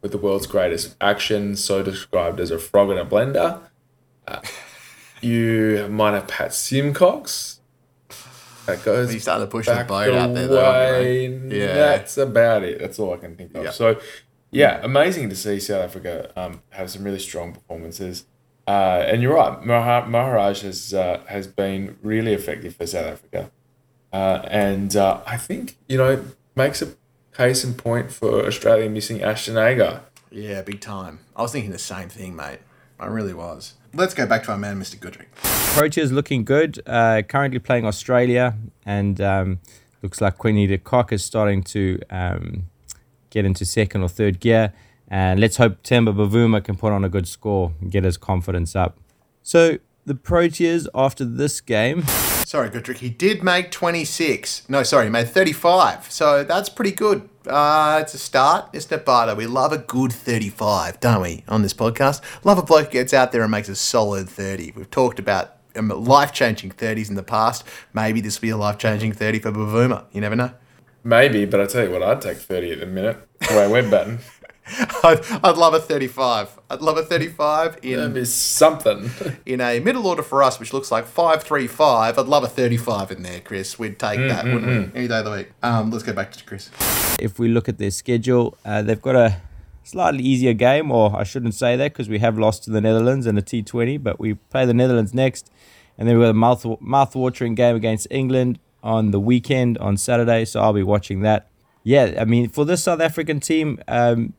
with 0.04 0.12
the 0.12 0.18
world's 0.18 0.46
greatest 0.46 0.94
action, 1.00 1.56
so 1.56 1.82
described 1.82 2.38
as 2.38 2.50
a 2.50 2.58
frog 2.58 2.90
in 2.90 2.98
a 2.98 3.06
blender. 3.06 3.58
Uh, 4.28 4.38
you 5.22 5.88
might 5.90 6.12
have 6.12 6.28
Pat 6.28 6.50
Symcox. 6.50 7.60
That 8.66 8.84
goes 8.84 9.10
He's 9.10 9.22
starting 9.22 9.46
to 9.46 9.50
push 9.50 9.64
the 9.64 9.82
boat 9.88 10.14
out 10.14 10.34
there, 10.34 10.46
though. 10.46 10.62
aren't 10.62 10.96
away. 10.98 11.28
they? 11.28 11.58
Yeah. 11.58 11.74
That's 11.74 12.18
about 12.18 12.64
it. 12.64 12.80
That's 12.80 12.98
all 12.98 13.14
I 13.14 13.16
can 13.16 13.34
think 13.34 13.54
of. 13.54 13.64
Yeah. 13.64 13.70
So, 13.70 13.98
yeah, 14.50 14.78
amazing 14.82 15.30
to 15.30 15.36
see 15.36 15.58
South 15.58 15.82
Africa 15.82 16.30
um, 16.36 16.60
have 16.70 16.90
some 16.90 17.02
really 17.02 17.18
strong 17.18 17.54
performances. 17.54 18.26
Uh, 18.66 19.04
and 19.06 19.22
you're 19.22 19.34
right, 19.34 19.64
Mahar- 19.64 20.06
Maharaj 20.06 20.60
has 20.60 20.92
uh, 20.92 21.22
has 21.28 21.46
been 21.46 21.96
really 22.02 22.34
effective 22.34 22.76
for 22.76 22.86
South 22.86 23.06
Africa, 23.06 23.50
uh, 24.12 24.42
and 24.48 24.96
uh, 24.96 25.22
I 25.26 25.38
think 25.38 25.78
you 25.88 25.96
know 25.96 26.24
makes 26.56 26.80
a 26.82 26.88
case 27.34 27.64
in 27.64 27.74
point 27.74 28.10
for 28.10 28.46
Australia 28.46 28.88
missing 28.88 29.22
Ashton 29.22 29.56
Agar. 29.56 30.02
Yeah, 30.30 30.62
big 30.62 30.80
time. 30.80 31.20
I 31.36 31.42
was 31.42 31.52
thinking 31.52 31.70
the 31.70 31.78
same 31.78 32.08
thing, 32.08 32.34
mate. 32.34 32.60
I 32.98 33.06
really 33.06 33.34
was. 33.34 33.74
Let's 33.92 34.14
go 34.14 34.26
back 34.26 34.44
to 34.44 34.52
our 34.52 34.58
man, 34.58 34.80
Mr. 34.80 34.96
Goodrick. 34.96 35.26
Proteas 35.76 36.10
looking 36.12 36.44
good. 36.44 36.80
Uh, 36.86 37.22
currently 37.22 37.58
playing 37.58 37.84
Australia, 37.84 38.56
and 38.86 39.20
um, 39.20 39.60
looks 40.02 40.20
like 40.20 40.38
Quinny 40.38 40.66
de 40.66 40.78
Kock 40.78 41.12
is 41.12 41.24
starting 41.24 41.62
to 41.64 42.00
um, 42.10 42.64
get 43.30 43.44
into 43.44 43.64
second 43.64 44.02
or 44.02 44.08
third 44.08 44.40
gear. 44.40 44.72
And 45.08 45.38
let's 45.38 45.58
hope 45.58 45.82
Temba 45.82 46.14
Bavuma 46.14 46.64
can 46.64 46.76
put 46.76 46.92
on 46.92 47.04
a 47.04 47.08
good 47.08 47.28
score 47.28 47.72
and 47.80 47.90
get 47.90 48.04
his 48.04 48.16
confidence 48.16 48.74
up. 48.74 48.98
So 49.42 49.78
the 50.06 50.14
Proteas 50.14 50.86
after 50.94 51.24
this 51.24 51.60
game, 51.60 52.04
Sorry, 52.54 52.70
Goodrick. 52.70 52.98
He 52.98 53.10
did 53.10 53.42
make 53.42 53.72
26. 53.72 54.68
No, 54.68 54.84
sorry, 54.84 55.06
he 55.06 55.10
made 55.10 55.28
35. 55.28 56.08
So 56.08 56.44
that's 56.44 56.68
pretty 56.68 56.92
good. 56.92 57.28
Uh, 57.48 57.98
it's 58.00 58.14
a 58.14 58.18
start, 58.18 58.68
isn't 58.72 58.92
it, 58.92 59.04
Bardo? 59.04 59.34
We 59.34 59.48
love 59.48 59.72
a 59.72 59.78
good 59.78 60.12
35, 60.12 61.00
don't 61.00 61.20
we, 61.20 61.42
on 61.48 61.62
this 61.62 61.74
podcast? 61.74 62.20
Love 62.44 62.58
a 62.58 62.62
bloke 62.62 62.86
who 62.86 62.92
gets 62.92 63.12
out 63.12 63.32
there 63.32 63.42
and 63.42 63.50
makes 63.50 63.68
a 63.68 63.74
solid 63.74 64.28
30. 64.28 64.74
We've 64.76 64.88
talked 64.88 65.18
about 65.18 65.56
um, 65.74 65.88
life 65.88 66.32
changing 66.32 66.70
30s 66.70 67.08
in 67.08 67.16
the 67.16 67.24
past. 67.24 67.64
Maybe 67.92 68.20
this 68.20 68.40
will 68.40 68.42
be 68.42 68.50
a 68.50 68.56
life 68.56 68.78
changing 68.78 69.14
30 69.14 69.40
for 69.40 69.50
Bavuma. 69.50 70.04
You 70.12 70.20
never 70.20 70.36
know. 70.36 70.52
Maybe, 71.02 71.46
but 71.46 71.60
I 71.60 71.66
tell 71.66 71.82
you 71.84 71.90
what, 71.90 72.02
I'd 72.02 72.22
take 72.22 72.38
thirty 72.38 72.72
at 72.72 72.80
the 72.80 72.86
minute. 72.86 73.18
The 73.46 73.56
way 73.56 73.68
we're 73.68 73.90
batting. 73.90 74.20
I'd, 75.04 75.20
I'd 75.42 75.56
love 75.56 75.74
a 75.74 75.80
35. 75.80 76.58
I'd 76.70 76.80
love 76.80 76.96
a 76.96 77.02
35 77.02 77.74
That 77.74 77.84
in 77.84 78.16
is 78.16 78.32
something. 78.32 79.10
in 79.46 79.60
a 79.60 79.78
middle 79.80 80.06
order 80.06 80.22
for 80.22 80.42
us, 80.42 80.58
which 80.58 80.72
looks 80.72 80.90
like 80.90 81.06
535. 81.06 82.18
I'd 82.18 82.26
love 82.26 82.44
a 82.44 82.48
35 82.48 83.10
in 83.12 83.22
there, 83.22 83.40
Chris. 83.40 83.78
We'd 83.78 83.98
take 83.98 84.18
that, 84.20 84.44
wouldn't 84.44 84.66
we? 84.94 84.98
Any 84.98 85.08
day 85.08 85.18
of 85.18 85.24
the 85.26 85.30
week. 85.32 85.52
Um, 85.62 85.90
let's 85.90 86.02
go 86.02 86.12
back 86.12 86.32
to 86.32 86.44
Chris. 86.44 86.70
if 87.20 87.38
we 87.38 87.48
look 87.48 87.68
at 87.68 87.78
their 87.78 87.90
schedule, 87.90 88.56
uh, 88.64 88.80
they've 88.80 89.02
got 89.02 89.16
a 89.16 89.36
slightly 89.82 90.22
easier 90.24 90.54
game, 90.54 90.90
or 90.90 91.14
I 91.14 91.24
shouldn't 91.24 91.54
say 91.54 91.76
that 91.76 91.92
because 91.92 92.08
we 92.08 92.18
have 92.20 92.38
lost 92.38 92.64
to 92.64 92.70
the 92.70 92.80
Netherlands 92.80 93.26
in 93.26 93.36
a 93.36 93.42
T20, 93.42 94.02
but 94.02 94.18
we 94.18 94.34
play 94.34 94.64
the 94.64 94.72
Netherlands 94.74 95.12
next, 95.12 95.50
and 95.98 96.08
then 96.08 96.16
we've 96.16 96.24
got 96.24 96.30
a 96.30 96.34
mouth 96.34 96.64
mouth-watering 96.80 97.54
game 97.54 97.76
against 97.76 98.06
England 98.10 98.58
on 98.82 99.10
the 99.10 99.20
weekend 99.20 99.76
on 99.78 99.98
Saturday, 99.98 100.46
so 100.46 100.60
I'll 100.60 100.72
be 100.72 100.82
watching 100.82 101.20
that. 101.20 101.48
Yeah, 101.82 102.14
I 102.18 102.24
mean, 102.24 102.48
for 102.48 102.64
this 102.64 102.84
South 102.84 103.00
African 103.00 103.40
team, 103.40 103.78
um, 103.88 104.32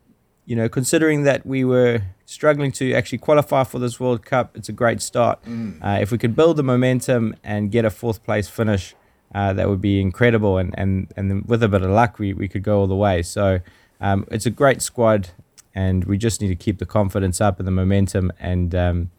you 0.45 0.55
know, 0.55 0.69
considering 0.69 1.23
that 1.23 1.45
we 1.45 1.63
were 1.63 2.01
struggling 2.25 2.71
to 2.73 2.93
actually 2.93 3.17
qualify 3.17 3.63
for 3.63 3.79
this 3.79 3.99
World 3.99 4.23
Cup, 4.25 4.55
it's 4.55 4.69
a 4.69 4.73
great 4.73 5.01
start. 5.01 5.39
Uh, 5.81 5.97
if 6.01 6.11
we 6.11 6.17
could 6.17 6.35
build 6.35 6.57
the 6.57 6.63
momentum 6.63 7.35
and 7.43 7.71
get 7.71 7.85
a 7.85 7.89
fourth 7.89 8.23
place 8.23 8.47
finish, 8.47 8.95
uh, 9.33 9.53
that 9.53 9.67
would 9.69 9.81
be 9.81 9.99
incredible. 9.99 10.57
And, 10.57 10.73
and, 10.77 11.11
and 11.17 11.29
then 11.29 11.43
with 11.47 11.63
a 11.63 11.67
bit 11.67 11.81
of 11.81 11.89
luck, 11.89 12.19
we, 12.19 12.33
we 12.33 12.47
could 12.47 12.63
go 12.63 12.79
all 12.79 12.87
the 12.87 12.95
way. 12.95 13.21
So 13.23 13.59
um, 13.99 14.25
it's 14.31 14.45
a 14.45 14.49
great 14.51 14.81
squad, 14.81 15.29
and 15.73 16.05
we 16.05 16.17
just 16.17 16.41
need 16.41 16.49
to 16.49 16.55
keep 16.55 16.77
the 16.77 16.85
confidence 16.85 17.41
up 17.41 17.59
and 17.59 17.67
the 17.67 17.71
momentum. 17.71 18.31
And 18.39 18.73
um, 18.75 19.09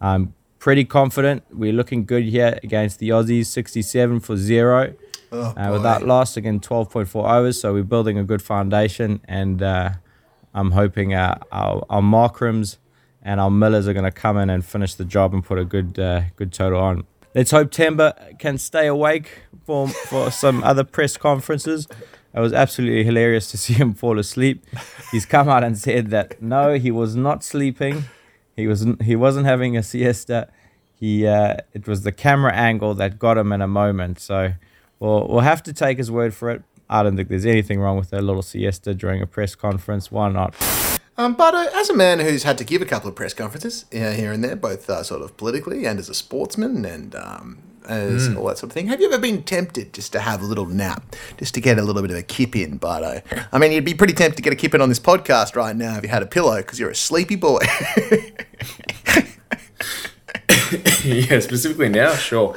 I'm 0.00 0.34
pretty 0.58 0.84
confident. 0.84 1.44
We're 1.50 1.72
looking 1.72 2.04
good 2.04 2.24
here 2.24 2.58
against 2.62 2.98
the 2.98 3.10
Aussies, 3.10 3.46
67 3.46 4.20
for 4.20 4.36
zero. 4.36 4.94
Oh, 5.32 5.54
Uh, 5.56 5.70
without 5.72 6.06
loss 6.06 6.36
again 6.36 6.60
12.4 6.60 7.28
overs 7.28 7.60
so 7.60 7.72
we're 7.74 7.82
building 7.82 8.16
a 8.16 8.22
good 8.22 8.40
foundation 8.40 9.20
and 9.26 9.60
uh, 9.60 9.90
i'm 10.56 10.72
hoping 10.72 11.14
uh, 11.14 11.38
our, 11.52 11.84
our 11.88 12.02
markrams 12.02 12.78
and 13.26 13.40
our 13.40 13.50
millers 13.50 13.88
are 13.88 13.92
going 13.92 14.04
to 14.04 14.10
come 14.12 14.38
in 14.38 14.48
and 14.48 14.64
finish 14.64 14.94
the 14.94 15.04
job 15.04 15.34
and 15.34 15.44
put 15.44 15.58
a 15.58 15.64
good 15.64 15.98
uh, 15.98 16.22
good 16.36 16.52
total 16.52 16.80
on. 16.80 17.04
Let's 17.34 17.50
hope 17.50 17.70
Temba 17.70 18.38
can 18.38 18.56
stay 18.56 18.86
awake 18.86 19.42
for, 19.66 19.88
for 19.88 20.30
some 20.44 20.62
other 20.64 20.84
press 20.84 21.16
conferences. 21.18 21.86
It 22.32 22.40
was 22.40 22.52
absolutely 22.52 23.04
hilarious 23.04 23.50
to 23.50 23.58
see 23.64 23.74
him 23.74 23.94
fall 23.94 24.18
asleep. 24.18 24.64
He's 25.10 25.26
come 25.26 25.48
out 25.48 25.64
and 25.64 25.76
said 25.76 26.10
that 26.10 26.40
no 26.40 26.74
he 26.78 26.90
was 26.92 27.16
not 27.16 27.42
sleeping. 27.42 28.04
He 28.54 28.66
was 28.68 28.86
he 29.02 29.16
wasn't 29.16 29.46
having 29.46 29.76
a 29.76 29.82
siesta. 29.82 30.48
He 30.94 31.26
uh, 31.26 31.56
it 31.74 31.88
was 31.88 32.02
the 32.02 32.12
camera 32.12 32.54
angle 32.54 32.94
that 32.94 33.18
got 33.18 33.36
him 33.36 33.52
in 33.52 33.60
a 33.60 33.68
moment. 33.68 34.20
So 34.20 34.54
We'll, 34.98 35.28
we'll 35.28 35.40
have 35.40 35.62
to 35.64 35.72
take 35.72 35.98
his 35.98 36.10
word 36.10 36.34
for 36.34 36.50
it. 36.50 36.62
I 36.88 37.02
don't 37.02 37.16
think 37.16 37.28
there's 37.28 37.46
anything 37.46 37.80
wrong 37.80 37.96
with 37.96 38.12
a 38.12 38.20
little 38.20 38.42
siesta 38.42 38.94
during 38.94 39.22
a 39.22 39.26
press 39.26 39.54
conference. 39.54 40.10
Why 40.12 40.30
not? 40.30 40.54
Um, 41.18 41.34
but 41.34 41.54
uh, 41.54 41.68
as 41.74 41.88
a 41.88 41.94
man 41.94 42.20
who's 42.20 42.42
had 42.42 42.58
to 42.58 42.64
give 42.64 42.82
a 42.82 42.84
couple 42.84 43.08
of 43.08 43.14
press 43.14 43.32
conferences 43.32 43.86
uh, 43.92 44.12
here 44.12 44.32
and 44.32 44.44
there, 44.44 44.54
both 44.54 44.88
uh, 44.90 45.02
sort 45.02 45.22
of 45.22 45.36
politically 45.36 45.86
and 45.86 45.98
as 45.98 46.08
a 46.08 46.14
sportsman 46.14 46.84
and 46.84 47.14
um, 47.14 47.58
as 47.88 48.34
all 48.36 48.46
that 48.46 48.58
sort 48.58 48.70
of 48.70 48.72
thing, 48.72 48.88
have 48.88 49.00
you 49.00 49.10
ever 49.10 49.18
been 49.18 49.42
tempted 49.42 49.92
just 49.92 50.12
to 50.12 50.20
have 50.20 50.42
a 50.42 50.44
little 50.44 50.66
nap, 50.66 51.16
just 51.38 51.54
to 51.54 51.60
get 51.60 51.78
a 51.78 51.82
little 51.82 52.02
bit 52.02 52.10
of 52.10 52.16
a 52.16 52.22
kip 52.22 52.54
in? 52.56 52.76
But 52.76 53.02
uh, 53.02 53.20
I 53.52 53.58
mean, 53.58 53.72
you'd 53.72 53.84
be 53.84 53.94
pretty 53.94 54.12
tempted 54.12 54.36
to 54.36 54.42
get 54.42 54.52
a 54.52 54.56
kip 54.56 54.74
in 54.74 54.80
on 54.80 54.88
this 54.88 55.00
podcast 55.00 55.56
right 55.56 55.74
now 55.74 55.96
if 55.96 56.02
you 56.02 56.08
had 56.08 56.22
a 56.22 56.26
pillow 56.26 56.56
because 56.56 56.78
you're 56.78 56.90
a 56.90 56.94
sleepy 56.94 57.36
boy. 57.36 57.60
yeah, 61.04 61.40
specifically 61.40 61.88
now, 61.88 62.14
sure. 62.14 62.56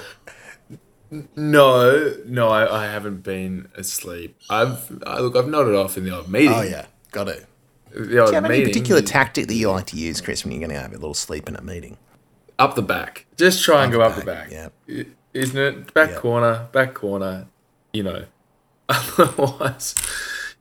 N- 1.12 1.28
No, 1.36 2.14
no, 2.26 2.50
I, 2.50 2.84
I 2.84 2.86
haven't 2.88 3.24
been 3.24 3.70
asleep. 3.76 4.38
I've 4.50 5.02
I, 5.06 5.20
look, 5.20 5.36
I've 5.36 5.48
nodded 5.48 5.76
off 5.76 5.98
in 5.98 6.04
the 6.06 6.12
odd 6.16 6.30
meeting. 6.30 6.54
oh 6.54 6.62
yeah, 6.62 6.86
got 7.12 7.28
it. 7.28 7.46
the 7.92 8.20
odd 8.22 8.26
Do 8.28 8.32
you 8.32 8.36
have 8.36 8.46
any 8.46 8.64
particular 8.66 9.02
tactic 9.02 9.48
that 9.48 9.56
you 9.56 9.70
like 9.72 9.88
to 9.88 9.98
use, 9.98 10.22
Chris, 10.22 10.44
when 10.44 10.52
you're 10.52 10.60
going 10.68 10.76
to 10.76 10.80
have 10.82 10.92
a 10.92 10.98
little 10.98 11.14
sleep 11.14 11.48
in 11.50 11.56
a 11.56 11.62
meeting? 11.62 11.98
up 12.60 12.76
the 12.76 12.82
back. 12.82 13.26
Just 13.38 13.64
try 13.64 13.86
and 13.86 13.94
Up 13.94 14.00
go 14.00 14.04
the 14.04 14.06
up 14.14 14.20
the 14.20 14.26
back, 14.26 14.50
back. 14.52 14.72
yeah. 14.88 15.04
Isn't 15.34 15.58
it 15.58 15.94
back 15.94 16.10
Yeah. 16.12 16.18
corner, 16.18 16.68
back 16.74 16.94
corner? 16.94 17.48
You 17.94 18.04
know. 18.04 18.26
Otherwise, 18.90 19.96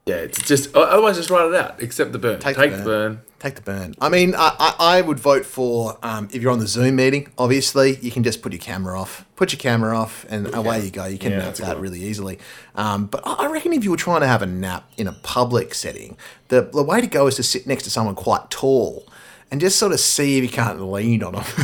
yeah, 0.09 0.17
it's 0.17 0.41
just 0.43 0.75
otherwise 0.75 1.17
just 1.17 1.31
write 1.31 1.47
it 1.49 1.55
out. 1.55 1.83
Accept 1.83 2.13
the 2.13 2.19
burn. 2.19 2.41
Take 2.41 2.57
Take, 2.57 2.71
the 2.73 2.77
the 2.79 2.85
burn. 2.85 3.13
burn. 3.15 3.23
Take 3.39 3.55
the 3.55 3.61
burn. 3.63 3.95
I 4.01 4.09
mean, 4.09 4.35
I, 4.35 4.57
I, 4.59 4.75
I 4.99 5.01
would 5.01 5.21
vote 5.21 5.47
for 5.47 5.97
um, 6.03 6.29
if 6.33 6.43
you're 6.43 6.51
on 6.51 6.59
the 6.59 6.67
Zoom 6.67 6.97
meeting, 6.97 7.31
obviously, 7.39 7.97
you 7.99 8.11
can 8.11 8.25
just 8.25 8.43
put 8.43 8.53
your 8.53 8.59
camera 8.61 8.99
off. 9.01 9.25
Put 9.37 9.53
your 9.53 9.61
camera 9.61 9.97
off, 9.97 10.27
and 10.29 10.53
away 10.55 10.85
you 10.85 10.91
go. 10.91 11.05
You 11.07 11.19
can 11.19 11.33
Yeah, 11.33 11.39
nap 11.39 11.55
that 11.57 11.79
really 11.79 12.03
easily. 12.03 12.39
Um, 12.75 13.07
but 13.07 13.21
I 13.25 13.45
I 13.45 13.47
reckon 13.47 13.73
if 13.73 13.85
you 13.85 13.91
were 13.93 13.97
trying 13.97 14.23
to 14.23 14.27
have 14.27 14.43
a 14.43 14.47
nap 14.47 14.91
in 14.97 15.07
a 15.07 15.13
public 15.13 15.75
setting, 15.75 16.17
the, 16.49 16.63
the 16.63 16.83
way 16.83 17.01
to 17.01 17.07
go 17.07 17.27
is 17.29 17.37
to 17.37 17.43
sit 17.45 17.67
next 17.67 17.85
to 17.85 17.91
someone 17.91 18.15
quite 18.17 18.51
tall 18.51 19.07
and 19.51 19.61
just 19.61 19.79
sort 19.79 19.93
of 19.93 20.01
see 20.01 20.39
if 20.39 20.43
you 20.43 20.51
can't 20.51 20.81
lean 20.83 21.23
on 21.23 21.35
them. 21.35 21.45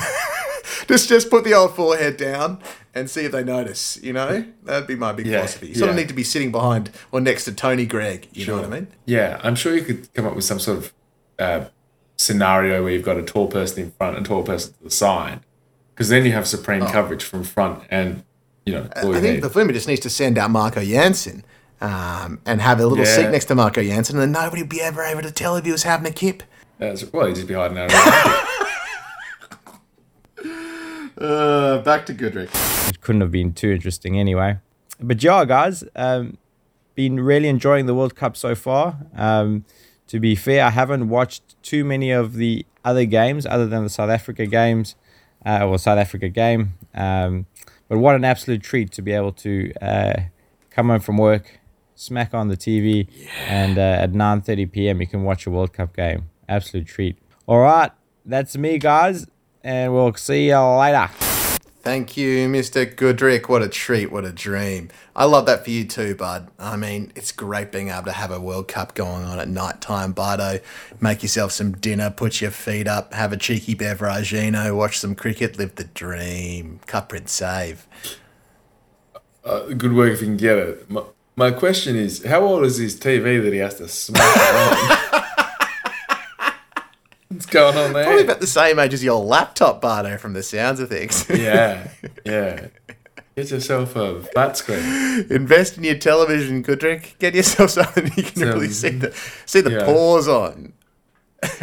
just 0.88 1.08
just 1.08 1.30
put 1.30 1.44
the 1.44 1.54
old 1.54 1.74
forehead 1.74 2.16
down 2.16 2.60
and 2.94 3.10
see 3.10 3.24
if 3.24 3.32
they 3.32 3.42
notice. 3.44 3.98
You 4.02 4.12
know, 4.12 4.44
that'd 4.62 4.86
be 4.86 4.94
my 4.96 5.12
big 5.12 5.26
Yeah, 5.26 5.38
philosophy. 5.38 5.68
You 5.68 5.74
sort 5.74 5.90
of 5.90 5.96
need 5.96 6.08
to 6.08 6.14
be 6.14 6.22
sitting 6.24 6.52
behind 6.52 6.90
or 7.12 7.20
next 7.20 7.44
to 7.46 7.52
Tony 7.52 7.86
Greig. 7.86 8.28
You 8.32 8.46
know 8.46 8.56
what 8.56 8.64
I 8.64 8.68
mean? 8.68 8.88
Yeah, 9.04 9.40
I'm 9.42 9.54
sure 9.56 9.74
you 9.76 9.82
could 9.82 10.12
come 10.14 10.26
up 10.26 10.34
with 10.34 10.44
some 10.44 10.58
sort 10.60 10.78
of 10.78 10.92
uh, 11.38 11.64
scenario 12.16 12.82
where 12.82 12.92
you've 12.92 13.04
got 13.04 13.16
a 13.16 13.22
tall 13.22 13.48
person 13.48 13.82
in 13.84 13.90
front 13.92 14.16
and 14.16 14.24
a 14.24 14.28
tall 14.28 14.42
person 14.42 14.72
to 14.74 14.84
the 14.84 14.90
side, 14.90 15.40
because 15.94 16.08
then 16.08 16.24
you 16.24 16.32
have 16.32 16.46
supreme 16.46 16.86
coverage 16.86 17.24
from 17.24 17.42
front 17.42 17.82
and 17.90 18.22
you 18.64 18.72
know 18.72 18.88
Oh. 18.96 19.12
I 19.12 19.20
think 19.20 19.42
the 19.42 19.50
Flimmer 19.50 19.72
just 19.72 19.88
needs 19.88 20.00
to 20.02 20.10
send 20.10 20.38
out 20.38 20.50
Marco 20.50 20.82
Jansen 20.82 21.44
um, 21.80 22.40
and 22.46 22.60
have 22.60 22.78
a 22.80 22.86
little 22.86 23.04
seat 23.04 23.30
next 23.30 23.46
to 23.46 23.54
Marco 23.54 23.82
Jansen, 23.82 24.16
and 24.18 24.22
then 24.22 24.42
nobody 24.42 24.62
would 24.62 24.70
be 24.70 24.80
ever 24.80 25.02
able 25.02 25.22
to 25.22 25.32
tell 25.32 25.56
if 25.56 25.64
he 25.64 25.72
was 25.72 25.82
having 25.82 26.06
a 26.06 26.14
kip. 26.14 26.42
That's, 26.78 27.04
well, 27.12 27.28
you 27.28 27.34
just 27.34 27.46
be 27.48 27.54
hiding 27.54 27.78
out. 27.78 27.90
Uh, 31.16 31.78
back 31.78 32.06
to 32.06 32.14
Goodrick. 32.14 32.50
It 32.88 33.00
couldn't 33.00 33.20
have 33.20 33.30
been 33.30 33.52
too 33.52 33.70
interesting 33.70 34.18
anyway. 34.18 34.58
But 35.00 35.22
yeah, 35.22 35.44
guys, 35.44 35.84
um, 35.96 36.38
been 36.94 37.20
really 37.20 37.48
enjoying 37.48 37.86
the 37.86 37.94
World 37.94 38.14
Cup 38.14 38.36
so 38.36 38.54
far. 38.54 38.98
Um, 39.16 39.64
to 40.08 40.20
be 40.20 40.34
fair, 40.34 40.64
I 40.64 40.70
haven't 40.70 41.08
watched 41.08 41.60
too 41.62 41.84
many 41.84 42.10
of 42.10 42.34
the 42.34 42.66
other 42.84 43.04
games 43.04 43.46
other 43.46 43.66
than 43.66 43.82
the 43.82 43.88
South 43.90 44.10
Africa 44.10 44.46
games 44.46 44.96
uh, 45.46 45.66
or 45.66 45.78
South 45.78 45.98
Africa 45.98 46.28
game. 46.28 46.74
Um, 46.94 47.46
but 47.88 47.98
what 47.98 48.14
an 48.14 48.24
absolute 48.24 48.62
treat 48.62 48.92
to 48.92 49.02
be 49.02 49.12
able 49.12 49.32
to 49.32 49.72
uh, 49.80 50.14
come 50.70 50.88
home 50.88 51.00
from 51.00 51.18
work, 51.18 51.60
smack 51.94 52.34
on 52.34 52.48
the 52.48 52.56
TV, 52.56 53.08
and 53.46 53.78
uh, 53.78 53.98
at 54.02 54.12
9:30 54.12 54.70
p.m. 54.72 55.00
you 55.00 55.06
can 55.06 55.22
watch 55.22 55.46
a 55.46 55.50
World 55.50 55.72
Cup 55.72 55.94
game. 55.94 56.30
Absolute 56.48 56.86
treat. 56.86 57.18
All 57.46 57.60
right, 57.60 57.92
that's 58.24 58.56
me, 58.56 58.78
guys, 58.78 59.26
and 59.64 59.92
we'll 59.92 60.14
see 60.14 60.48
you 60.48 60.58
later. 60.58 61.08
Thank 61.84 62.16
you, 62.16 62.48
Mr. 62.48 62.86
Goodrick. 62.86 63.48
What 63.48 63.60
a 63.60 63.68
treat. 63.68 64.10
What 64.10 64.24
a 64.24 64.32
dream. 64.32 64.88
I 65.14 65.26
love 65.26 65.44
that 65.46 65.64
for 65.64 65.70
you 65.70 65.84
too, 65.84 66.14
bud. 66.14 66.48
I 66.58 66.76
mean, 66.76 67.12
it's 67.14 67.30
great 67.30 67.72
being 67.72 67.90
able 67.90 68.04
to 68.04 68.12
have 68.12 68.30
a 68.30 68.40
World 68.40 68.68
Cup 68.68 68.94
going 68.94 69.24
on 69.24 69.38
at 69.38 69.48
night 69.48 69.82
time, 69.82 70.12
Bardo. 70.12 70.60
Make 71.00 71.22
yourself 71.22 71.52
some 71.52 71.72
dinner, 71.72 72.08
put 72.08 72.40
your 72.40 72.52
feet 72.52 72.88
up, 72.88 73.12
have 73.12 73.34
a 73.34 73.36
cheeky 73.36 73.74
beveragino, 73.74 74.74
watch 74.74 74.98
some 74.98 75.14
cricket, 75.14 75.58
live 75.58 75.74
the 75.74 75.84
dream. 75.84 76.80
Cut 76.86 77.10
print 77.10 77.28
save. 77.28 77.86
Uh, 79.44 79.66
good 79.76 79.92
work 79.92 80.10
if 80.10 80.22
you 80.22 80.28
can 80.28 80.38
get 80.38 80.56
it. 80.56 80.90
My, 80.90 81.02
my 81.36 81.50
question 81.50 81.96
is, 81.96 82.24
how 82.24 82.40
old 82.40 82.64
is 82.64 82.78
his 82.78 82.98
TV 82.98 83.42
that 83.42 83.52
he 83.52 83.58
has 83.58 83.74
to 83.74 83.88
smash 83.88 84.36
it 84.36 85.12
on? 85.12 85.13
What's 87.34 87.46
going 87.46 87.76
on 87.76 87.92
there? 87.92 88.04
Probably 88.04 88.22
about 88.22 88.38
the 88.38 88.46
same 88.46 88.78
age 88.78 88.94
as 88.94 89.02
your 89.02 89.22
laptop, 89.22 89.80
Bardo, 89.80 90.16
from 90.18 90.34
the 90.34 90.42
sounds 90.42 90.78
of 90.78 90.88
things. 90.88 91.26
yeah, 91.30 91.88
yeah. 92.24 92.68
Get 93.34 93.50
yourself 93.50 93.96
a 93.96 94.22
flat 94.22 94.56
screen. 94.56 95.26
Invest 95.30 95.76
in 95.76 95.82
your 95.82 95.96
television, 95.98 96.62
Goodrick. 96.62 97.18
Get 97.18 97.34
yourself 97.34 97.70
something 97.72 98.04
you 98.16 98.22
can 98.22 98.36
Some- 98.36 98.48
really 98.50 98.68
see 98.68 98.90
the 98.90 99.12
see 99.46 99.60
the 99.60 99.72
yeah. 99.72 99.84
pause 99.84 100.28
on. 100.28 100.72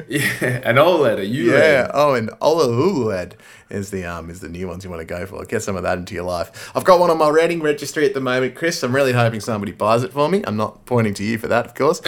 Yeah, 0.07 0.61
an 0.63 0.75
OLED, 0.75 1.17
a 1.19 1.25
ULED. 1.25 1.47
Yeah. 1.47 1.89
Oh, 1.91 2.13
and 2.13 2.29
OLED 2.39 3.33
is 3.71 3.89
the 3.89 4.03
um 4.05 4.29
is 4.29 4.39
the 4.41 4.49
new 4.49 4.67
ones 4.67 4.83
you 4.83 4.89
want 4.91 4.99
to 4.99 5.05
go 5.05 5.25
for. 5.25 5.43
Get 5.45 5.63
some 5.63 5.75
of 5.75 5.83
that 5.83 5.97
into 5.97 6.13
your 6.13 6.25
life. 6.25 6.69
I've 6.75 6.83
got 6.83 6.99
one 6.99 7.09
on 7.09 7.17
my 7.17 7.29
rating 7.29 7.61
registry 7.61 8.05
at 8.05 8.13
the 8.13 8.19
moment, 8.19 8.53
Chris. 8.55 8.83
I'm 8.83 8.93
really 8.93 9.13
hoping 9.13 9.39
somebody 9.39 9.71
buys 9.71 10.03
it 10.03 10.11
for 10.13 10.27
me. 10.29 10.43
I'm 10.45 10.57
not 10.57 10.85
pointing 10.85 11.13
to 11.15 11.23
you 11.23 11.37
for 11.39 11.47
that, 11.47 11.65
of 11.65 11.73
course. 11.73 11.99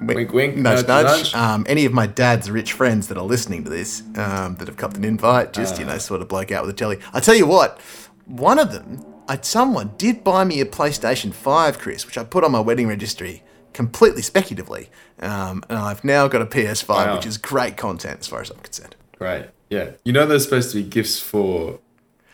Wink, 0.00 0.32
wink, 0.32 0.56
nudge, 0.56 0.86
nudge, 0.86 1.06
nudge. 1.06 1.34
Um, 1.34 1.64
any 1.68 1.84
of 1.84 1.92
my 1.92 2.06
dad's 2.06 2.50
rich 2.50 2.72
friends 2.72 3.08
that 3.08 3.18
are 3.18 3.24
listening 3.24 3.64
to 3.64 3.70
this, 3.70 4.02
um, 4.16 4.56
that 4.56 4.68
have 4.68 4.76
copped 4.76 4.96
an 4.96 5.04
invite, 5.04 5.52
just 5.52 5.78
you 5.78 5.84
know, 5.84 5.98
sort 5.98 6.20
of 6.22 6.28
bloke 6.28 6.52
out 6.52 6.64
with 6.64 6.74
a 6.74 6.78
telly. 6.78 6.98
I 7.12 7.20
tell 7.20 7.34
you 7.34 7.46
what, 7.46 7.80
one 8.26 8.58
of 8.58 8.72
them, 8.72 9.04
I, 9.28 9.38
someone 9.40 9.92
did 9.98 10.22
buy 10.22 10.44
me 10.44 10.60
a 10.60 10.64
PlayStation 10.64 11.32
Five, 11.32 11.78
Chris, 11.78 12.06
which 12.06 12.16
I 12.16 12.24
put 12.24 12.44
on 12.44 12.52
my 12.52 12.60
wedding 12.60 12.86
registry 12.88 13.42
completely 13.72 14.22
speculatively, 14.22 14.88
um, 15.20 15.62
and 15.68 15.78
I've 15.78 16.02
now 16.02 16.28
got 16.28 16.40
a 16.42 16.46
PS5, 16.46 16.88
Wow. 16.88 17.16
which 17.16 17.26
is 17.26 17.36
great 17.36 17.76
content 17.76 18.20
as 18.20 18.26
far 18.26 18.40
as 18.40 18.50
I'm 18.50 18.58
concerned. 18.58 18.96
Right. 19.18 19.50
Yeah. 19.68 19.90
You 20.04 20.12
know 20.12 20.26
there's 20.26 20.44
supposed 20.44 20.70
to 20.72 20.82
be 20.82 20.88
gifts 20.88 21.18
for 21.20 21.80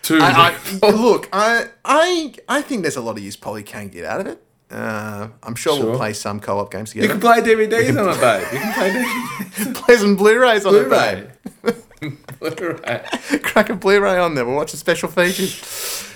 two. 0.03 0.18
I, 0.20 0.57
I, 0.83 0.91
look, 0.91 1.28
I, 1.33 1.68
I, 1.85 2.35
I 2.49 2.62
think 2.62 2.83
there's 2.83 2.97
a 2.97 3.01
lot 3.01 3.16
of 3.16 3.24
use 3.24 3.37
Polly 3.37 3.62
can 3.62 3.89
get 3.89 4.05
out 4.05 4.20
of 4.20 4.26
it. 4.26 4.43
Uh, 4.72 5.28
I'm 5.42 5.54
sure, 5.54 5.78
we'll 5.84 5.96
play 5.96 6.12
some 6.14 6.40
co-op 6.40 6.70
games 6.72 6.90
together. 6.90 7.06
You 7.06 7.12
can 7.12 7.20
play 7.20 7.40
DVDs 7.42 8.00
on 8.00 8.08
it, 8.08 8.20
babe. 8.20 8.52
You 8.52 8.58
can 8.58 8.72
play 8.74 8.90
DVDs. 8.90 9.74
play 9.84 9.96
some 9.96 10.16
Blu-rays 10.16 10.64
on 10.64 10.72
Blu-ray. 10.72 11.30
it, 11.64 12.38
Blu-ray. 12.40 13.04
babe. 13.30 13.42
Crack 13.42 13.68
a 13.70 13.76
Blu-ray 13.76 14.18
on 14.18 14.34
there. 14.34 14.44
We'll 14.46 14.56
watch 14.56 14.70
the 14.72 14.78
special 14.78 15.08
features. 15.10 16.08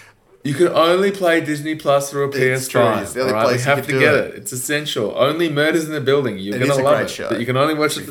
You 0.42 0.54
can 0.54 0.68
only 0.68 1.10
play 1.10 1.40
Disney 1.40 1.74
Plus 1.74 2.10
through 2.10 2.30
a 2.30 2.32
PS5. 2.32 3.02
it's 3.02 3.12
the 3.12 3.20
only 3.22 3.32
right? 3.32 3.44
place 3.46 3.66
you 3.66 3.70
have 3.74 3.84
can 3.84 3.94
to 3.94 4.00
get 4.00 4.14
it. 4.14 4.24
it. 4.26 4.34
It's 4.36 4.52
essential. 4.52 5.12
Only 5.16 5.48
Murders 5.50 5.84
in 5.84 5.90
the 5.92 6.00
Building. 6.00 6.38
You're 6.38 6.56
It 6.56 6.60
gonna 6.66 6.82
love 6.82 6.94
great 6.96 7.06
it. 7.06 7.10
show, 7.10 7.28
But 7.28 7.40
you 7.40 7.46
can 7.46 7.56
only 7.56 7.74
watch 7.74 7.96
it. 7.98 8.08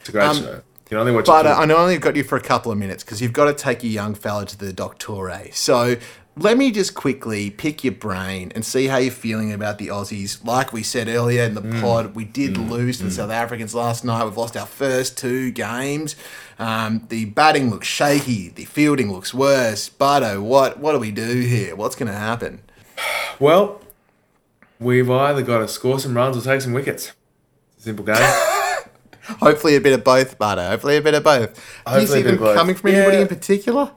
It's 0.00 0.08
a 0.08 0.12
great 0.12 0.24
Um, 0.24 0.36
show. 0.36 0.50
You 0.52 0.62
can 0.88 0.98
only 0.98 1.12
watch 1.12 1.26
But 1.26 1.46
it. 1.46 1.52
uh, 1.52 1.56
I 1.58 1.64
know 1.64 1.76
I 1.76 1.80
only 1.82 1.98
got 1.98 2.14
you 2.14 2.22
for 2.24 2.36
a 2.36 2.40
couple 2.40 2.70
of 2.70 2.78
minutes 2.78 3.02
because 3.02 3.20
you've 3.20 3.32
got 3.32 3.46
to 3.46 3.54
take 3.54 3.82
your 3.82 3.90
young 3.92 4.14
fella 4.14 4.46
to 4.46 4.56
the 4.56 4.72
doctore. 4.72 5.52
So 5.54 5.96
let 6.36 6.58
me 6.58 6.70
just 6.72 6.94
quickly 6.94 7.48
pick 7.50 7.84
your 7.84 7.92
brain 7.92 8.50
and 8.54 8.64
see 8.64 8.88
how 8.88 8.96
you're 8.96 9.12
feeling 9.12 9.52
about 9.52 9.78
the 9.78 9.86
Aussies. 9.88 10.44
Like 10.44 10.72
we 10.72 10.82
said 10.82 11.06
earlier 11.08 11.44
in 11.44 11.54
the 11.54 11.62
Mm. 11.62 11.80
pod, 11.80 12.14
we 12.16 12.24
did 12.24 12.56
lose 12.56 12.98
to 12.98 13.04
the 13.04 13.10
South 13.10 13.30
Africans 13.30 13.74
last 13.74 14.04
night. 14.04 14.24
We've 14.24 14.36
lost 14.36 14.56
our 14.56 14.66
first 14.66 15.16
two 15.16 15.52
games. 15.52 16.16
Um, 16.58 17.04
the 17.08 17.26
batting 17.26 17.70
looks 17.70 17.86
shaky. 17.86 18.48
The 18.48 18.64
fielding 18.64 19.12
looks 19.12 19.32
worse. 19.32 19.88
Bardo, 19.88 20.40
what 20.42 20.78
what 20.80 20.92
do 20.92 20.98
we 20.98 21.10
do 21.12 21.40
here? 21.40 21.76
What's 21.76 21.94
going 21.96 22.10
to 22.10 22.18
happen? 22.18 22.62
well, 23.38 23.80
we've 24.80 25.10
either 25.10 25.42
got 25.42 25.58
to 25.58 25.68
score 25.68 25.98
some 26.00 26.16
runs 26.16 26.36
or 26.36 26.40
take 26.40 26.60
some 26.60 26.72
wickets. 26.72 27.12
It's 27.76 27.80
a 27.86 27.88
simple 27.88 28.04
game. 28.04 28.16
Hopefully 29.40 29.74
a 29.76 29.80
bit 29.80 29.92
of 29.94 30.04
both, 30.04 30.36
Bardo. 30.38 30.68
Hopefully 30.68 30.96
a 30.96 31.00
bit 31.02 31.14
of 31.14 31.24
both. 31.24 31.54
Do 31.54 31.60
you 31.60 31.98
Hopefully 32.00 32.22
see 32.22 32.28
them 32.28 32.38
coming 32.38 32.74
from 32.74 32.90
anybody 32.90 33.16
Yeah. 33.16 33.22
in 33.22 33.28
particular? 33.28 33.90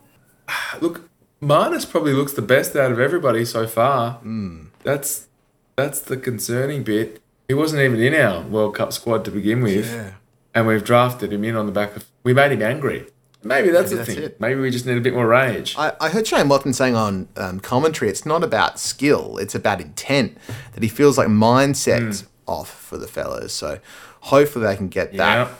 Look, 0.79 1.09
Marnus 1.41 1.89
probably 1.89 2.13
looks 2.13 2.33
the 2.33 2.41
best 2.41 2.75
out 2.75 2.91
of 2.91 2.99
everybody 2.99 3.45
so 3.45 3.67
far. 3.67 4.13
Hmm. 4.13 4.65
That's 4.83 5.27
that's 5.75 5.99
the 6.01 6.17
concerning 6.17 6.83
bit. 6.83 7.21
He 7.47 7.53
wasn't 7.53 7.81
even 7.81 7.99
in 8.01 8.13
our 8.15 8.41
World 8.41 8.75
Cup 8.75 8.91
squad 8.91 9.23
to 9.25 9.31
begin 9.31 9.61
with, 9.61 9.85
Yeah. 9.91 10.11
and 10.55 10.67
we've 10.67 10.83
drafted 10.83 11.31
him 11.31 11.43
in 11.43 11.55
on 11.55 11.65
the 11.65 11.71
back 11.71 11.95
of. 11.95 12.05
We 12.23 12.33
made 12.33 12.51
him 12.51 12.61
angry. 12.61 13.07
Maybe 13.43 13.69
that's 13.69 13.91
Maybe 13.91 13.95
the 13.95 13.95
that's 14.03 14.09
thing. 14.15 14.23
it. 14.23 14.41
Maybe 14.41 14.59
we 14.59 14.71
just 14.71 14.85
need 14.85 14.97
a 14.97 15.01
bit 15.01 15.13
more 15.13 15.27
rage. 15.27 15.75
I, 15.77 15.93
I 16.01 16.09
heard 16.09 16.27
Shane 16.27 16.49
Watson 16.49 16.73
saying 16.73 16.95
on 16.95 17.27
um, 17.37 17.59
commentary, 17.59 18.09
it's 18.09 18.25
not 18.25 18.43
about 18.43 18.79
skill, 18.79 19.37
it's 19.37 19.53
about 19.55 19.79
intent. 19.79 20.37
That 20.73 20.81
he 20.83 20.89
feels 20.89 21.17
like 21.17 21.27
mindset's 21.27 22.25
off 22.47 22.69
for 22.69 22.97
the 22.97 23.07
fellas. 23.07 23.53
So 23.53 23.79
hopefully 24.21 24.65
they 24.65 24.75
can 24.75 24.89
get 24.89 25.11
that 25.13 25.47
Yeah. 25.47 25.53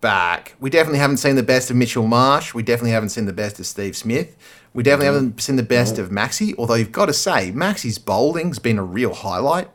back. 0.00 0.54
We 0.60 0.70
definitely 0.70 0.98
haven't 1.00 1.16
seen 1.16 1.34
the 1.34 1.42
best 1.42 1.70
of 1.70 1.76
Mitchell 1.76 2.06
Marsh. 2.06 2.52
We 2.54 2.62
definitely 2.62 2.90
haven't 2.92 3.08
seen 3.08 3.24
the 3.24 3.32
best 3.32 3.58
of 3.58 3.66
Steve 3.66 3.96
Smith. 3.96 4.36
We 4.74 4.82
definitely 4.82 5.06
haven't 5.06 5.40
seen 5.42 5.56
the 5.56 5.62
best 5.62 5.98
of 5.98 6.08
Maxi. 6.10 6.54
Although 6.56 6.74
you've 6.74 6.92
got 6.92 7.06
to 7.06 7.12
say, 7.12 7.52
Maxi's 7.52 7.98
bowling's 7.98 8.58
been 8.58 8.78
a 8.78 8.84
real 8.84 9.12
highlight. 9.12 9.68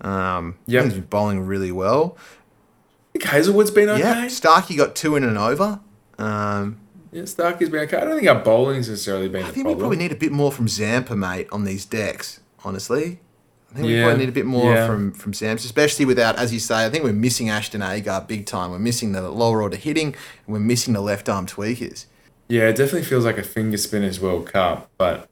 Um, 0.00 0.56
Yep. 0.66 0.84
he's 0.84 0.92
been 0.94 1.02
bowling 1.04 1.46
really 1.46 1.72
well. 1.72 2.16
I 2.18 3.18
think 3.18 3.24
Hazlewood's 3.24 3.70
been 3.70 3.88
okay. 3.88 4.00
Yeah, 4.00 4.28
Starkey 4.28 4.76
got 4.76 4.94
two 4.94 5.16
in 5.16 5.24
and 5.24 5.38
over. 5.38 5.80
Um, 6.18 6.78
Yeah, 7.12 7.24
Starkey's 7.24 7.70
been 7.70 7.80
okay. 7.84 7.96
I 7.96 8.00
don't 8.04 8.16
think 8.16 8.28
our 8.28 8.42
bowling's 8.42 8.88
necessarily 8.88 9.28
been 9.28 9.44
I 9.44 9.50
think 9.50 9.66
we 9.66 9.74
probably 9.76 9.96
need 9.96 10.12
a 10.12 10.16
bit 10.16 10.32
more 10.32 10.50
from 10.52 10.68
Zampa, 10.68 11.14
mate, 11.16 11.46
on 11.52 11.64
these 11.64 11.84
decks. 11.86 12.40
Honestly, 12.64 13.20
I 13.70 13.74
think 13.74 13.86
we 13.86 13.94
Yeah, 13.96 14.04
probably 14.06 14.20
need 14.26 14.28
a 14.30 14.32
bit 14.32 14.46
more 14.46 14.72
yeah. 14.74 14.86
from 14.86 15.12
from 15.12 15.32
Zampa, 15.32 15.60
especially 15.62 16.04
without, 16.06 16.36
as 16.36 16.52
you 16.52 16.58
say, 16.58 16.84
I 16.84 16.90
think 16.90 17.04
we're 17.04 17.12
missing 17.12 17.48
Ashton 17.48 17.82
Agar 17.82 18.24
big 18.26 18.46
time. 18.46 18.70
We're 18.72 18.78
missing 18.78 19.12
the 19.12 19.22
lower 19.30 19.62
order 19.62 19.76
hitting, 19.76 20.08
and 20.08 20.52
we're 20.52 20.58
missing 20.60 20.92
the 20.92 21.00
left 21.00 21.28
arm 21.28 21.46
tweakers. 21.46 22.06
Yeah, 22.54 22.68
it 22.68 22.76
definitely 22.76 23.02
feels 23.02 23.24
like 23.24 23.36
a 23.36 23.42
finger 23.42 23.76
spinners 23.76 24.20
World 24.20 24.46
Cup. 24.46 24.88
But 24.96 25.28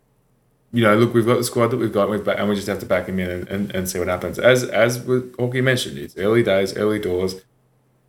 you 0.72 0.82
know, 0.82 0.96
look, 0.96 1.14
we've 1.14 1.24
got 1.24 1.36
the 1.36 1.44
squad 1.44 1.68
that 1.68 1.76
we've 1.76 1.92
got, 1.92 2.10
we've 2.10 2.24
ba- 2.24 2.36
and 2.36 2.48
we 2.48 2.56
just 2.56 2.66
have 2.66 2.80
to 2.80 2.86
back 2.86 3.06
him 3.06 3.20
in 3.20 3.30
and, 3.30 3.48
and, 3.48 3.72
and 3.72 3.88
see 3.88 4.00
what 4.00 4.08
happens. 4.08 4.40
As 4.40 4.64
as 4.64 4.96
Hawkeye 5.06 5.60
mentioned, 5.60 5.98
it's 5.98 6.16
early 6.16 6.42
days, 6.42 6.76
early 6.76 6.98
doors. 6.98 7.40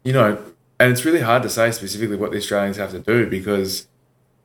You 0.04 0.14
know, 0.14 0.44
and 0.80 0.92
it's 0.92 1.06
really 1.06 1.22
hard 1.22 1.44
to 1.44 1.50
say 1.50 1.70
specifically 1.70 2.16
what 2.16 2.32
the 2.32 2.38
Australians 2.38 2.78
have 2.78 2.90
to 2.90 3.00
do 3.00 3.30
because 3.30 3.88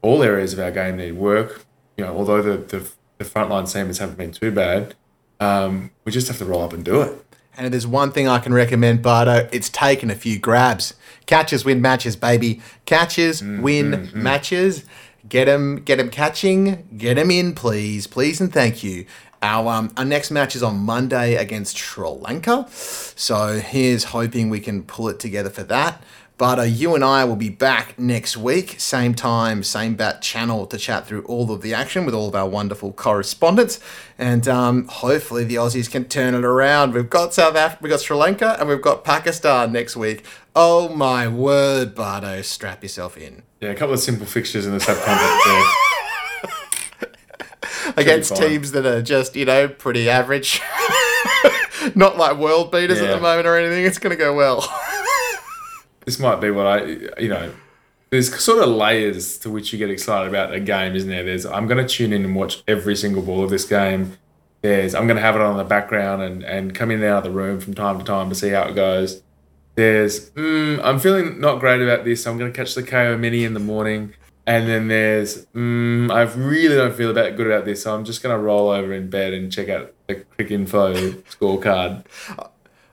all 0.02 0.22
areas 0.22 0.52
of 0.52 0.58
our 0.58 0.70
game 0.70 0.98
need 0.98 1.12
work. 1.12 1.64
You 1.96 2.04
know, 2.04 2.14
although 2.14 2.42
the 2.42 2.58
the, 2.58 2.90
the 3.16 3.24
frontline 3.24 3.64
seamers 3.64 4.00
haven't 4.00 4.18
been 4.18 4.32
too 4.32 4.50
bad, 4.50 4.96
um, 5.40 5.92
we 6.04 6.12
just 6.12 6.28
have 6.28 6.36
to 6.36 6.44
roll 6.44 6.62
up 6.62 6.74
and 6.74 6.84
do 6.84 7.00
it. 7.00 7.24
And 7.56 7.64
if 7.66 7.70
there's 7.70 7.86
one 7.86 8.12
thing 8.12 8.28
I 8.28 8.38
can 8.38 8.52
recommend, 8.52 9.02
Bardo, 9.02 9.48
it's 9.50 9.70
taking 9.70 10.10
a 10.10 10.14
few 10.14 10.38
grabs. 10.38 10.92
Catches 11.29 11.62
win 11.62 11.83
matches, 11.83 12.16
baby. 12.16 12.61
Catches 12.87 13.43
Mm, 13.43 13.61
win 13.61 14.11
matches. 14.14 14.85
Get 15.29 15.45
them, 15.45 15.76
get 15.85 15.97
them 15.99 16.09
catching. 16.09 16.89
Get 16.97 17.16
them 17.16 17.31
in, 17.31 17.55
please, 17.55 18.07
please, 18.07 18.41
and 18.41 18.51
thank 18.51 18.83
you. 18.83 19.05
Our 19.43 19.70
um, 19.72 19.93
our 19.99 20.07
next 20.07 20.31
match 20.31 20.57
is 20.57 20.62
on 20.62 20.79
Monday 20.79 21.35
against 21.37 21.76
Sri 21.76 22.09
Lanka, 22.09 22.66
so 22.70 23.61
here's 23.61 24.05
hoping 24.05 24.49
we 24.49 24.59
can 24.59 24.83
pull 24.83 25.09
it 25.11 25.20
together 25.20 25.51
for 25.51 25.62
that. 25.64 26.03
But 26.39 26.59
uh, 26.61 26.62
you 26.62 26.95
and 26.95 27.05
I 27.05 27.24
will 27.24 27.37
be 27.37 27.49
back 27.51 27.99
next 27.99 28.37
week, 28.37 28.76
same 28.79 29.12
time, 29.12 29.62
same 29.64 29.97
bat 29.97 30.22
channel 30.22 30.66
to 30.66 30.79
chat 30.79 31.07
through 31.07 31.22
all 31.22 31.51
of 31.53 31.62
the 31.62 31.74
action 31.74 32.05
with 32.07 32.14
all 32.14 32.29
of 32.29 32.35
our 32.37 32.49
wonderful 32.49 32.93
correspondents, 32.93 33.81
and 34.18 34.49
um, 34.49 34.87
hopefully 34.89 35.45
the 35.45 35.57
Aussies 35.57 35.91
can 35.91 36.05
turn 36.07 36.35
it 36.35 36.45
around. 36.45 36.95
We've 36.95 37.11
got 37.11 37.35
South 37.35 37.55
Africa, 37.55 37.81
we've 37.83 37.91
got 37.91 38.01
Sri 38.01 38.16
Lanka, 38.16 38.57
and 38.59 38.68
we've 38.68 38.81
got 38.83 39.05
Pakistan 39.05 39.72
next 39.72 39.95
week. 39.97 40.24
Oh 40.61 40.88
my 40.88 41.28
word, 41.28 41.94
Bardo, 41.94 42.42
strap 42.42 42.82
yourself 42.82 43.16
in 43.16 43.44
Yeah, 43.61 43.68
a 43.68 43.76
couple 43.76 43.94
of 43.94 44.00
simple 44.00 44.26
fixtures 44.26 44.66
in 44.66 44.72
the 44.72 44.80
subcontinent 44.80 45.40
there. 47.00 47.94
against 47.96 48.34
teams 48.34 48.72
that 48.72 48.84
are 48.84 49.00
just 49.00 49.36
you 49.36 49.44
know 49.44 49.68
pretty 49.68 50.11
average, 50.11 50.61
not 51.94 52.18
like 52.18 52.38
world 52.38 52.72
beaters 52.72 53.00
at 53.00 53.09
the 53.14 53.20
moment 53.20 53.46
or 53.46 53.56
anything. 53.56 53.84
It's 53.84 54.00
going 54.00 54.11
to 54.11 54.16
go 54.16 54.34
well. 54.34 54.68
this 56.04 56.18
might 56.18 56.40
be 56.40 56.50
what 56.50 56.66
I, 56.66 56.84
you 57.20 57.28
know, 57.28 57.54
there's 58.11 58.36
sort 58.36 58.61
of 58.61 58.68
layers 58.68 59.38
to 59.38 59.50
which 59.50 59.72
you 59.72 59.78
get 59.78 59.90
excited 59.90 60.28
about 60.28 60.52
a 60.52 60.59
game, 60.59 60.96
isn't 60.96 61.09
there? 61.09 61.22
There's 61.22 61.46
I'm 61.46 61.68
going 61.68 61.86
to 61.86 61.88
tune 61.88 62.12
in 62.12 62.24
and 62.24 62.34
watch 62.34 62.64
every 62.66 62.96
single 62.96 63.22
ball 63.22 63.44
of 63.44 63.50
this 63.50 63.64
game. 63.64 64.18
There's 64.62 64.92
I'm 64.92 65.06
going 65.06 65.18
to 65.18 65.22
have 65.22 65.36
it 65.36 65.40
on 65.40 65.56
the 65.56 65.62
background 65.62 66.20
and 66.20 66.42
and 66.42 66.74
come 66.74 66.90
in 66.90 66.96
and 66.96 67.06
out 67.06 67.18
of 67.18 67.32
the 67.32 67.38
room 67.38 67.61
from 67.61 67.74
time 67.74 68.00
to 68.00 68.04
time 68.04 68.28
to 68.28 68.34
see 68.34 68.48
how 68.48 68.64
it 68.64 68.74
goes. 68.74 69.22
There's 69.79 70.31
mm, 70.31 70.81
I'm 70.83 70.99
feeling 70.99 71.41
not 71.41 71.61
great 71.61 71.81
about 71.81 72.05
this. 72.05 72.24
So 72.24 72.33
I'm 72.33 72.37
going 72.37 72.53
to 72.53 72.57
catch 72.57 72.74
the 72.74 72.83
Kayo 72.83 73.16
Mini 73.16 73.45
in 73.45 73.55
the 73.55 73.61
morning. 73.61 74.12
And 74.45 74.68
then 74.68 74.89
there's 74.89 75.47
mm, 75.55 76.11
I 76.11 76.22
really 76.22 76.74
don't 76.74 76.97
feel 76.97 77.11
about 77.12 77.37
good 77.37 77.47
about 77.47 77.64
this, 77.64 77.85
so 77.85 77.95
I'm 77.95 78.05
just 78.05 78.20
going 78.20 78.35
to 78.37 78.43
roll 78.43 78.70
over 78.70 78.93
in 78.93 79.09
bed 79.09 79.35
and 79.35 79.53
check 79.53 79.68
out 79.68 79.95
the 80.09 80.24
Cricinfo 80.37 81.12
scorecard. 81.31 82.05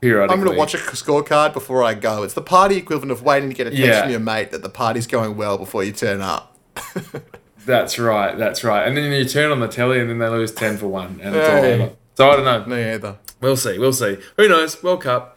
I'm 0.00 0.28
going 0.40 0.44
to 0.44 0.56
watch 0.56 0.74
a 0.74 0.78
scorecard 0.78 1.54
before 1.54 1.82
I 1.82 1.94
go. 1.94 2.22
It's 2.22 2.34
the 2.34 2.40
party 2.42 2.76
equivalent 2.76 3.10
of 3.10 3.22
waiting 3.22 3.48
to 3.48 3.56
get 3.56 3.66
a 3.66 3.70
text 3.70 3.82
Yeah. 3.84 4.02
from 4.02 4.10
your 4.12 4.20
mate 4.20 4.52
that 4.52 4.62
the 4.62 4.68
party's 4.68 5.08
going 5.08 5.36
well 5.36 5.58
before 5.58 5.82
you 5.82 5.90
turn 5.90 6.20
up. 6.20 6.56
That's 7.66 7.98
right. 7.98 8.38
That's 8.38 8.62
right. 8.62 8.86
And 8.86 8.96
then 8.96 9.10
you 9.10 9.24
turn 9.24 9.50
on 9.50 9.58
the 9.58 9.66
telly, 9.66 9.98
and 9.98 10.08
then 10.08 10.20
they 10.20 10.28
lose 10.28 10.52
ten 10.52 10.76
for 10.76 10.86
one, 10.86 11.18
and 11.20 11.34
it's 11.34 11.48
all 11.48 11.64
over. 11.64 11.92
So 12.14 12.30
I 12.30 12.36
don't 12.36 12.44
know. 12.44 12.64
Me 12.76 12.92
either. 12.92 13.16
We'll 13.40 13.56
see. 13.56 13.76
We'll 13.78 13.92
see. 13.92 14.18
Who 14.36 14.48
knows? 14.48 14.80
World 14.82 15.02
Cup, 15.02 15.35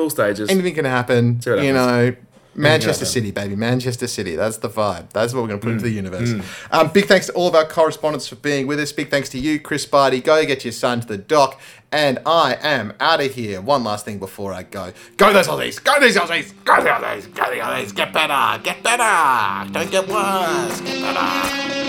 pool 0.00 0.10
stages. 0.10 0.48
Anything 0.48 0.74
can 0.74 0.84
happen. 0.86 1.40
See 1.42 1.50
what 1.50 1.62
You 1.62 1.72
know, 1.72 2.14
Manchester. 2.54 3.04
City, 3.04 3.30
baby. 3.30 3.54
Manchester 3.54 4.06
City. 4.06 4.34
That's 4.34 4.56
the 4.58 4.68
vibe. 4.68 5.10
That's 5.12 5.32
what 5.32 5.42
we're 5.42 5.48
going 5.48 5.60
to 5.60 5.64
put 5.64 5.72
into 5.72 5.84
the 5.84 5.92
Mm. 5.92 6.04
universe. 6.04 6.34
Um, 6.70 6.88
big 6.88 7.06
thanks 7.06 7.26
to 7.26 7.32
all 7.32 7.46
of 7.48 7.54
our 7.54 7.64
correspondents 7.64 8.26
for 8.26 8.34
being 8.36 8.66
with 8.66 8.80
us. 8.80 8.92
Big 8.92 9.08
thanks 9.10 9.28
to 9.30 9.38
you, 9.38 9.60
Chris 9.60 9.86
Barty. 9.86 10.20
Go 10.20 10.44
get 10.44 10.64
your 10.64 10.72
son 10.72 11.00
to 11.02 11.06
the 11.06 11.16
dock. 11.18 11.60
And 11.92 12.18
I 12.26 12.56
am 12.62 12.92
out 13.00 13.20
of 13.20 13.34
here. 13.34 13.60
One 13.60 13.82
last 13.84 14.04
thing 14.04 14.18
before 14.18 14.52
I 14.52 14.62
go. 14.62 14.92
Go 15.16 15.32
those 15.32 15.48
Aussies. 15.48 15.82
Go 15.82 15.98
these 16.00 16.16
Aussies. 16.16 16.52
Go 16.64 16.76
the 16.82 16.88
Aussies. 16.88 17.34
Go 17.34 17.44
the 17.50 17.60
Aussies. 17.60 17.94
Get 17.94 18.12
better. 18.12 18.62
Get 18.62 18.82
better. 18.82 19.72
Don't 19.72 19.90
get 19.90 20.06
worse. 20.08 20.80
Get 20.80 21.00
better. 21.02 21.79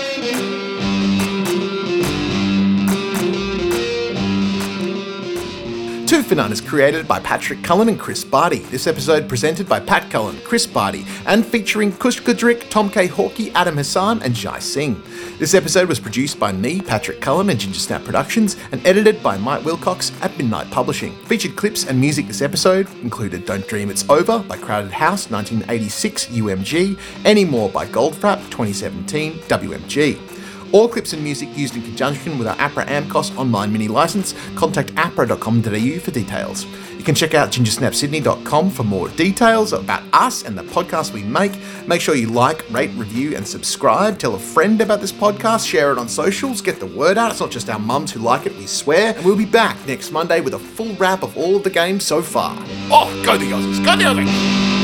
Two 6.12 6.22
for 6.22 6.34
None 6.34 6.52
is 6.52 6.60
created 6.60 7.08
by 7.08 7.20
Patrick 7.20 7.62
Cullen 7.62 7.88
and 7.88 7.98
Chris 7.98 8.22
Barty. 8.22 8.58
This 8.58 8.86
episode 8.86 9.30
presented 9.30 9.66
by 9.66 9.80
Pat 9.80 10.10
Cullen, 10.10 10.36
Chris 10.44 10.66
Barty, 10.66 11.06
and 11.24 11.42
featuring 11.42 11.90
Chris 11.90 12.20
Goodrick, 12.20 12.68
Tom 12.68 12.90
K. 12.90 13.08
Hawkey, 13.08 13.50
Adam 13.54 13.78
Hassan, 13.78 14.20
and 14.22 14.34
Jai 14.34 14.58
Singh. 14.58 15.02
This 15.38 15.54
episode 15.54 15.88
was 15.88 15.98
produced 15.98 16.38
by 16.38 16.52
me, 16.52 16.82
Patrick 16.82 17.22
Cullen, 17.22 17.48
and 17.48 17.58
Ginger 17.58 17.80
Snap 17.80 18.04
Productions, 18.04 18.58
and 18.72 18.86
edited 18.86 19.22
by 19.22 19.38
Mike 19.38 19.64
Wilcox 19.64 20.12
at 20.20 20.36
Midnight 20.36 20.70
Publishing. 20.70 21.16
Featured 21.24 21.56
clips 21.56 21.86
and 21.86 21.98
music 21.98 22.26
this 22.26 22.42
episode 22.42 22.90
included 23.00 23.46
Don't 23.46 23.66
Dream 23.66 23.88
It's 23.88 24.04
Over 24.10 24.40
by 24.40 24.58
Crowded 24.58 24.92
House 24.92 25.30
1986 25.30 26.26
UMG, 26.26 26.98
Any 27.24 27.46
More 27.46 27.70
by 27.70 27.86
Goldfrapp 27.86 28.50
2017 28.50 29.38
WMG. 29.48 30.31
All 30.72 30.88
clips 30.88 31.12
and 31.12 31.22
music 31.22 31.56
used 31.56 31.76
in 31.76 31.82
conjunction 31.82 32.38
with 32.38 32.48
our 32.48 32.56
APRA 32.56 32.86
AMCOS 32.86 33.36
online 33.36 33.72
mini 33.72 33.88
license. 33.88 34.34
Contact 34.56 34.92
apra.com.au 34.94 35.98
for 36.00 36.10
details. 36.10 36.66
You 36.96 37.04
can 37.04 37.14
check 37.14 37.34
out 37.34 37.50
gingersnapsydney.com 37.50 38.70
for 38.70 38.84
more 38.84 39.08
details 39.10 39.72
about 39.72 40.02
us 40.12 40.44
and 40.44 40.56
the 40.56 40.62
podcast 40.62 41.12
we 41.12 41.24
make. 41.24 41.52
Make 41.86 42.00
sure 42.00 42.14
you 42.14 42.28
like, 42.28 42.64
rate, 42.70 42.92
review, 42.94 43.36
and 43.36 43.46
subscribe. 43.46 44.18
Tell 44.18 44.34
a 44.36 44.38
friend 44.38 44.80
about 44.80 45.00
this 45.00 45.12
podcast. 45.12 45.66
Share 45.66 45.92
it 45.92 45.98
on 45.98 46.08
socials. 46.08 46.60
Get 46.62 46.78
the 46.78 46.86
word 46.86 47.18
out. 47.18 47.32
It's 47.32 47.40
not 47.40 47.50
just 47.50 47.68
our 47.68 47.80
mums 47.80 48.12
who 48.12 48.20
like 48.20 48.46
it, 48.46 48.56
we 48.56 48.66
swear. 48.66 49.14
And 49.16 49.24
we'll 49.24 49.36
be 49.36 49.44
back 49.44 49.84
next 49.86 50.12
Monday 50.12 50.40
with 50.40 50.54
a 50.54 50.58
full 50.60 50.94
wrap 50.94 51.22
of 51.22 51.36
all 51.36 51.56
of 51.56 51.64
the 51.64 51.70
games 51.70 52.06
so 52.06 52.22
far. 52.22 52.56
Oh, 52.90 53.22
go 53.24 53.36
the 53.36 53.50
Aussies! 53.50 53.84
Go 53.84 53.96
the 53.96 54.04
Aussies! 54.04 54.81